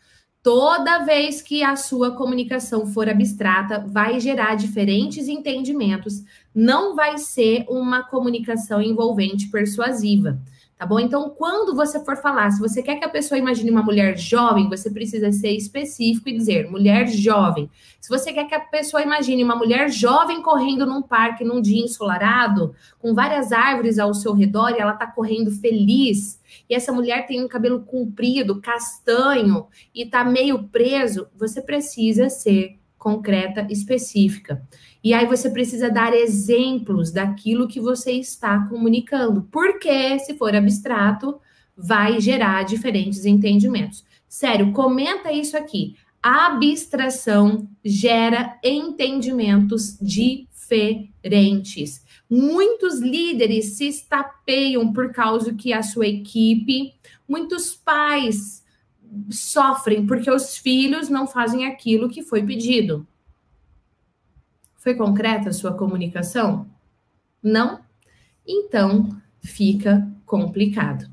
Toda 0.47 1.01
vez 1.01 1.43
que 1.43 1.65
a 1.65 1.75
sua 1.75 2.13
comunicação 2.13 2.87
for 2.87 3.09
abstrata, 3.09 3.85
vai 3.85 4.21
gerar 4.21 4.55
diferentes 4.55 5.27
entendimentos, 5.27 6.23
não 6.55 6.95
vai 6.95 7.19
ser 7.19 7.65
uma 7.69 8.05
comunicação 8.05 8.81
envolvente 8.81 9.49
persuasiva. 9.49 10.39
Tá 10.79 10.85
bom? 10.85 11.01
Então, 11.01 11.31
quando 11.31 11.75
você 11.75 12.05
for 12.05 12.19
falar, 12.19 12.51
se 12.51 12.61
você 12.61 12.83
quer 12.83 12.97
que 12.97 13.05
a 13.05 13.09
pessoa 13.09 13.39
imagine 13.39 13.71
uma 13.71 13.83
mulher 13.83 14.19
jovem, 14.19 14.69
você 14.69 14.91
precisa 14.91 15.33
ser 15.33 15.53
específico 15.53 16.29
e 16.29 16.37
dizer 16.37 16.71
mulher 16.71 17.07
jovem. 17.09 17.71
Se 17.99 18.11
você 18.11 18.31
quer 18.31 18.45
que 18.45 18.55
a 18.55 18.61
pessoa 18.61 19.03
imagine 19.03 19.43
uma 19.43 19.57
mulher 19.57 19.89
jovem 19.89 20.43
correndo 20.43 20.85
num 20.85 21.01
parque 21.01 21.45
num 21.45 21.63
dia 21.63 21.83
ensolarado, 21.83 22.75
com 22.99 23.15
várias 23.15 23.53
árvores 23.53 23.99
ao 23.99 24.13
seu 24.13 24.35
redor 24.35 24.73
e 24.73 24.79
ela 24.79 24.93
tá 24.93 25.07
correndo 25.07 25.51
feliz, 25.51 26.39
e 26.69 26.75
essa 26.75 26.93
mulher 26.93 27.27
tem 27.27 27.43
um 27.43 27.49
cabelo 27.49 27.81
comprido, 27.81 28.61
castanho 28.61 29.69
e 29.95 30.05
tá 30.05 30.25
meio 30.25 30.65
preso, 30.65 31.27
você 31.35 31.63
precisa 31.63 32.29
ser 32.29 32.79
concreta, 32.99 33.67
específica. 33.71 34.63
E 35.07 35.15
aí 35.15 35.25
você 35.25 35.49
precisa 35.49 35.89
dar 35.89 36.13
exemplos 36.13 37.13
daquilo 37.13 37.69
que 37.69 37.79
você 37.79 38.11
está 38.11 38.67
comunicando, 38.67 39.47
porque 39.53 40.19
se 40.19 40.37
for 40.37 40.53
abstrato, 40.53 41.41
vai 41.77 42.21
gerar 42.21 42.65
diferentes 42.65 43.25
entendimentos. 43.25 44.05
Sério, 44.29 44.73
comenta 44.73 45.31
isso 45.31 45.57
aqui. 45.57 45.95
abstração 46.21 47.69
gera 47.85 48.59
entendimentos 48.65 49.97
diferentes. 50.03 52.05
Muitos 52.29 52.99
líderes 52.99 53.77
se 53.77 53.87
estapeiam 53.87 54.93
por 54.93 55.13
causa 55.13 55.55
que 55.55 55.73
a 55.73 55.85
sua 55.85 56.09
equipe, 56.09 56.95
muitos 57.29 57.77
pais 57.77 58.65
sofrem 59.31 60.05
porque 60.05 60.29
os 60.29 60.59
filhos 60.59 61.09
não 61.09 61.29
fazem 61.29 61.65
aquilo 61.65 62.09
que 62.09 62.25
foi 62.25 62.43
pedido. 62.43 63.07
Foi 64.87 64.95
concreta 64.95 65.49
a 65.49 65.53
sua 65.53 65.73
comunicação? 65.73 66.65
Não? 67.43 67.81
Então 68.47 69.09
fica 69.43 70.07
complicado. 70.25 71.11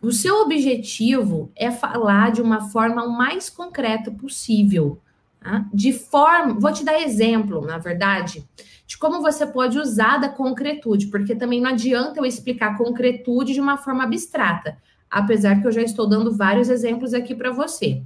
O 0.00 0.10
seu 0.10 0.42
objetivo 0.42 1.48
é 1.54 1.70
falar 1.70 2.32
de 2.32 2.42
uma 2.42 2.68
forma 2.70 3.04
o 3.04 3.16
mais 3.16 3.48
concreta 3.48 4.10
possível. 4.10 5.00
Tá? 5.38 5.64
De 5.72 5.92
forma. 5.92 6.58
Vou 6.58 6.72
te 6.72 6.84
dar 6.84 7.00
exemplo, 7.00 7.64
na 7.64 7.78
verdade, 7.78 8.44
de 8.88 8.98
como 8.98 9.22
você 9.22 9.46
pode 9.46 9.78
usar 9.78 10.18
da 10.18 10.28
concretude, 10.28 11.06
porque 11.06 11.36
também 11.36 11.60
não 11.60 11.70
adianta 11.70 12.18
eu 12.18 12.26
explicar 12.26 12.76
concretude 12.76 13.52
de 13.52 13.60
uma 13.60 13.76
forma 13.76 14.02
abstrata, 14.02 14.76
apesar 15.08 15.60
que 15.60 15.66
eu 15.68 15.70
já 15.70 15.82
estou 15.82 16.08
dando 16.08 16.36
vários 16.36 16.68
exemplos 16.68 17.14
aqui 17.14 17.36
para 17.36 17.52
você. 17.52 18.02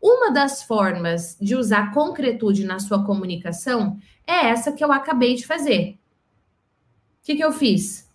Uma 0.00 0.30
das 0.30 0.62
formas 0.62 1.36
de 1.40 1.56
usar 1.56 1.92
concretude 1.92 2.64
na 2.64 2.78
sua 2.78 3.04
comunicação 3.04 3.98
é 4.30 4.46
essa 4.46 4.72
que 4.72 4.84
eu 4.84 4.92
acabei 4.92 5.34
de 5.34 5.46
fazer. 5.46 5.98
O 7.20 7.26
que, 7.26 7.36
que 7.36 7.44
eu 7.44 7.52
fiz? 7.52 8.08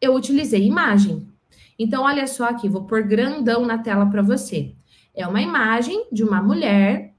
Eu 0.00 0.14
utilizei 0.14 0.64
imagem. 0.64 1.28
Então, 1.78 2.04
olha 2.04 2.26
só 2.26 2.48
aqui, 2.48 2.68
vou 2.68 2.84
pôr 2.84 3.02
grandão 3.02 3.66
na 3.66 3.78
tela 3.78 4.06
para 4.06 4.22
você. 4.22 4.72
É 5.14 5.26
uma 5.26 5.40
imagem 5.40 6.06
de 6.10 6.22
uma 6.22 6.42
mulher 6.42 7.12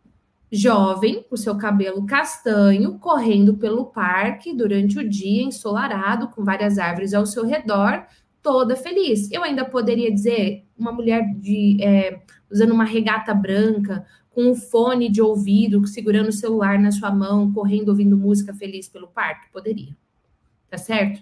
jovem, 0.51 1.23
com 1.29 1.35
seu 1.35 1.57
cabelo 1.57 2.05
castanho, 2.05 2.99
correndo 2.99 3.55
pelo 3.55 3.85
parque 3.85 4.53
durante 4.55 4.99
o 4.99 5.09
dia 5.09 5.43
ensolarado, 5.43 6.29
com 6.29 6.43
várias 6.43 6.77
árvores 6.77 7.13
ao 7.13 7.25
seu 7.25 7.45
redor, 7.45 8.05
toda 8.41 8.75
feliz. 8.75 9.31
Eu 9.31 9.43
ainda 9.43 9.65
poderia 9.65 10.11
dizer 10.11 10.63
uma 10.77 10.91
mulher 10.91 11.23
de 11.35 11.77
é, 11.81 12.21
usando 12.51 12.71
uma 12.71 12.83
regata 12.83 13.33
branca, 13.33 14.05
com 14.33 14.51
um 14.51 14.55
fone 14.55 15.09
de 15.09 15.21
ouvido, 15.21 15.85
segurando 15.87 16.29
o 16.29 16.33
celular 16.33 16.79
na 16.79 16.91
sua 16.91 17.11
mão, 17.11 17.53
correndo 17.53 17.89
ouvindo 17.89 18.17
música 18.17 18.53
feliz 18.53 18.89
pelo 18.89 19.07
parque? 19.07 19.51
Poderia. 19.51 19.95
Tá 20.69 20.77
certo? 20.77 21.21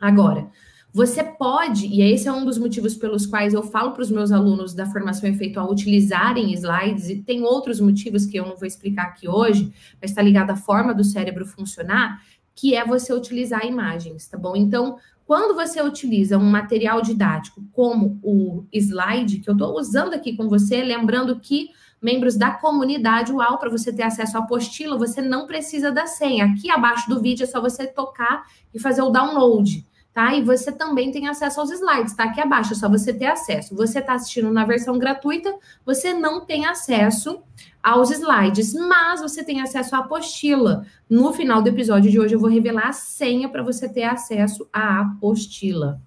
Agora, 0.00 0.50
você 0.92 1.22
pode, 1.22 1.86
e 1.86 2.02
esse 2.02 2.28
é 2.28 2.32
um 2.32 2.44
dos 2.44 2.58
motivos 2.58 2.94
pelos 2.96 3.24
quais 3.24 3.54
eu 3.54 3.62
falo 3.62 3.92
para 3.92 4.02
os 4.02 4.10
meus 4.10 4.30
alunos 4.30 4.74
da 4.74 4.84
formação 4.84 5.28
efeitual 5.30 5.70
utilizarem 5.70 6.52
slides, 6.52 7.08
e 7.08 7.22
tem 7.22 7.42
outros 7.42 7.80
motivos 7.80 8.26
que 8.26 8.36
eu 8.36 8.44
não 8.44 8.56
vou 8.56 8.66
explicar 8.66 9.04
aqui 9.04 9.26
hoje, 9.28 9.72
mas 10.00 10.10
está 10.10 10.20
ligado 10.20 10.50
à 10.50 10.56
forma 10.56 10.92
do 10.92 11.04
cérebro 11.04 11.46
funcionar, 11.46 12.20
que 12.54 12.74
é 12.74 12.84
você 12.84 13.14
utilizar 13.14 13.64
imagens, 13.64 14.28
tá 14.28 14.36
bom? 14.36 14.54
Então, 14.54 14.98
quando 15.24 15.54
você 15.54 15.80
utiliza 15.80 16.36
um 16.36 16.50
material 16.50 17.00
didático 17.00 17.64
como 17.72 18.18
o 18.22 18.66
slide, 18.70 19.38
que 19.38 19.48
eu 19.48 19.54
estou 19.54 19.78
usando 19.78 20.12
aqui 20.12 20.36
com 20.36 20.48
você, 20.48 20.82
lembrando 20.82 21.40
que 21.40 21.70
membros 22.02 22.36
da 22.36 22.50
comunidade 22.50 23.32
UAU, 23.32 23.58
para 23.58 23.70
você 23.70 23.92
ter 23.92 24.02
acesso 24.02 24.36
à 24.36 24.40
apostila, 24.40 24.98
você 24.98 25.22
não 25.22 25.46
precisa 25.46 25.92
da 25.92 26.06
senha. 26.06 26.46
Aqui 26.46 26.68
abaixo 26.68 27.08
do 27.08 27.20
vídeo 27.20 27.44
é 27.44 27.46
só 27.46 27.60
você 27.60 27.86
tocar 27.86 28.44
e 28.74 28.80
fazer 28.80 29.02
o 29.02 29.10
download, 29.10 29.86
tá? 30.12 30.34
E 30.34 30.42
você 30.42 30.72
também 30.72 31.12
tem 31.12 31.28
acesso 31.28 31.60
aos 31.60 31.70
slides, 31.70 32.14
tá? 32.14 32.24
Aqui 32.24 32.40
abaixo 32.40 32.72
é 32.72 32.76
só 32.76 32.88
você 32.88 33.14
ter 33.14 33.26
acesso. 33.26 33.76
Você 33.76 34.00
está 34.00 34.14
assistindo 34.14 34.50
na 34.50 34.64
versão 34.64 34.98
gratuita, 34.98 35.54
você 35.86 36.12
não 36.12 36.44
tem 36.44 36.66
acesso 36.66 37.40
aos 37.80 38.10
slides, 38.10 38.74
mas 38.74 39.20
você 39.20 39.44
tem 39.44 39.60
acesso 39.60 39.94
à 39.94 40.00
apostila. 40.00 40.84
No 41.08 41.32
final 41.32 41.62
do 41.62 41.68
episódio 41.68 42.10
de 42.10 42.18
hoje, 42.18 42.34
eu 42.34 42.40
vou 42.40 42.50
revelar 42.50 42.88
a 42.88 42.92
senha 42.92 43.48
para 43.48 43.62
você 43.62 43.88
ter 43.88 44.04
acesso 44.04 44.68
à 44.72 45.00
apostila. 45.02 46.00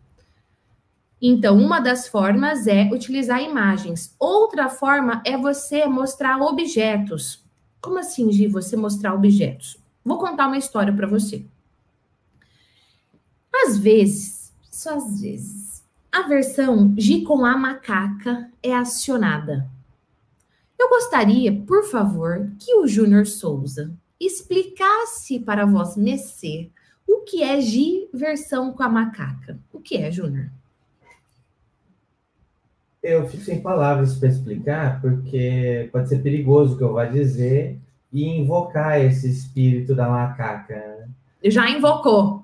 Então, 1.21 1.57
uma 1.57 1.79
das 1.79 2.07
formas 2.07 2.67
é 2.67 2.89
utilizar 2.91 3.41
imagens. 3.41 4.15
Outra 4.19 4.69
forma 4.69 5.21
é 5.25 5.37
você 5.37 5.85
mostrar 5.85 6.41
objetos. 6.41 7.43
Como 7.81 7.99
assim, 7.99 8.31
Gi, 8.31 8.47
você 8.47 8.75
mostrar 8.75 9.13
objetos? 9.13 9.77
Vou 10.03 10.17
contar 10.17 10.47
uma 10.47 10.57
história 10.57 10.93
para 10.93 11.07
você. 11.07 11.45
Às 13.63 13.77
vezes, 13.77 14.53
só 14.69 14.97
às 14.97 15.21
vezes, 15.21 15.83
a 16.11 16.23
versão 16.23 16.93
Gi 16.97 17.21
com 17.21 17.45
a 17.45 17.57
macaca 17.57 18.51
é 18.61 18.75
acionada. 18.75 19.69
Eu 20.77 20.89
gostaria, 20.89 21.51
por 21.51 21.85
favor, 21.85 22.51
que 22.59 22.75
o 22.75 22.85
Júnior 22.85 23.25
Souza 23.25 23.91
explicasse 24.19 25.39
para 25.39 25.65
vós, 25.65 25.95
Messê, 25.95 26.69
o 27.07 27.21
que 27.21 27.41
é 27.41 27.59
Gi 27.61 28.09
versão 28.13 28.73
com 28.73 28.83
a 28.83 28.89
macaca. 28.89 29.59
O 29.71 29.79
que 29.79 29.95
é, 29.95 30.11
Júnior? 30.11 30.51
Eu 33.05 33.27
fico 33.27 33.43
sem 33.43 33.61
palavras 33.61 34.15
para 34.15 34.29
explicar, 34.29 34.99
porque 34.99 35.87
pode 35.91 36.09
ser 36.09 36.23
perigoso 36.23 36.73
o 36.73 36.77
que 36.79 36.83
eu 36.83 36.91
vá 36.91 37.05
dizer 37.05 37.77
e 38.11 38.25
invocar 38.25 38.99
esse 38.99 39.29
espírito 39.29 39.93
da 39.93 40.09
macaca. 40.09 41.07
Já 41.43 41.69
invocou. 41.69 42.43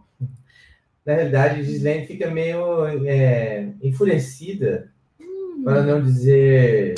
Na 1.03 1.15
realidade, 1.15 1.63
Gislaine 1.63 2.05
fica 2.05 2.29
meio 2.29 2.85
é, 3.07 3.69
enfurecida, 3.81 4.91
hum. 5.19 5.63
para 5.63 5.81
não 5.81 5.99
dizer 5.99 6.93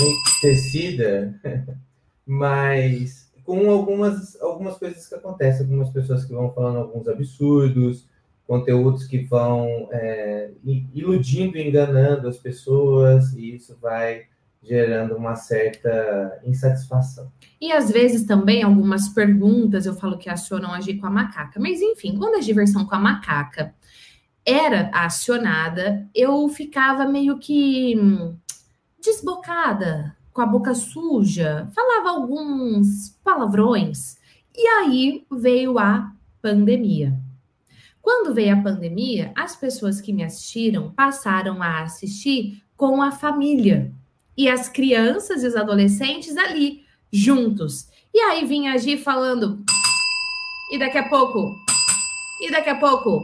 entristecida, 0.00 1.34
mas 2.24 3.32
com 3.42 3.68
algumas, 3.68 4.40
algumas 4.40 4.78
coisas 4.78 5.08
que 5.08 5.14
acontecem, 5.16 5.62
algumas 5.62 5.90
pessoas 5.90 6.24
que 6.24 6.32
vão 6.32 6.52
falando 6.52 6.78
alguns 6.78 7.08
absurdos, 7.08 8.06
conteúdos 8.48 9.04
que 9.04 9.18
vão 9.18 9.88
é, 9.92 10.50
iludindo, 10.94 11.58
enganando 11.58 12.26
as 12.26 12.38
pessoas, 12.38 13.34
e 13.34 13.54
isso 13.54 13.76
vai 13.78 14.22
gerando 14.62 15.14
uma 15.14 15.36
certa 15.36 16.40
insatisfação. 16.42 17.30
E 17.60 17.70
às 17.70 17.90
vezes 17.90 18.24
também 18.24 18.62
algumas 18.62 19.10
perguntas 19.10 19.84
eu 19.84 19.94
falo 19.94 20.16
que 20.16 20.30
acionam 20.30 20.72
agir 20.72 20.96
com 20.96 21.06
a 21.06 21.10
macaca. 21.10 21.60
Mas 21.60 21.82
enfim, 21.82 22.16
quando 22.16 22.36
a 22.36 22.40
diversão 22.40 22.86
com 22.86 22.94
a 22.94 22.98
macaca 22.98 23.74
era 24.44 24.90
acionada, 24.94 26.08
eu 26.14 26.48
ficava 26.48 27.04
meio 27.04 27.38
que 27.38 27.98
hum, 27.98 28.34
desbocada, 28.98 30.16
com 30.32 30.40
a 30.40 30.46
boca 30.46 30.74
suja, 30.74 31.68
falava 31.74 32.10
alguns 32.10 33.10
palavrões. 33.22 34.16
E 34.56 34.66
aí 34.66 35.26
veio 35.30 35.78
a 35.78 36.12
pandemia. 36.40 37.27
Quando 38.08 38.32
veio 38.32 38.54
a 38.54 38.62
pandemia, 38.62 39.32
as 39.36 39.54
pessoas 39.54 40.00
que 40.00 40.14
me 40.14 40.24
assistiram 40.24 40.90
passaram 40.92 41.62
a 41.62 41.82
assistir 41.82 42.62
com 42.74 43.02
a 43.02 43.12
família. 43.12 43.92
E 44.34 44.48
as 44.48 44.66
crianças 44.66 45.42
e 45.42 45.46
os 45.46 45.54
adolescentes 45.54 46.34
ali, 46.38 46.86
juntos. 47.12 47.86
E 48.14 48.18
aí 48.18 48.46
vinha 48.46 48.72
agir 48.72 48.96
falando. 48.96 49.62
E 50.72 50.78
daqui 50.78 50.96
a 50.96 51.06
pouco. 51.06 51.54
E 52.40 52.50
daqui 52.50 52.70
a 52.70 52.80
pouco. 52.80 53.22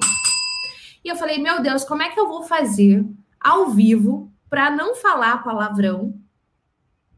E 1.03 1.09
eu 1.09 1.17
falei, 1.17 1.39
meu 1.39 1.63
Deus, 1.63 1.83
como 1.83 2.03
é 2.03 2.11
que 2.11 2.21
eu 2.21 2.29
vou 2.29 2.43
fazer 2.43 3.07
ao 3.41 3.71
vivo 3.71 4.31
para 4.51 4.71
não 4.71 4.95
falar 4.97 5.43
palavrão? 5.43 6.15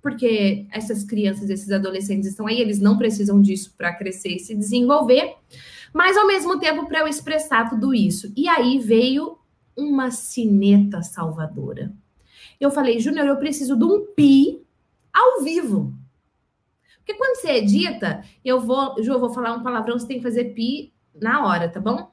Porque 0.01 0.69
essas 0.71 1.03
crianças, 1.03 1.51
esses 1.51 1.73
adolescentes 1.73 2.31
estão 2.31 2.47
aí, 2.47 2.61
eles 2.61 2.79
não 2.79 2.97
precisam 2.97 3.43
disso 3.43 3.75
para 3.77 3.93
crescer 3.93 4.37
e 4.37 4.39
se 4.39 4.55
desenvolver, 4.55 5.35
mas 5.97 6.15
ao 6.15 6.27
mesmo 6.27 6.61
tempo 6.61 6.87
para 6.87 6.99
eu 6.99 7.09
expressar 7.09 7.71
tudo 7.71 7.95
isso. 7.95 8.31
E 8.37 8.47
aí 8.51 8.79
veio 8.79 9.39
uma 9.75 10.11
sineta 10.11 11.01
salvadora. 11.01 11.91
Eu 12.61 12.71
falei, 12.71 13.01
Júnior, 13.01 13.27
eu 13.27 13.39
preciso 13.39 13.75
de 13.75 13.85
um 13.87 14.05
pi 14.15 14.63
ao 15.11 15.43
vivo. 15.43 15.95
Porque 16.99 17.15
quando 17.15 17.37
você 17.37 17.53
edita, 17.53 18.23
eu 18.45 18.61
vou, 18.61 19.03
Ju, 19.03 19.15
eu 19.15 19.19
vou 19.19 19.33
falar 19.33 19.55
um 19.55 19.63
palavrão, 19.63 19.99
você 19.99 20.07
tem 20.07 20.19
que 20.19 20.23
fazer 20.23 20.53
pi 20.53 20.93
na 21.15 21.47
hora, 21.47 21.67
tá 21.67 21.81
bom? 21.81 22.13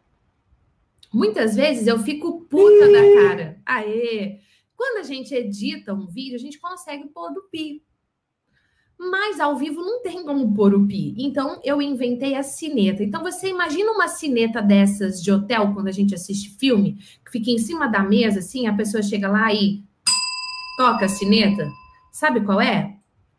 Muitas 1.13 1.53
vezes 1.53 1.85
eu 1.85 1.99
fico 1.99 2.39
puta 2.45 2.89
da 2.89 3.27
cara. 3.27 3.61
Aê! 3.65 4.39
Quando 4.77 4.99
a 4.99 5.03
gente 5.03 5.35
edita 5.35 5.93
um 5.93 6.07
vídeo, 6.07 6.35
a 6.35 6.39
gente 6.39 6.57
consegue 6.57 7.09
pôr 7.09 7.33
do 7.33 7.41
pi. 7.51 7.83
Mas 8.97 9.39
ao 9.39 9.57
vivo 9.57 9.81
não 9.81 10.01
tem 10.01 10.23
como 10.23 10.53
pôr 10.53 10.73
o 10.73 10.87
pi. 10.87 11.13
Então 11.17 11.59
eu 11.63 11.81
inventei 11.81 12.35
a 12.35 12.43
sineta. 12.43 13.03
Então 13.03 13.21
você 13.21 13.49
imagina 13.49 13.91
uma 13.91 14.07
sineta 14.07 14.61
dessas 14.61 15.21
de 15.21 15.31
hotel 15.31 15.73
quando 15.73 15.87
a 15.87 15.91
gente 15.91 16.15
assiste 16.15 16.57
filme, 16.57 16.97
que 17.25 17.31
fica 17.31 17.51
em 17.51 17.57
cima 17.57 17.87
da 17.87 18.01
mesa 18.03 18.39
assim, 18.39 18.67
a 18.67 18.73
pessoa 18.73 19.01
chega 19.01 19.27
lá 19.27 19.53
e 19.53 19.83
toca 20.77 21.05
a 21.05 21.09
sineta. 21.09 21.69
Sabe 22.11 22.41
qual 22.41 22.61
é? 22.61 22.95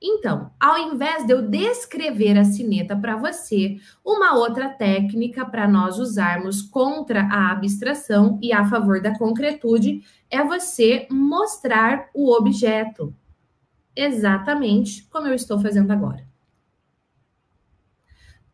Então, 0.07 0.51
ao 0.61 0.77
invés 0.77 1.25
de 1.25 1.33
eu 1.33 1.41
descrever 1.41 2.37
a 2.37 2.45
sineta 2.45 2.95
para 2.95 3.17
você, 3.17 3.79
uma 4.05 4.35
outra 4.35 4.69
técnica 4.69 5.47
para 5.47 5.67
nós 5.67 5.99
usarmos 5.99 6.61
contra 6.61 7.23
a 7.23 7.53
abstração 7.53 8.39
e 8.43 8.53
a 8.53 8.67
favor 8.67 9.01
da 9.01 9.17
concretude 9.17 10.03
é 10.31 10.45
você 10.45 11.07
mostrar 11.11 12.11
o 12.13 12.31
objeto. 12.37 13.15
Exatamente 13.97 15.05
como 15.05 15.29
eu 15.29 15.35
estou 15.35 15.59
fazendo 15.59 15.91
agora. 15.91 16.27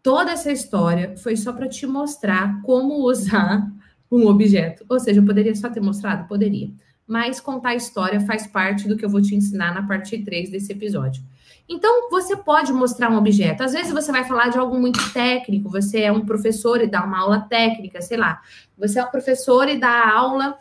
Toda 0.02 0.32
essa 0.32 0.50
história 0.50 1.16
foi 1.16 1.36
só 1.36 1.52
para 1.52 1.68
te 1.68 1.86
mostrar 1.86 2.62
como 2.62 3.04
usar 3.06 3.70
um 4.10 4.26
objeto. 4.26 4.84
Ou 4.88 4.98
seja, 4.98 5.20
eu 5.20 5.24
poderia 5.24 5.54
só 5.54 5.68
ter 5.68 5.80
mostrado? 5.80 6.26
Poderia. 6.26 6.70
Mas 7.06 7.40
contar 7.40 7.70
a 7.70 7.74
história 7.74 8.20
faz 8.20 8.46
parte 8.46 8.88
do 8.88 8.96
que 8.96 9.04
eu 9.04 9.10
vou 9.10 9.20
te 9.20 9.34
ensinar 9.34 9.74
na 9.74 9.86
parte 9.86 10.16
3 10.18 10.50
desse 10.50 10.72
episódio. 10.72 11.22
Então, 11.68 12.10
você 12.10 12.36
pode 12.36 12.72
mostrar 12.72 13.10
um 13.10 13.16
objeto. 13.16 13.62
Às 13.62 13.72
vezes 13.72 13.92
você 13.92 14.10
vai 14.10 14.24
falar 14.24 14.48
de 14.48 14.58
algo 14.58 14.78
muito 14.78 15.12
técnico, 15.12 15.68
você 15.68 16.00
é 16.00 16.12
um 16.12 16.26
professor 16.26 16.80
e 16.80 16.86
dá 16.88 17.04
uma 17.04 17.20
aula 17.20 17.40
técnica, 17.42 18.02
sei 18.02 18.16
lá. 18.16 18.40
Você 18.76 18.98
é 18.98 19.04
um 19.04 19.10
professor 19.10 19.68
e 19.68 19.78
dá 19.78 20.12
aula 20.12 20.58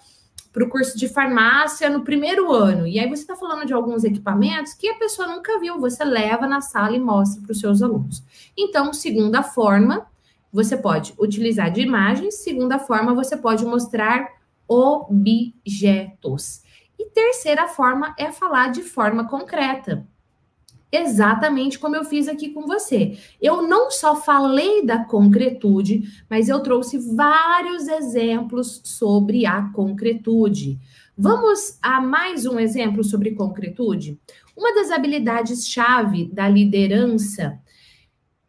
para 0.52 0.64
o 0.64 0.70
curso 0.70 0.98
de 0.98 1.08
farmácia 1.08 1.90
no 1.90 2.04
primeiro 2.04 2.52
ano. 2.52 2.88
E 2.88 3.00
aí 3.00 3.08
você 3.08 3.22
está 3.22 3.36
falando 3.36 3.66
de 3.66 3.74
alguns 3.74 4.04
equipamentos 4.04 4.74
que 4.74 4.90
a 4.90 4.96
pessoa 4.96 5.28
nunca 5.28 5.60
viu. 5.60 5.80
Você 5.80 6.04
leva 6.04 6.48
na 6.48 6.62
sala 6.62 6.96
e 6.96 7.00
mostra 7.00 7.42
para 7.42 7.52
os 7.52 7.60
seus 7.60 7.82
alunos. 7.82 8.24
Então, 8.58 8.92
segunda 8.94 9.44
forma, 9.44 10.08
você 10.52 10.76
pode 10.76 11.14
utilizar 11.20 11.72
de 11.72 11.82
imagens. 11.82 12.36
Segunda 12.36 12.80
forma, 12.80 13.14
você 13.14 13.38
pode 13.38 13.66
mostrar 13.66 14.28
objetos. 14.68 16.64
E 16.98 17.06
terceira 17.06 17.68
forma 17.68 18.14
é 18.18 18.32
falar 18.32 18.72
de 18.72 18.82
forma 18.82 19.28
concreta 19.28 20.06
exatamente 20.92 21.78
como 21.78 21.96
eu 21.96 22.04
fiz 22.04 22.28
aqui 22.28 22.50
com 22.50 22.66
você. 22.66 23.18
Eu 23.42 23.62
não 23.62 23.92
só 23.92 24.16
falei 24.16 24.86
da 24.86 25.04
concretude, 25.04 26.04
mas 26.30 26.50
eu 26.50 26.60
trouxe 26.62 26.98
vários 26.98 27.88
exemplos 27.88 28.82
sobre 28.84 29.46
a 29.46 29.64
concretude. 29.72 30.80
Vamos 31.18 31.78
a 31.82 32.00
mais 32.00 32.46
um 32.46 32.60
exemplo 32.60 33.04
sobre 33.04 33.32
concretude? 33.32 34.20
Uma 34.56 34.74
das 34.74 34.92
habilidades-chave 34.92 36.26
da 36.34 36.48
liderança 36.48 37.60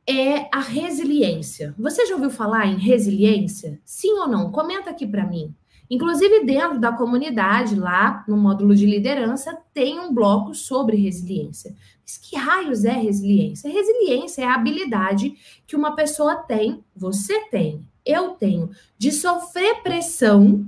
é 0.09 0.49
a 0.53 0.61
resiliência. 0.61 1.75
Você 1.79 2.07
já 2.07 2.15
ouviu 2.15 2.31
falar 2.31 2.67
em 2.67 2.77
resiliência? 2.77 3.81
Sim 3.85 4.13
ou 4.19 4.29
não? 4.29 4.51
Comenta 4.51 4.91
aqui 4.91 5.07
para 5.07 5.27
mim. 5.27 5.55
Inclusive, 5.91 6.45
dentro 6.45 6.79
da 6.79 6.93
comunidade, 6.93 7.75
lá 7.75 8.25
no 8.29 8.37
módulo 8.37 8.77
de 8.77 8.87
liderança, 8.87 9.59
tem 9.75 9.99
um 9.99 10.15
bloco 10.15 10.55
sobre 10.55 10.97
resiliência. 10.97 11.75
Mas 12.11 12.19
que 12.19 12.35
raios 12.35 12.85
é 12.85 12.93
resiliência? 12.93 13.71
Resiliência 13.71 14.43
é 14.43 14.45
a 14.45 14.55
habilidade 14.55 15.37
que 15.65 15.77
uma 15.77 15.95
pessoa 15.95 16.35
tem, 16.35 16.85
você 16.95 17.45
tem, 17.45 17.87
eu 18.05 18.31
tenho, 18.31 18.69
de 18.99 19.13
sofrer 19.13 19.81
pressão, 19.85 20.67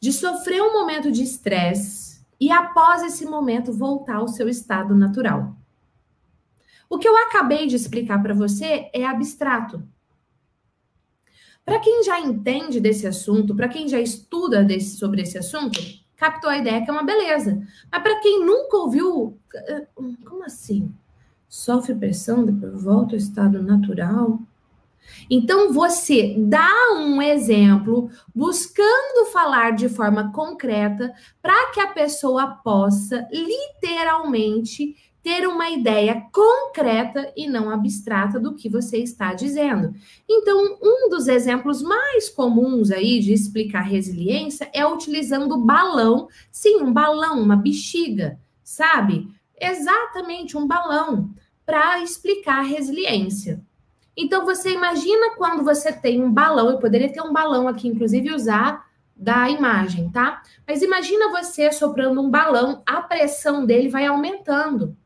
de 0.00 0.12
sofrer 0.12 0.60
um 0.60 0.72
momento 0.72 1.12
de 1.12 1.22
estresse 1.22 2.20
e, 2.40 2.50
após 2.50 3.04
esse 3.04 3.24
momento, 3.26 3.72
voltar 3.72 4.16
ao 4.16 4.26
seu 4.26 4.48
estado 4.48 4.96
natural. 4.96 5.56
O 6.90 6.98
que 6.98 7.06
eu 7.06 7.16
acabei 7.16 7.68
de 7.68 7.76
explicar 7.76 8.20
para 8.20 8.34
você 8.34 8.90
é 8.92 9.06
abstrato. 9.06 9.86
Para 11.64 11.78
quem 11.78 12.02
já 12.02 12.18
entende 12.18 12.80
desse 12.80 13.06
assunto, 13.06 13.54
para 13.54 13.68
quem 13.68 13.86
já 13.86 14.00
estuda 14.00 14.64
desse, 14.64 14.96
sobre 14.96 15.22
esse 15.22 15.38
assunto, 15.38 15.78
captou 16.18 16.50
a 16.50 16.58
ideia 16.58 16.84
que 16.84 16.90
é 16.90 16.92
uma 16.92 17.04
beleza. 17.04 17.62
Mas 17.90 18.02
para 18.02 18.20
quem 18.20 18.44
nunca 18.44 18.76
ouviu, 18.76 19.38
eh, 19.54 19.86
como 20.24 20.44
assim? 20.44 20.92
Sofre 21.48 21.94
pressão, 21.94 22.44
depois 22.44 22.82
volta 22.82 23.14
ao 23.14 23.18
estado 23.18 23.62
natural? 23.62 24.38
Então, 25.30 25.72
você 25.72 26.34
dá 26.36 26.70
um 26.96 27.22
exemplo 27.22 28.10
buscando 28.34 29.30
falar 29.32 29.70
de 29.70 29.88
forma 29.88 30.32
concreta 30.32 31.14
para 31.40 31.70
que 31.70 31.80
a 31.80 31.86
pessoa 31.86 32.48
possa 32.62 33.26
literalmente 33.32 34.94
ter 35.28 35.46
uma 35.46 35.68
ideia 35.68 36.22
concreta 36.32 37.30
e 37.36 37.46
não 37.46 37.68
abstrata 37.68 38.40
do 38.40 38.54
que 38.54 38.66
você 38.66 38.96
está 38.96 39.34
dizendo. 39.34 39.94
Então, 40.26 40.78
um 40.80 41.10
dos 41.10 41.28
exemplos 41.28 41.82
mais 41.82 42.30
comuns 42.30 42.90
aí 42.90 43.20
de 43.20 43.34
explicar 43.34 43.82
resiliência 43.82 44.70
é 44.72 44.86
utilizando 44.86 45.58
balão, 45.58 46.28
sim, 46.50 46.76
um 46.76 46.90
balão, 46.90 47.42
uma 47.42 47.56
bexiga, 47.56 48.40
sabe? 48.64 49.28
Exatamente 49.60 50.56
um 50.56 50.66
balão 50.66 51.28
para 51.66 52.02
explicar 52.02 52.62
resiliência. 52.62 53.60
Então, 54.16 54.46
você 54.46 54.72
imagina 54.72 55.36
quando 55.36 55.62
você 55.62 55.92
tem 55.92 56.24
um 56.24 56.32
balão, 56.32 56.70
eu 56.70 56.78
poderia 56.78 57.12
ter 57.12 57.20
um 57.20 57.34
balão 57.34 57.68
aqui, 57.68 57.86
inclusive 57.86 58.32
usar 58.32 58.88
da 59.14 59.50
imagem, 59.50 60.08
tá? 60.08 60.42
Mas 60.66 60.80
imagina 60.80 61.28
você 61.28 61.70
soprando 61.70 62.18
um 62.18 62.30
balão, 62.30 62.82
a 62.86 63.02
pressão 63.02 63.66
dele 63.66 63.90
vai 63.90 64.06
aumentando. 64.06 64.96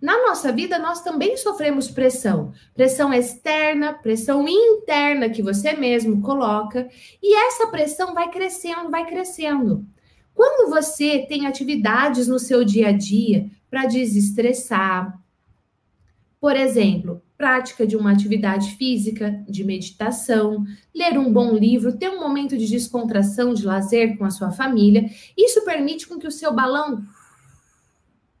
Na 0.00 0.26
nossa 0.26 0.52
vida, 0.52 0.78
nós 0.78 1.02
também 1.02 1.36
sofremos 1.36 1.90
pressão. 1.90 2.52
Pressão 2.74 3.12
externa, 3.12 3.94
pressão 3.94 4.46
interna 4.46 5.30
que 5.30 5.42
você 5.42 5.72
mesmo 5.72 6.20
coloca. 6.20 6.88
E 7.22 7.34
essa 7.46 7.68
pressão 7.68 8.12
vai 8.12 8.30
crescendo, 8.30 8.90
vai 8.90 9.06
crescendo. 9.06 9.86
Quando 10.34 10.68
você 10.68 11.20
tem 11.28 11.46
atividades 11.46 12.26
no 12.26 12.38
seu 12.38 12.64
dia 12.64 12.88
a 12.88 12.92
dia 12.92 13.48
para 13.70 13.86
desestressar, 13.86 15.18
por 16.40 16.56
exemplo, 16.56 17.22
prática 17.38 17.86
de 17.86 17.96
uma 17.96 18.12
atividade 18.12 18.76
física, 18.76 19.42
de 19.48 19.64
meditação, 19.64 20.64
ler 20.94 21.18
um 21.18 21.32
bom 21.32 21.54
livro, 21.54 21.96
ter 21.96 22.10
um 22.10 22.20
momento 22.20 22.58
de 22.58 22.66
descontração, 22.66 23.54
de 23.54 23.64
lazer 23.64 24.18
com 24.18 24.24
a 24.24 24.30
sua 24.30 24.50
família, 24.50 25.08
isso 25.36 25.64
permite 25.64 26.06
com 26.06 26.18
que 26.18 26.26
o 26.26 26.32
seu 26.32 26.52
balão 26.52 27.02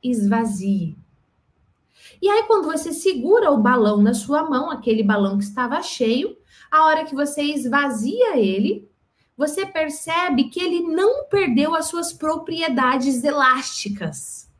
esvazie 0.02 0.96
E 2.20 2.28
aí, 2.28 2.44
quando 2.44 2.66
você 2.66 2.92
segura 2.92 3.50
o 3.50 3.58
balão 3.58 4.00
na 4.00 4.14
sua 4.14 4.48
mão, 4.48 4.70
aquele 4.70 5.02
balão 5.02 5.38
que 5.38 5.44
estava 5.44 5.80
cheio, 5.82 6.36
a 6.70 6.84
hora 6.86 7.04
que 7.04 7.14
você 7.14 7.42
esvazia 7.42 8.36
ele, 8.36 8.88
você 9.36 9.66
percebe 9.66 10.44
que 10.44 10.60
ele 10.60 10.80
não 10.80 11.28
perdeu 11.28 11.74
as 11.74 11.86
suas 11.86 12.12
propriedades 12.12 13.22
elásticas. 13.24 14.50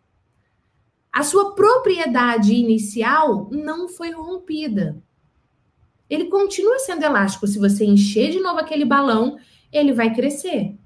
A 1.13 1.23
sua 1.23 1.55
propriedade 1.55 2.55
inicial 2.55 3.49
não 3.53 3.89
foi 3.89 4.11
rompida. 4.11 5.01
Ele 6.11 6.25
continua 6.27 6.79
sendo 6.81 7.05
elástico. 7.05 7.47
Se 7.47 7.59
você 7.59 7.85
encher 7.85 8.31
de 8.31 8.41
novo 8.41 8.59
aquele 8.59 8.85
balão, 8.85 9.39
ele 9.73 9.93
vai 9.93 10.13
crescer. 10.13 10.77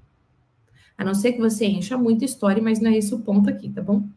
A 0.97 1.03
não 1.03 1.15
ser 1.15 1.33
que 1.33 1.39
você 1.39 1.65
encha 1.65 1.97
muita 1.97 2.25
história, 2.25 2.61
mas 2.61 2.79
não 2.79 2.91
é 2.91 2.97
esse 2.97 3.13
o 3.13 3.19
ponto 3.19 3.49
aqui, 3.49 3.69
tá 3.69 3.81
bom? 3.81 4.07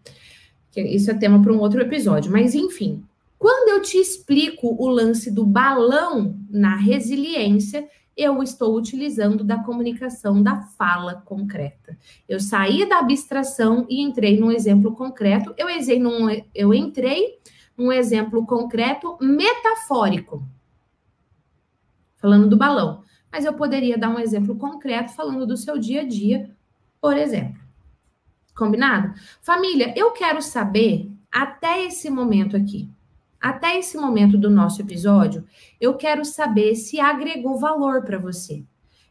Isso 0.77 1.11
é 1.11 1.15
tema 1.15 1.43
para 1.43 1.53
um 1.53 1.59
outro 1.59 1.81
episódio. 1.81 2.33
Mas, 2.33 2.55
enfim, 2.55 3.05
quando 3.39 3.71
eu 3.71 3.83
te 3.83 3.99
explico 3.99 4.77
o 4.79 4.89
lance 4.89 5.31
do 5.31 5.45
balão 5.45 6.39
na 6.49 6.77
resiliência, 6.77 7.89
eu 8.17 8.43
estou 8.43 8.77
utilizando 8.77 9.43
da 9.43 9.59
comunicação 9.59 10.43
da 10.43 10.63
fala 10.63 11.23
concreta. 11.25 11.97
Eu 12.29 12.39
saí 12.39 12.89
da 12.89 12.99
abstração 12.99 13.87
e 13.89 14.01
entrei 14.01 14.39
num 14.39 14.53
exemplo 14.53 14.95
concreto. 14.95 15.55
Eu, 15.57 15.67
num, 15.99 16.29
eu 16.55 16.75
entrei 16.75 17.39
num 17.77 17.91
exemplo 17.91 18.45
concreto 18.47 19.17
metafórico, 19.21 20.47
falando 22.17 22.49
do 22.49 22.57
balão. 22.57 23.03
Mas 23.31 23.47
eu 23.47 23.55
poderia 23.55 23.97
dar 23.97 24.11
um 24.11 24.19
exemplo 24.19 24.57
concreto 24.57 25.15
falando 25.15 25.47
do 25.47 25.57
seu 25.57 25.79
dia 25.79 26.03
a 26.03 26.05
dia, 26.07 26.51
por 27.01 27.17
exemplo. 27.17 27.62
Combinado? 28.55 29.15
Família, 29.41 29.93
eu 29.97 30.13
quero 30.13 30.43
saber 30.43 31.11
até 31.31 31.85
esse 31.85 32.11
momento 32.11 32.57
aqui 32.57 32.89
até 33.43 33.77
esse 33.77 33.99
momento 33.99 34.39
do 34.39 34.49
nosso 34.49 34.81
episódio, 34.81 35.45
eu 35.81 35.95
quero 35.95 36.25
saber 36.25 36.77
se 36.77 37.01
agregou 37.01 37.59
valor 37.59 38.05
para 38.05 38.17
você. 38.17 38.63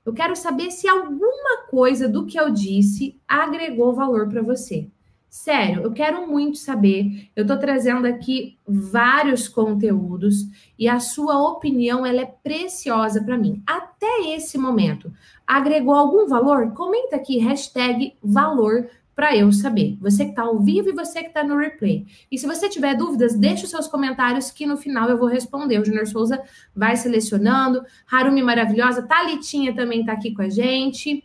Eu 0.06 0.14
quero 0.14 0.36
saber 0.38 0.72
se 0.72 0.88
alguma 0.88 1.68
coisa 1.70 2.08
do 2.08 2.26
que 2.26 2.40
eu 2.40 2.50
disse 2.50 3.20
agregou 3.28 3.94
valor 3.94 4.30
para 4.30 4.42
você. 4.42 4.88
Sério, 5.30 5.82
eu 5.84 5.92
quero 5.92 6.28
muito 6.28 6.58
saber. 6.58 7.30
Eu 7.36 7.44
estou 7.44 7.58
trazendo 7.58 8.06
aqui 8.06 8.58
vários 8.66 9.48
conteúdos 9.48 10.46
e 10.78 10.90
a 10.90 11.00
sua 11.00 11.42
opinião 11.50 12.06
ela 12.06 12.22
é 12.22 12.26
preciosa 12.26 13.24
para 13.24 13.38
mim. 13.38 13.62
Até 13.66 14.34
esse 14.36 14.58
momento, 14.58 15.14
agregou 15.46 15.94
algum 15.94 16.28
valor? 16.28 16.74
Comenta 16.74 17.18
aqui 17.18 17.38
hashtag 17.38 18.16
valor 18.22 18.90
para 19.16 19.36
eu 19.36 19.52
saber. 19.52 19.98
Você 20.00 20.26
que 20.26 20.32
está 20.32 20.44
ao 20.44 20.60
vivo 20.60 20.90
e 20.90 20.94
você 20.94 21.22
que 21.22 21.28
está 21.28 21.44
no 21.44 21.58
replay. 21.58 22.06
E 22.32 22.38
se 22.38 22.48
você 22.48 22.70
tiver 22.70 22.96
dúvidas, 22.96 23.36
deixe 23.36 23.66
os 23.66 23.70
seus 23.70 23.88
comentários 23.88 24.52
que 24.52 24.66
no 24.66 24.78
final 24.78 25.10
eu 25.10 25.18
vou 25.18 25.28
responder. 25.28 25.80
O 25.80 25.86
Junior 25.86 26.08
Souza 26.08 26.42
vai 26.76 26.96
selecionando. 26.96 27.84
Harumi 28.10 28.42
maravilhosa. 28.42 29.04
Thalitinha 29.04 29.76
também 29.76 30.02
está 30.02 30.14
aqui 30.14 30.34
com 30.34 30.42
a 30.42 30.50
gente. 30.50 31.24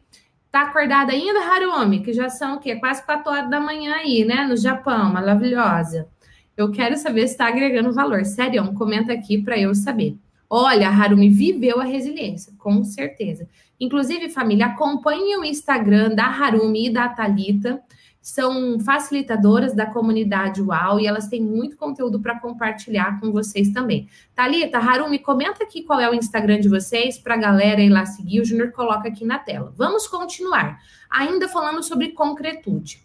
Tá 0.50 0.62
acordada 0.62 1.12
ainda, 1.12 1.40
Harumi? 1.40 2.02
Que 2.02 2.12
já 2.12 2.28
são 2.28 2.56
o 2.56 2.60
quê? 2.60 2.76
Quase 2.76 3.04
4 3.04 3.30
horas 3.30 3.50
da 3.50 3.60
manhã 3.60 3.94
aí, 3.94 4.24
né? 4.24 4.46
No 4.46 4.56
Japão, 4.56 5.12
maravilhosa. 5.12 6.08
Eu 6.56 6.70
quero 6.70 6.96
saber 6.96 7.26
se 7.26 7.34
está 7.34 7.46
agregando 7.46 7.92
valor. 7.92 8.24
Sério, 8.24 8.72
comenta 8.74 9.12
aqui 9.12 9.42
para 9.42 9.58
eu 9.58 9.74
saber. 9.74 10.16
Olha, 10.48 10.88
Harumi 10.88 11.28
viveu 11.28 11.80
a 11.80 11.84
resiliência, 11.84 12.52
com 12.58 12.84
certeza. 12.84 13.48
Inclusive, 13.78 14.28
família, 14.28 14.66
acompanhe 14.66 15.36
o 15.36 15.44
Instagram 15.44 16.14
da 16.14 16.26
Harumi 16.26 16.86
e 16.86 16.92
da 16.92 17.08
Talita. 17.08 17.82
São 18.22 18.80
facilitadoras 18.80 19.72
da 19.72 19.86
comunidade 19.86 20.60
UAU 20.60 20.98
e 20.98 21.06
elas 21.06 21.28
têm 21.28 21.40
muito 21.40 21.76
conteúdo 21.76 22.18
para 22.18 22.40
compartilhar 22.40 23.20
com 23.20 23.30
vocês 23.30 23.70
também. 23.70 24.08
Talita, 24.34 24.78
Harumi, 24.78 25.18
comenta 25.18 25.62
aqui 25.62 25.82
qual 25.82 26.00
é 26.00 26.10
o 26.10 26.14
Instagram 26.14 26.60
de 26.60 26.68
vocês 26.68 27.18
para 27.18 27.34
a 27.34 27.38
galera 27.38 27.80
ir 27.80 27.88
lá 27.88 28.04
seguir. 28.04 28.40
O 28.40 28.44
Júnior 28.44 28.72
coloca 28.72 29.08
aqui 29.08 29.24
na 29.24 29.38
tela. 29.38 29.72
Vamos 29.76 30.08
continuar. 30.08 30.80
Ainda 31.08 31.48
falando 31.48 31.82
sobre 31.82 32.12
concretude. 32.12 33.00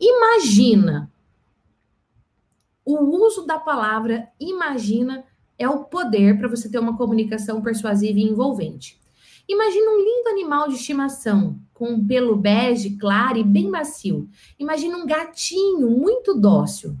Imagina 0.00 1.10
o 2.84 2.98
uso 3.24 3.46
da 3.46 3.58
palavra 3.58 4.28
imagina 4.38 5.24
é 5.58 5.68
o 5.68 5.84
poder 5.84 6.38
para 6.38 6.48
você 6.48 6.68
ter 6.68 6.78
uma 6.78 6.96
comunicação 6.96 7.62
persuasiva 7.62 8.18
e 8.18 8.24
envolvente. 8.24 9.00
Imagina 9.48 9.90
um 9.90 9.98
lindo 9.98 10.28
animal 10.30 10.68
de 10.68 10.74
estimação, 10.76 11.58
com 11.72 11.90
um 11.90 12.06
pelo 12.06 12.36
bege 12.36 12.96
claro 12.96 13.36
e 13.36 13.44
bem 13.44 13.68
macio. 13.68 14.28
Imagina 14.58 14.96
um 14.96 15.06
gatinho 15.06 15.90
muito 15.90 16.34
dócil. 16.34 16.96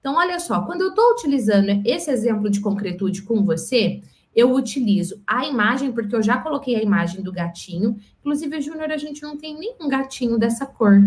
Então, 0.00 0.16
olha 0.16 0.38
só, 0.40 0.62
quando 0.62 0.82
eu 0.82 0.88
estou 0.88 1.12
utilizando 1.12 1.80
esse 1.84 2.10
exemplo 2.10 2.50
de 2.50 2.60
concretude 2.60 3.22
com 3.22 3.44
você, 3.44 4.02
eu 4.34 4.52
utilizo 4.52 5.22
a 5.26 5.46
imagem, 5.46 5.92
porque 5.92 6.14
eu 6.14 6.22
já 6.22 6.38
coloquei 6.38 6.74
a 6.74 6.82
imagem 6.82 7.22
do 7.22 7.32
gatinho. 7.32 7.96
Inclusive, 8.20 8.60
Júnior, 8.60 8.90
a 8.90 8.96
gente 8.96 9.22
não 9.22 9.36
tem 9.36 9.56
nenhum 9.56 9.88
gatinho 9.88 10.36
dessa 10.36 10.66
cor. 10.66 11.00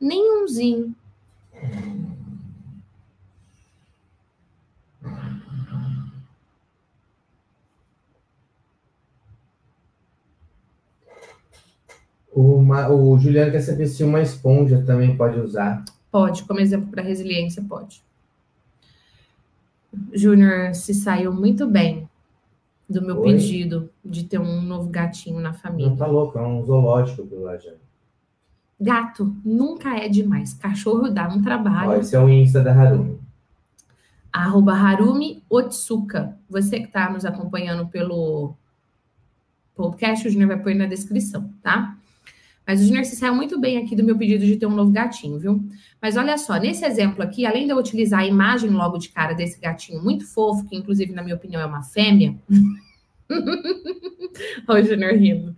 Nenhumzinho. 0.00 0.94
Uma, 12.34 12.88
o 12.88 13.18
Juliano 13.18 13.52
quer 13.52 13.60
saber 13.60 13.86
se 13.86 14.02
uma 14.02 14.20
esponja 14.22 14.82
também 14.86 15.16
pode 15.16 15.38
usar. 15.38 15.84
Pode, 16.10 16.44
como 16.44 16.60
exemplo 16.60 16.88
para 16.90 17.02
resiliência, 17.02 17.62
pode. 17.62 18.02
Júnior 20.14 20.74
se 20.74 20.94
saiu 20.94 21.32
muito 21.32 21.66
bem 21.66 22.08
do 22.88 23.02
meu 23.02 23.20
Oi? 23.20 23.32
pedido 23.32 23.90
de 24.04 24.24
ter 24.24 24.38
um 24.38 24.62
novo 24.62 24.88
gatinho 24.88 25.40
na 25.40 25.52
família. 25.52 25.90
Não 25.90 25.96
tá 25.96 26.06
louco, 26.06 26.38
é 26.38 26.42
um 26.42 26.64
zoológico 26.64 27.22
do 27.22 27.42
Lajano. 27.42 27.76
Gato 28.80 29.36
nunca 29.44 29.96
é 29.96 30.08
demais. 30.08 30.54
Cachorro 30.54 31.08
dá 31.08 31.28
um 31.28 31.40
trabalho. 31.40 31.90
Ó, 31.90 31.96
esse 31.96 32.16
é 32.16 32.18
o 32.18 32.28
Insta 32.28 32.60
da 32.60 32.72
Harumi. 32.74 33.20
Arroba 34.32 34.72
Harumi 34.72 35.42
Otsuka. 35.48 36.36
Você 36.48 36.80
que 36.80 36.86
está 36.86 37.10
nos 37.10 37.24
acompanhando 37.24 37.86
pelo 37.86 38.54
podcast, 39.74 40.26
o 40.26 40.30
Júnior 40.30 40.48
vai 40.48 40.58
pôr 40.58 40.74
na 40.74 40.86
descrição, 40.86 41.50
tá? 41.62 41.96
Mas 42.66 42.80
o 42.80 42.84
Junior 42.84 43.04
se 43.04 43.16
saiu 43.16 43.34
muito 43.34 43.58
bem 43.60 43.78
aqui 43.78 43.96
do 43.96 44.04
meu 44.04 44.16
pedido 44.16 44.46
de 44.46 44.56
ter 44.56 44.66
um 44.66 44.74
novo 44.74 44.90
gatinho, 44.90 45.38
viu? 45.38 45.64
Mas 46.00 46.16
olha 46.16 46.38
só, 46.38 46.56
nesse 46.58 46.84
exemplo 46.84 47.22
aqui, 47.22 47.44
além 47.44 47.66
de 47.66 47.72
eu 47.72 47.76
utilizar 47.76 48.20
a 48.20 48.26
imagem 48.26 48.70
logo 48.70 48.98
de 48.98 49.08
cara 49.08 49.32
desse 49.34 49.60
gatinho 49.60 50.02
muito 50.02 50.26
fofo, 50.26 50.64
que 50.68 50.76
inclusive, 50.76 51.12
na 51.12 51.22
minha 51.22 51.34
opinião, 51.36 51.60
é 51.60 51.66
uma 51.66 51.82
fêmea. 51.82 52.36
Olha 54.68 54.82
o 54.82 54.86
Junior 54.86 55.14
rindo. 55.14 55.56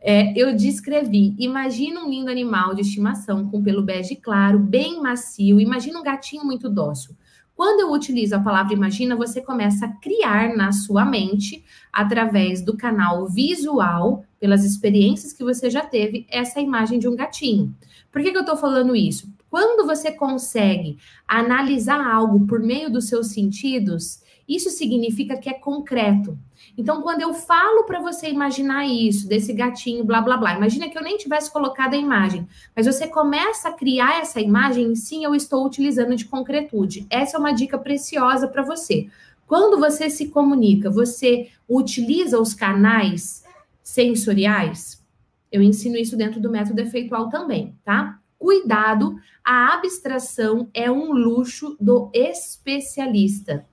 É, 0.00 0.32
eu 0.38 0.54
descrevi. 0.54 1.34
Imagina 1.38 2.04
um 2.04 2.10
lindo 2.10 2.30
animal 2.30 2.74
de 2.74 2.82
estimação 2.82 3.48
com 3.48 3.62
pelo 3.62 3.82
bege 3.82 4.16
claro, 4.16 4.58
bem 4.58 5.00
macio. 5.00 5.58
Imagina 5.58 5.98
um 5.98 6.02
gatinho 6.02 6.44
muito 6.44 6.68
dócil. 6.68 7.16
Quando 7.56 7.80
eu 7.80 7.92
utilizo 7.92 8.34
a 8.34 8.40
palavra 8.40 8.74
imagina, 8.74 9.14
você 9.16 9.40
começa 9.40 9.86
a 9.86 9.92
criar 10.00 10.56
na 10.56 10.72
sua 10.72 11.04
mente, 11.04 11.64
através 11.92 12.60
do 12.60 12.76
canal 12.76 13.28
visual, 13.28 14.24
pelas 14.44 14.62
experiências 14.62 15.32
que 15.32 15.42
você 15.42 15.70
já 15.70 15.80
teve, 15.80 16.26
essa 16.28 16.60
imagem 16.60 16.98
de 16.98 17.08
um 17.08 17.16
gatinho. 17.16 17.74
Por 18.12 18.20
que, 18.20 18.30
que 18.30 18.36
eu 18.36 18.42
estou 18.42 18.58
falando 18.58 18.94
isso? 18.94 19.32
Quando 19.48 19.86
você 19.86 20.12
consegue 20.12 20.98
analisar 21.26 22.06
algo 22.06 22.46
por 22.46 22.60
meio 22.60 22.90
dos 22.90 23.08
seus 23.08 23.28
sentidos, 23.28 24.20
isso 24.46 24.68
significa 24.68 25.38
que 25.38 25.48
é 25.48 25.54
concreto. 25.54 26.38
Então, 26.76 27.00
quando 27.00 27.22
eu 27.22 27.32
falo 27.32 27.84
para 27.84 28.02
você 28.02 28.28
imaginar 28.28 28.84
isso, 28.84 29.26
desse 29.26 29.54
gatinho, 29.54 30.04
blá, 30.04 30.20
blá, 30.20 30.36
blá, 30.36 30.54
imagina 30.58 30.90
que 30.90 30.98
eu 30.98 31.02
nem 31.02 31.16
tivesse 31.16 31.50
colocado 31.50 31.94
a 31.94 31.96
imagem, 31.96 32.46
mas 32.76 32.84
você 32.84 33.08
começa 33.08 33.70
a 33.70 33.72
criar 33.72 34.20
essa 34.20 34.42
imagem, 34.42 34.94
sim, 34.94 35.24
eu 35.24 35.34
estou 35.34 35.64
utilizando 35.64 36.14
de 36.14 36.26
concretude. 36.26 37.06
Essa 37.08 37.38
é 37.38 37.40
uma 37.40 37.52
dica 37.52 37.78
preciosa 37.78 38.46
para 38.46 38.62
você. 38.62 39.06
Quando 39.46 39.78
você 39.78 40.10
se 40.10 40.28
comunica, 40.28 40.90
você 40.90 41.48
utiliza 41.66 42.38
os 42.38 42.52
canais 42.52 43.42
sensoriais? 43.84 45.04
Eu 45.52 45.62
ensino 45.62 45.96
isso 45.96 46.16
dentro 46.16 46.40
do 46.40 46.50
método 46.50 46.80
efeitual 46.80 47.28
também, 47.28 47.78
tá? 47.84 48.18
Cuidado, 48.36 49.16
a 49.44 49.74
abstração 49.74 50.68
é 50.74 50.90
um 50.90 51.12
luxo 51.12 51.76
do 51.78 52.10
especialista. 52.12 53.64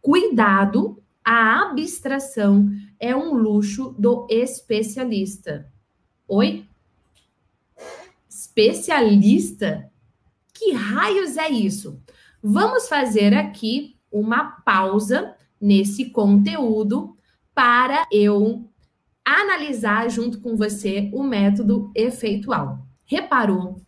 Cuidado, 0.00 1.02
a 1.24 1.62
abstração 1.62 2.70
é 3.00 3.16
um 3.16 3.34
luxo 3.34 3.94
do 3.98 4.26
especialista. 4.30 5.66
Oi? 6.28 6.64
Especialista? 8.28 9.90
Que 10.54 10.72
raios 10.72 11.36
é 11.36 11.48
isso? 11.48 12.00
Vamos 12.42 12.88
fazer 12.88 13.34
aqui 13.34 13.96
uma 14.10 14.60
pausa 14.62 15.34
nesse 15.60 16.10
conteúdo 16.10 17.16
para 17.54 18.06
eu 18.12 18.70
analisar 19.26 20.08
junto 20.08 20.40
com 20.40 20.56
você 20.56 21.10
o 21.12 21.24
método 21.24 21.90
efeitual. 21.94 22.78
Reparou 23.04 23.80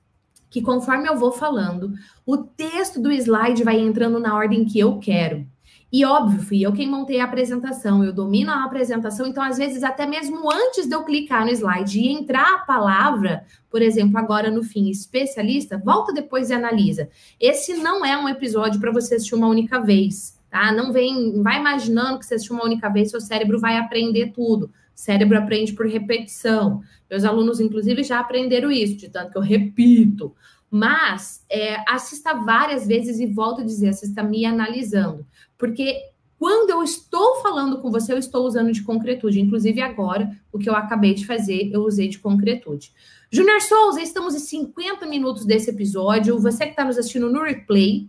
que 0.51 0.63
conforme 0.63 1.09
eu 1.09 1.17
vou 1.17 1.31
falando, 1.31 1.93
o 2.27 2.37
texto 2.37 3.01
do 3.01 3.13
slide 3.13 3.63
vai 3.63 3.79
entrando 3.79 4.19
na 4.19 4.35
ordem 4.35 4.65
que 4.65 4.79
eu 4.79 4.99
quero. 4.99 5.47
E 5.91 6.05
óbvio, 6.05 6.43
fui 6.43 6.61
eu 6.61 6.73
quem 6.73 6.87
montei 6.87 7.19
a 7.19 7.25
apresentação, 7.25 8.05
eu 8.05 8.13
domino 8.13 8.51
a 8.51 8.65
apresentação, 8.65 9.27
então 9.27 9.43
às 9.43 9.57
vezes 9.57 9.83
até 9.83 10.05
mesmo 10.05 10.51
antes 10.51 10.87
de 10.87 10.95
eu 10.95 11.03
clicar 11.03 11.47
no 11.47 11.51
slide 11.51 11.99
e 11.99 12.13
entrar 12.13 12.57
a 12.57 12.59
palavra, 12.59 13.47
por 13.71 13.81
exemplo, 13.81 14.19
agora 14.19 14.51
no 14.51 14.63
fim, 14.63 14.91
especialista, 14.91 15.81
volta 15.83 16.13
depois 16.13 16.51
e 16.51 16.55
analisa. 16.55 17.09
Esse 17.41 17.75
não 17.75 18.05
é 18.05 18.19
um 18.19 18.29
episódio 18.29 18.79
para 18.79 18.93
você 18.93 19.15
assistir 19.15 19.35
uma 19.35 19.49
única 19.49 19.81
vez, 19.81 20.39
tá? 20.51 20.71
Não 20.73 20.93
vem, 20.93 21.43
vai 21.43 21.59
imaginando 21.59 22.19
que 22.19 22.27
você 22.27 22.35
assistiu 22.35 22.57
uma 22.57 22.67
única 22.67 22.91
vez, 22.91 23.11
seu 23.11 23.21
cérebro 23.21 23.59
vai 23.59 23.79
aprender 23.79 24.33
tudo. 24.33 24.71
Cérebro 24.99 25.39
aprende 25.39 25.75
por 25.75 25.87
repetição. 25.87 26.83
Meus 27.09 27.23
alunos, 27.23 27.61
inclusive, 27.61 28.03
já 28.03 28.19
aprenderam 28.19 28.69
isso, 28.69 28.97
de 28.97 29.09
tanto 29.09 29.31
que 29.31 29.39
eu 29.39 29.43
repito. 29.43 30.35
Mas 30.69 31.45
é, 31.49 31.77
assista 31.89 32.35
várias 32.35 32.85
vezes 32.85 33.21
e 33.21 33.27
volto 33.27 33.61
a 33.61 33.65
dizer, 33.65 33.91
assista 33.91 34.25
me 34.25 34.45
analisando. 34.45 35.25
Porque 35.57 36.03
quando 36.37 36.71
eu 36.71 36.83
estou 36.83 37.37
falando 37.37 37.81
com 37.81 37.93
você, 37.93 38.13
eu 38.13 38.19
estou 38.19 38.45
usando 38.45 38.73
de 38.73 38.83
concretude. 38.83 39.41
Inclusive, 39.41 39.81
agora, 39.81 40.37
o 40.51 40.59
que 40.59 40.69
eu 40.69 40.75
acabei 40.75 41.15
de 41.15 41.25
fazer, 41.25 41.71
eu 41.73 41.83
usei 41.83 42.09
de 42.09 42.19
concretude. 42.19 42.93
Júnior 43.31 43.61
Souza, 43.61 44.03
estamos 44.03 44.35
em 44.35 44.41
50 44.41 45.07
minutos 45.07 45.47
desse 45.47 45.71
episódio. 45.71 46.41
Você 46.41 46.65
que 46.65 46.71
está 46.71 46.85
nos 46.85 46.99
assistindo 46.99 47.31
no 47.31 47.45
replay, 47.45 48.09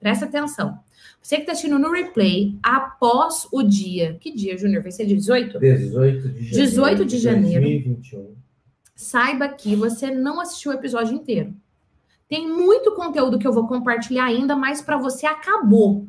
presta 0.00 0.24
atenção. 0.24 0.78
Você 1.22 1.36
que 1.36 1.42
está 1.42 1.52
assistindo 1.52 1.78
no 1.78 1.92
replay, 1.92 2.58
após 2.62 3.46
o 3.52 3.62
dia. 3.62 4.16
Que 4.20 4.32
dia, 4.32 4.56
Júnior? 4.56 4.82
Vai 4.82 4.90
ser 4.90 5.04
18? 5.04 5.58
18 5.58 6.28
de 6.28 6.44
janeiro. 6.44 6.50
18 6.50 7.04
de 7.04 7.18
janeiro. 7.18 7.60
2021. 7.60 8.34
Saiba 8.94 9.48
que 9.48 9.76
você 9.76 10.10
não 10.10 10.40
assistiu 10.40 10.72
o 10.72 10.74
episódio 10.74 11.14
inteiro. 11.14 11.54
Tem 12.28 12.48
muito 12.48 12.92
conteúdo 12.92 13.38
que 13.38 13.46
eu 13.46 13.52
vou 13.52 13.66
compartilhar 13.66 14.24
ainda, 14.24 14.54
mas 14.56 14.80
para 14.80 14.96
você 14.96 15.26
acabou. 15.26 16.06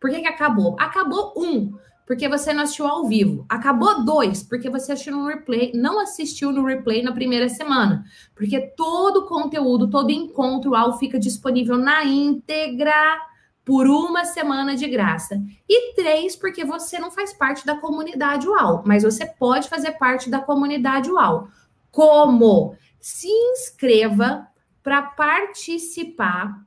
Por 0.00 0.10
que, 0.10 0.20
que 0.20 0.28
acabou? 0.28 0.76
Acabou 0.78 1.32
um, 1.36 1.72
porque 2.06 2.28
você 2.28 2.52
não 2.52 2.64
assistiu 2.64 2.86
ao 2.86 3.06
vivo. 3.06 3.46
Acabou 3.48 4.04
dois, 4.04 4.42
porque 4.42 4.68
você 4.68 4.92
assistiu 4.92 5.16
no 5.16 5.26
replay, 5.26 5.72
não 5.74 6.00
assistiu 6.00 6.52
no 6.52 6.64
replay 6.64 7.02
na 7.02 7.12
primeira 7.12 7.48
semana. 7.48 8.04
Porque 8.34 8.60
todo 8.76 9.18
o 9.18 9.26
conteúdo, 9.26 9.88
todo 9.88 10.10
encontro 10.10 10.74
ao 10.74 10.98
fica 10.98 11.18
disponível 11.18 11.78
na 11.78 12.04
íntegra 12.04 13.18
por 13.64 13.86
uma 13.86 14.24
semana 14.24 14.74
de 14.74 14.88
graça. 14.88 15.40
E 15.68 15.94
três, 15.94 16.34
porque 16.34 16.64
você 16.64 16.98
não 16.98 17.10
faz 17.10 17.32
parte 17.32 17.64
da 17.64 17.76
comunidade 17.76 18.48
UAU, 18.48 18.82
mas 18.86 19.02
você 19.02 19.26
pode 19.26 19.68
fazer 19.68 19.92
parte 19.92 20.28
da 20.28 20.40
comunidade 20.40 21.10
UAU. 21.10 21.48
Como? 21.90 22.74
Se 23.00 23.28
inscreva 23.28 24.46
para 24.82 25.02
participar 25.02 26.62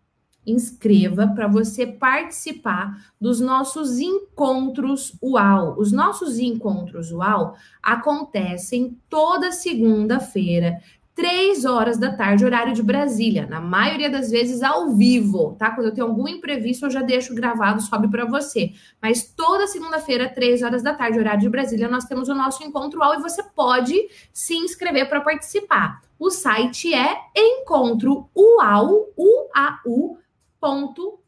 inscreva 0.45 1.27
para 1.27 1.47
você 1.47 1.87
participar 1.87 3.11
dos 3.19 3.39
nossos 3.39 3.97
encontros 3.99 5.17
UAU. 5.21 5.75
Os 5.79 5.91
nossos 5.91 6.37
encontros 6.37 7.11
UAU 7.11 7.55
acontecem 7.81 8.97
toda 9.09 9.51
segunda-feira, 9.51 10.79
três 11.15 11.63
horas 11.63 11.97
da 11.97 12.11
tarde, 12.11 12.43
horário 12.43 12.73
de 12.73 12.83
Brasília. 12.83 13.47
Na 13.47 13.61
maioria 13.61 14.09
das 14.09 14.29
vezes 14.29 14.61
ao 14.61 14.91
vivo, 14.93 15.55
tá? 15.57 15.71
Quando 15.71 15.87
eu 15.87 15.93
tenho 15.93 16.07
algum 16.07 16.27
imprevisto, 16.27 16.85
eu 16.85 16.91
já 16.91 17.01
deixo 17.01 17.33
gravado, 17.33 17.81
sobe 17.81 18.09
para 18.09 18.25
você. 18.25 18.73
Mas 19.01 19.23
toda 19.23 19.65
segunda-feira, 19.65 20.27
três 20.27 20.61
horas 20.61 20.83
da 20.83 20.93
tarde, 20.93 21.17
horário 21.17 21.39
de 21.39 21.49
Brasília, 21.49 21.87
nós 21.87 22.03
temos 22.03 22.27
o 22.27 22.35
nosso 22.35 22.61
encontro 22.63 22.99
UAU 22.99 23.15
e 23.15 23.21
você 23.21 23.41
pode 23.41 23.95
se 24.33 24.55
inscrever 24.55 25.07
para 25.07 25.21
participar. 25.21 26.01
O 26.19 26.29
site 26.29 26.93
é 26.93 27.17
encontro 27.33 28.29
UAU, 28.35 29.13
U-A-U, 29.15 30.17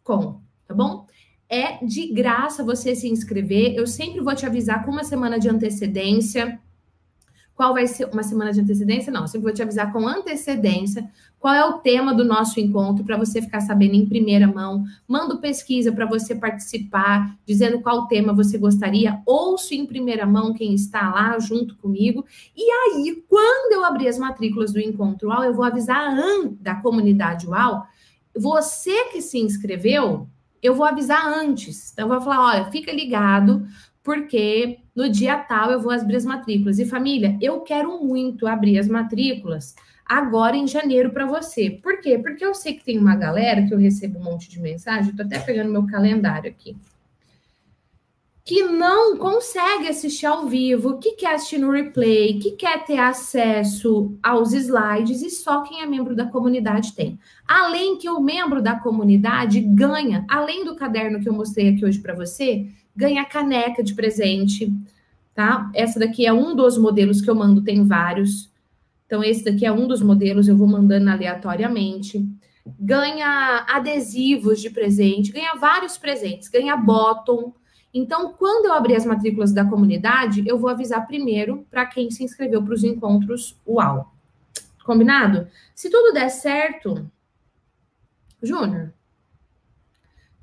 com, 0.03 0.41
tá 0.67 0.73
bom? 0.73 1.05
É 1.49 1.83
de 1.85 2.11
graça 2.11 2.63
você 2.63 2.93
se 2.93 3.07
inscrever. 3.07 3.73
Eu 3.73 3.87
sempre 3.87 4.19
vou 4.19 4.35
te 4.35 4.45
avisar 4.45 4.83
com 4.83 4.91
uma 4.91 5.05
semana 5.05 5.39
de 5.39 5.47
antecedência. 5.47 6.59
Qual 7.57 7.73
vai 7.73 7.87
ser 7.87 8.05
uma 8.05 8.23
semana 8.23 8.53
de 8.53 8.61
antecedência? 8.61 9.11
Não, 9.11 9.21
eu 9.21 9.27
sempre 9.27 9.45
vou 9.45 9.53
te 9.53 9.61
avisar 9.61 9.91
com 9.91 10.07
antecedência 10.07 11.09
qual 11.39 11.53
é 11.53 11.65
o 11.65 11.79
tema 11.79 12.13
do 12.13 12.23
nosso 12.23 12.59
encontro 12.59 13.03
para 13.03 13.17
você 13.17 13.41
ficar 13.41 13.61
sabendo 13.61 13.95
em 13.95 14.05
primeira 14.05 14.47
mão. 14.47 14.85
Mando 15.07 15.41
pesquisa 15.41 15.91
para 15.91 16.05
você 16.05 16.35
participar, 16.35 17.35
dizendo 17.45 17.81
qual 17.81 18.07
tema 18.07 18.31
você 18.31 18.57
gostaria. 18.57 19.19
Ouço 19.25 19.73
em 19.73 19.85
primeira 19.85 20.25
mão 20.25 20.53
quem 20.53 20.73
está 20.73 21.09
lá 21.09 21.37
junto 21.39 21.75
comigo. 21.77 22.23
E 22.55 22.71
aí, 22.71 23.23
quando 23.27 23.73
eu 23.73 23.83
abrir 23.83 24.07
as 24.07 24.19
matrículas 24.19 24.71
do 24.71 24.79
encontro 24.79 25.29
UAU, 25.29 25.43
eu 25.43 25.53
vou 25.53 25.65
avisar 25.65 26.15
da 26.61 26.75
comunidade 26.75 27.47
UAU 27.47 27.83
você 28.37 29.05
que 29.05 29.21
se 29.21 29.39
inscreveu, 29.39 30.27
eu 30.61 30.75
vou 30.75 30.85
avisar 30.85 31.25
antes. 31.27 31.91
Então, 31.91 32.05
eu 32.05 32.09
vou 32.09 32.21
falar: 32.21 32.45
olha, 32.45 32.71
fica 32.71 32.91
ligado, 32.91 33.65
porque 34.07 34.79
no 34.95 35.09
dia 35.09 35.37
tal 35.37 35.69
eu 35.69 35.81
vou 35.81 35.91
abrir 35.91 36.15
as 36.15 36.23
matrículas. 36.23 36.79
E 36.79 36.85
família, 36.85 37.37
eu 37.41 37.59
quero 37.59 38.01
muito 38.01 38.47
abrir 38.47 38.79
as 38.79 38.87
matrículas 38.87 39.75
agora 40.05 40.55
em 40.55 40.65
janeiro 40.65 41.11
para 41.11 41.25
você. 41.25 41.69
Por 41.69 41.99
quê? 41.99 42.17
Porque 42.17 42.45
eu 42.45 42.53
sei 42.53 42.75
que 42.75 42.85
tem 42.85 42.97
uma 42.97 43.17
galera 43.17 43.67
que 43.67 43.73
eu 43.73 43.77
recebo 43.77 44.17
um 44.17 44.23
monte 44.23 44.49
de 44.49 44.61
mensagem, 44.61 45.09
estou 45.09 45.25
até 45.25 45.39
pegando 45.39 45.73
meu 45.73 45.85
calendário 45.85 46.49
aqui 46.49 46.73
que 48.47 48.63
não 48.63 49.17
consegue 49.17 49.89
assistir 49.89 50.25
ao 50.25 50.47
vivo, 50.47 50.99
que 50.99 51.17
quer 51.17 51.35
assistir 51.35 51.57
no 51.57 51.69
replay, 51.69 52.39
que 52.39 52.51
quer 52.51 52.85
ter 52.85 52.97
acesso 52.97 54.17
aos 54.23 54.53
slides 54.53 55.21
e 55.21 55.29
só 55.29 55.63
quem 55.63 55.81
é 55.81 55.85
membro 55.85 56.15
da 56.15 56.25
comunidade 56.25 56.93
tem. 56.93 57.19
Além 57.45 57.97
que 57.97 58.09
o 58.09 58.21
membro 58.21 58.61
da 58.61 58.79
comunidade 58.79 59.59
ganha, 59.59 60.25
além 60.29 60.63
do 60.63 60.77
caderno 60.77 61.19
que 61.19 61.27
eu 61.27 61.33
mostrei 61.33 61.73
aqui 61.73 61.83
hoje 61.83 61.99
para 61.99 62.15
você, 62.15 62.65
ganha 62.97 63.23
caneca 63.23 63.83
de 63.83 63.93
presente, 63.93 64.73
tá? 65.33 65.71
Essa 65.73 65.99
daqui 65.99 66.25
é 66.25 66.33
um 66.33 66.55
dos 66.55 66.77
modelos 66.77 67.21
que 67.21 67.29
eu 67.29 67.35
mando, 67.35 67.61
tem 67.61 67.85
vários. 67.85 68.51
Então 69.05 69.23
esse 69.23 69.45
daqui 69.45 69.65
é 69.65 69.71
um 69.71 69.87
dos 69.87 70.01
modelos, 70.01 70.47
eu 70.47 70.57
vou 70.57 70.67
mandando 70.67 71.09
aleatoriamente. 71.09 72.27
Ganha 72.77 73.65
adesivos 73.69 74.59
de 74.59 74.69
presente, 74.69 75.31
ganha 75.31 75.55
vários 75.55 75.97
presentes, 75.97 76.49
ganha 76.49 76.75
bottom, 76.75 77.53
então, 77.93 78.33
quando 78.33 78.65
eu 78.65 78.73
abrir 78.73 78.95
as 78.95 79.05
matrículas 79.05 79.51
da 79.51 79.65
comunidade, 79.65 80.43
eu 80.47 80.59
vou 80.59 80.69
avisar 80.69 81.07
primeiro 81.07 81.65
para 81.71 81.83
quem 81.85 82.11
se 82.11 82.23
inscreveu 82.23 82.61
para 82.61 82.75
os 82.75 82.83
encontros 82.83 83.59
UAU. 83.65 84.11
Combinado? 84.85 85.47
Se 85.73 85.89
tudo 85.89 86.13
der 86.13 86.29
certo, 86.29 87.09
Júnior, 88.41 88.93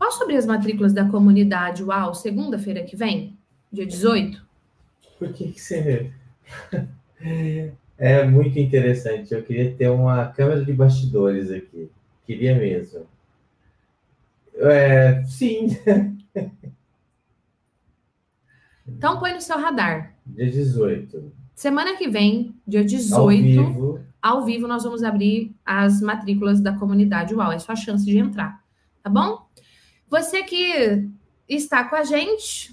posso 0.04 0.22
abrir 0.22 0.36
as 0.36 0.44
matrículas 0.44 0.92
da 0.92 1.08
comunidade 1.08 1.82
UAU 1.82 2.14
segunda-feira 2.14 2.82
que 2.84 2.94
vem, 2.94 3.38
dia 3.72 3.86
18? 3.86 4.44
Por 5.18 5.32
que, 5.32 5.52
que 5.52 5.60
você. 5.60 6.12
É 7.96 8.24
muito 8.24 8.58
interessante. 8.58 9.32
Eu 9.32 9.42
queria 9.42 9.72
ter 9.72 9.88
uma 9.88 10.26
câmera 10.26 10.62
de 10.62 10.72
bastidores 10.72 11.50
aqui. 11.50 11.88
Queria 12.26 12.54
mesmo. 12.54 13.06
É, 14.56 15.24
sim. 15.24 15.68
Então 18.86 19.18
põe 19.18 19.32
no 19.32 19.40
seu 19.40 19.58
radar. 19.58 20.14
Dia 20.26 20.50
18. 20.50 21.32
Semana 21.54 21.96
que 21.96 22.06
vem, 22.06 22.54
dia 22.68 22.84
18, 22.84 23.14
ao 23.14 23.28
vivo, 23.28 24.00
ao 24.20 24.44
vivo 24.44 24.68
nós 24.68 24.84
vamos 24.84 25.02
abrir 25.02 25.56
as 25.64 26.02
matrículas 26.02 26.60
da 26.60 26.76
comunidade 26.76 27.34
UAU. 27.34 27.52
É 27.52 27.58
sua 27.58 27.76
chance 27.76 28.04
de 28.04 28.18
entrar, 28.18 28.62
tá 29.02 29.08
bom? 29.08 29.44
Você 30.14 30.44
que 30.44 31.08
está 31.48 31.82
com 31.82 31.96
a 31.96 32.04
gente 32.04 32.72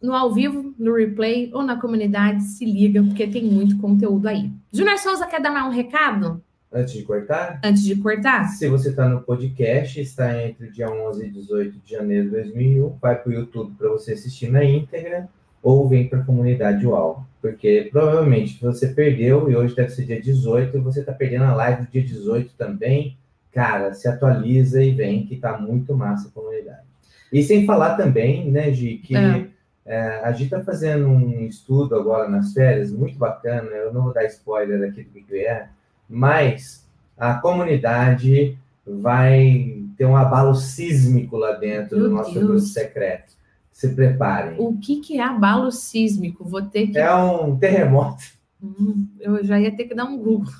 no 0.00 0.14
ao 0.14 0.32
vivo, 0.32 0.72
no 0.78 0.94
replay 0.94 1.50
ou 1.52 1.60
na 1.60 1.80
comunidade, 1.80 2.44
se 2.44 2.64
liga, 2.64 3.02
porque 3.02 3.26
tem 3.26 3.42
muito 3.42 3.76
conteúdo 3.78 4.28
aí. 4.28 4.48
Júnior 4.72 4.96
Souza 4.98 5.26
quer 5.26 5.42
dar 5.42 5.50
mais 5.50 5.66
um 5.66 5.76
recado? 5.76 6.40
Antes 6.72 6.94
de 6.94 7.02
cortar? 7.02 7.60
Antes 7.64 7.82
de 7.82 7.96
cortar? 7.96 8.44
Se 8.44 8.68
você 8.68 8.90
está 8.90 9.08
no 9.08 9.22
podcast, 9.22 10.00
está 10.00 10.40
entre 10.40 10.68
o 10.68 10.72
dia 10.72 10.88
11 10.88 11.26
e 11.26 11.30
18 11.30 11.78
de 11.80 11.90
janeiro 11.90 12.26
de 12.26 12.30
2001, 12.30 12.96
vai 13.02 13.20
para 13.20 13.28
o 13.28 13.32
YouTube 13.32 13.74
para 13.76 13.88
você 13.88 14.12
assistir 14.12 14.52
na 14.52 14.64
íntegra 14.64 15.28
ou 15.60 15.88
vem 15.88 16.08
para 16.08 16.20
a 16.20 16.24
comunidade 16.24 16.86
UAU. 16.86 17.26
Porque 17.42 17.88
provavelmente 17.90 18.56
você 18.62 18.86
perdeu 18.86 19.50
e 19.50 19.56
hoje 19.56 19.74
deve 19.74 19.90
ser 19.90 20.04
dia 20.04 20.20
18 20.20 20.76
e 20.76 20.80
você 20.80 21.00
está 21.00 21.12
perdendo 21.12 21.46
a 21.46 21.54
live 21.56 21.86
do 21.86 21.90
dia 21.90 22.04
18 22.04 22.54
também. 22.56 23.18
Cara, 23.52 23.94
se 23.94 24.08
atualiza 24.08 24.82
e 24.82 24.92
vem 24.92 25.26
que 25.26 25.34
está 25.34 25.58
muito 25.58 25.94
massa 25.94 26.28
a 26.28 26.30
comunidade. 26.30 26.86
E 27.32 27.42
sem 27.42 27.66
falar 27.66 27.96
também, 27.96 28.50
né, 28.50 28.72
Gi, 28.72 28.98
que 28.98 29.16
é. 29.16 29.48
É, 29.84 30.20
a 30.24 30.30
gente 30.30 30.44
está 30.44 30.62
fazendo 30.62 31.08
um 31.08 31.40
estudo 31.46 31.96
agora 31.96 32.28
nas 32.28 32.52
férias, 32.52 32.92
muito 32.92 33.18
bacana, 33.18 33.68
eu 33.70 33.92
não 33.92 34.04
vou 34.04 34.12
dar 34.12 34.24
spoiler 34.26 34.88
aqui 34.88 35.02
do 35.02 35.20
que 35.20 35.38
é, 35.38 35.68
mas 36.08 36.86
a 37.16 37.34
comunidade 37.34 38.56
vai 38.86 39.82
ter 39.96 40.04
um 40.04 40.16
abalo 40.16 40.54
sísmico 40.54 41.36
lá 41.36 41.52
dentro 41.52 41.98
Meu 41.98 42.08
do 42.08 42.14
nosso 42.14 42.34
Deus. 42.34 42.46
grupo 42.46 42.60
secreto. 42.60 43.34
Se 43.72 43.94
preparem. 43.94 44.56
O 44.58 44.76
que, 44.78 45.00
que 45.00 45.18
é 45.18 45.22
abalo 45.22 45.72
sísmico? 45.72 46.44
Vou 46.44 46.62
ter 46.62 46.88
que. 46.88 46.98
É 46.98 47.14
um 47.14 47.56
terremoto. 47.58 48.22
Hum, 48.62 49.08
eu 49.18 49.42
já 49.42 49.58
ia 49.58 49.74
ter 49.74 49.84
que 49.84 49.94
dar 49.94 50.04
um 50.04 50.18
Google. 50.18 50.52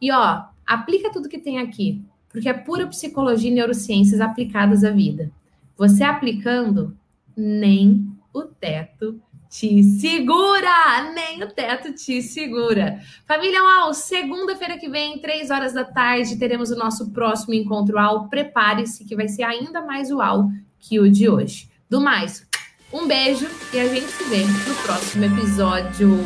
e 0.00 0.10
ó, 0.10 0.44
Aplica 0.66 1.12
tudo 1.12 1.28
que 1.28 1.38
tem 1.38 1.58
aqui, 1.58 2.02
porque 2.28 2.48
é 2.48 2.52
pura 2.52 2.86
psicologia 2.86 3.50
e 3.50 3.54
neurociências 3.54 4.20
aplicadas 4.20 4.82
à 4.84 4.90
vida. 4.90 5.30
Você 5.76 6.02
aplicando, 6.02 6.96
nem 7.36 8.10
o 8.32 8.42
teto 8.42 9.20
te 9.48 9.82
segura! 9.82 11.12
Nem 11.14 11.42
o 11.42 11.48
teto 11.48 11.92
te 11.92 12.20
segura. 12.20 13.00
Família 13.26 13.62
UAU, 13.62 13.94
segunda-feira 13.94 14.76
que 14.76 14.88
vem, 14.88 15.18
três 15.18 15.50
horas 15.50 15.72
da 15.72 15.84
tarde, 15.84 16.36
teremos 16.36 16.70
o 16.70 16.76
nosso 16.76 17.10
próximo 17.10 17.54
encontro 17.54 17.96
UAU. 17.96 18.28
Prepare-se 18.28 19.04
que 19.04 19.16
vai 19.16 19.28
ser 19.28 19.44
ainda 19.44 19.82
mais 19.82 20.10
UAU 20.10 20.50
que 20.78 21.00
o 21.00 21.10
de 21.10 21.28
hoje. 21.28 21.70
Do 21.88 22.00
mais, 22.00 22.46
um 22.92 23.06
beijo 23.06 23.46
e 23.72 23.78
a 23.78 23.86
gente 23.88 24.08
se 24.08 24.24
vê 24.24 24.44
no 24.44 24.74
próximo 24.82 25.24
episódio. 25.24 26.18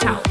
Tchau! 0.00 0.29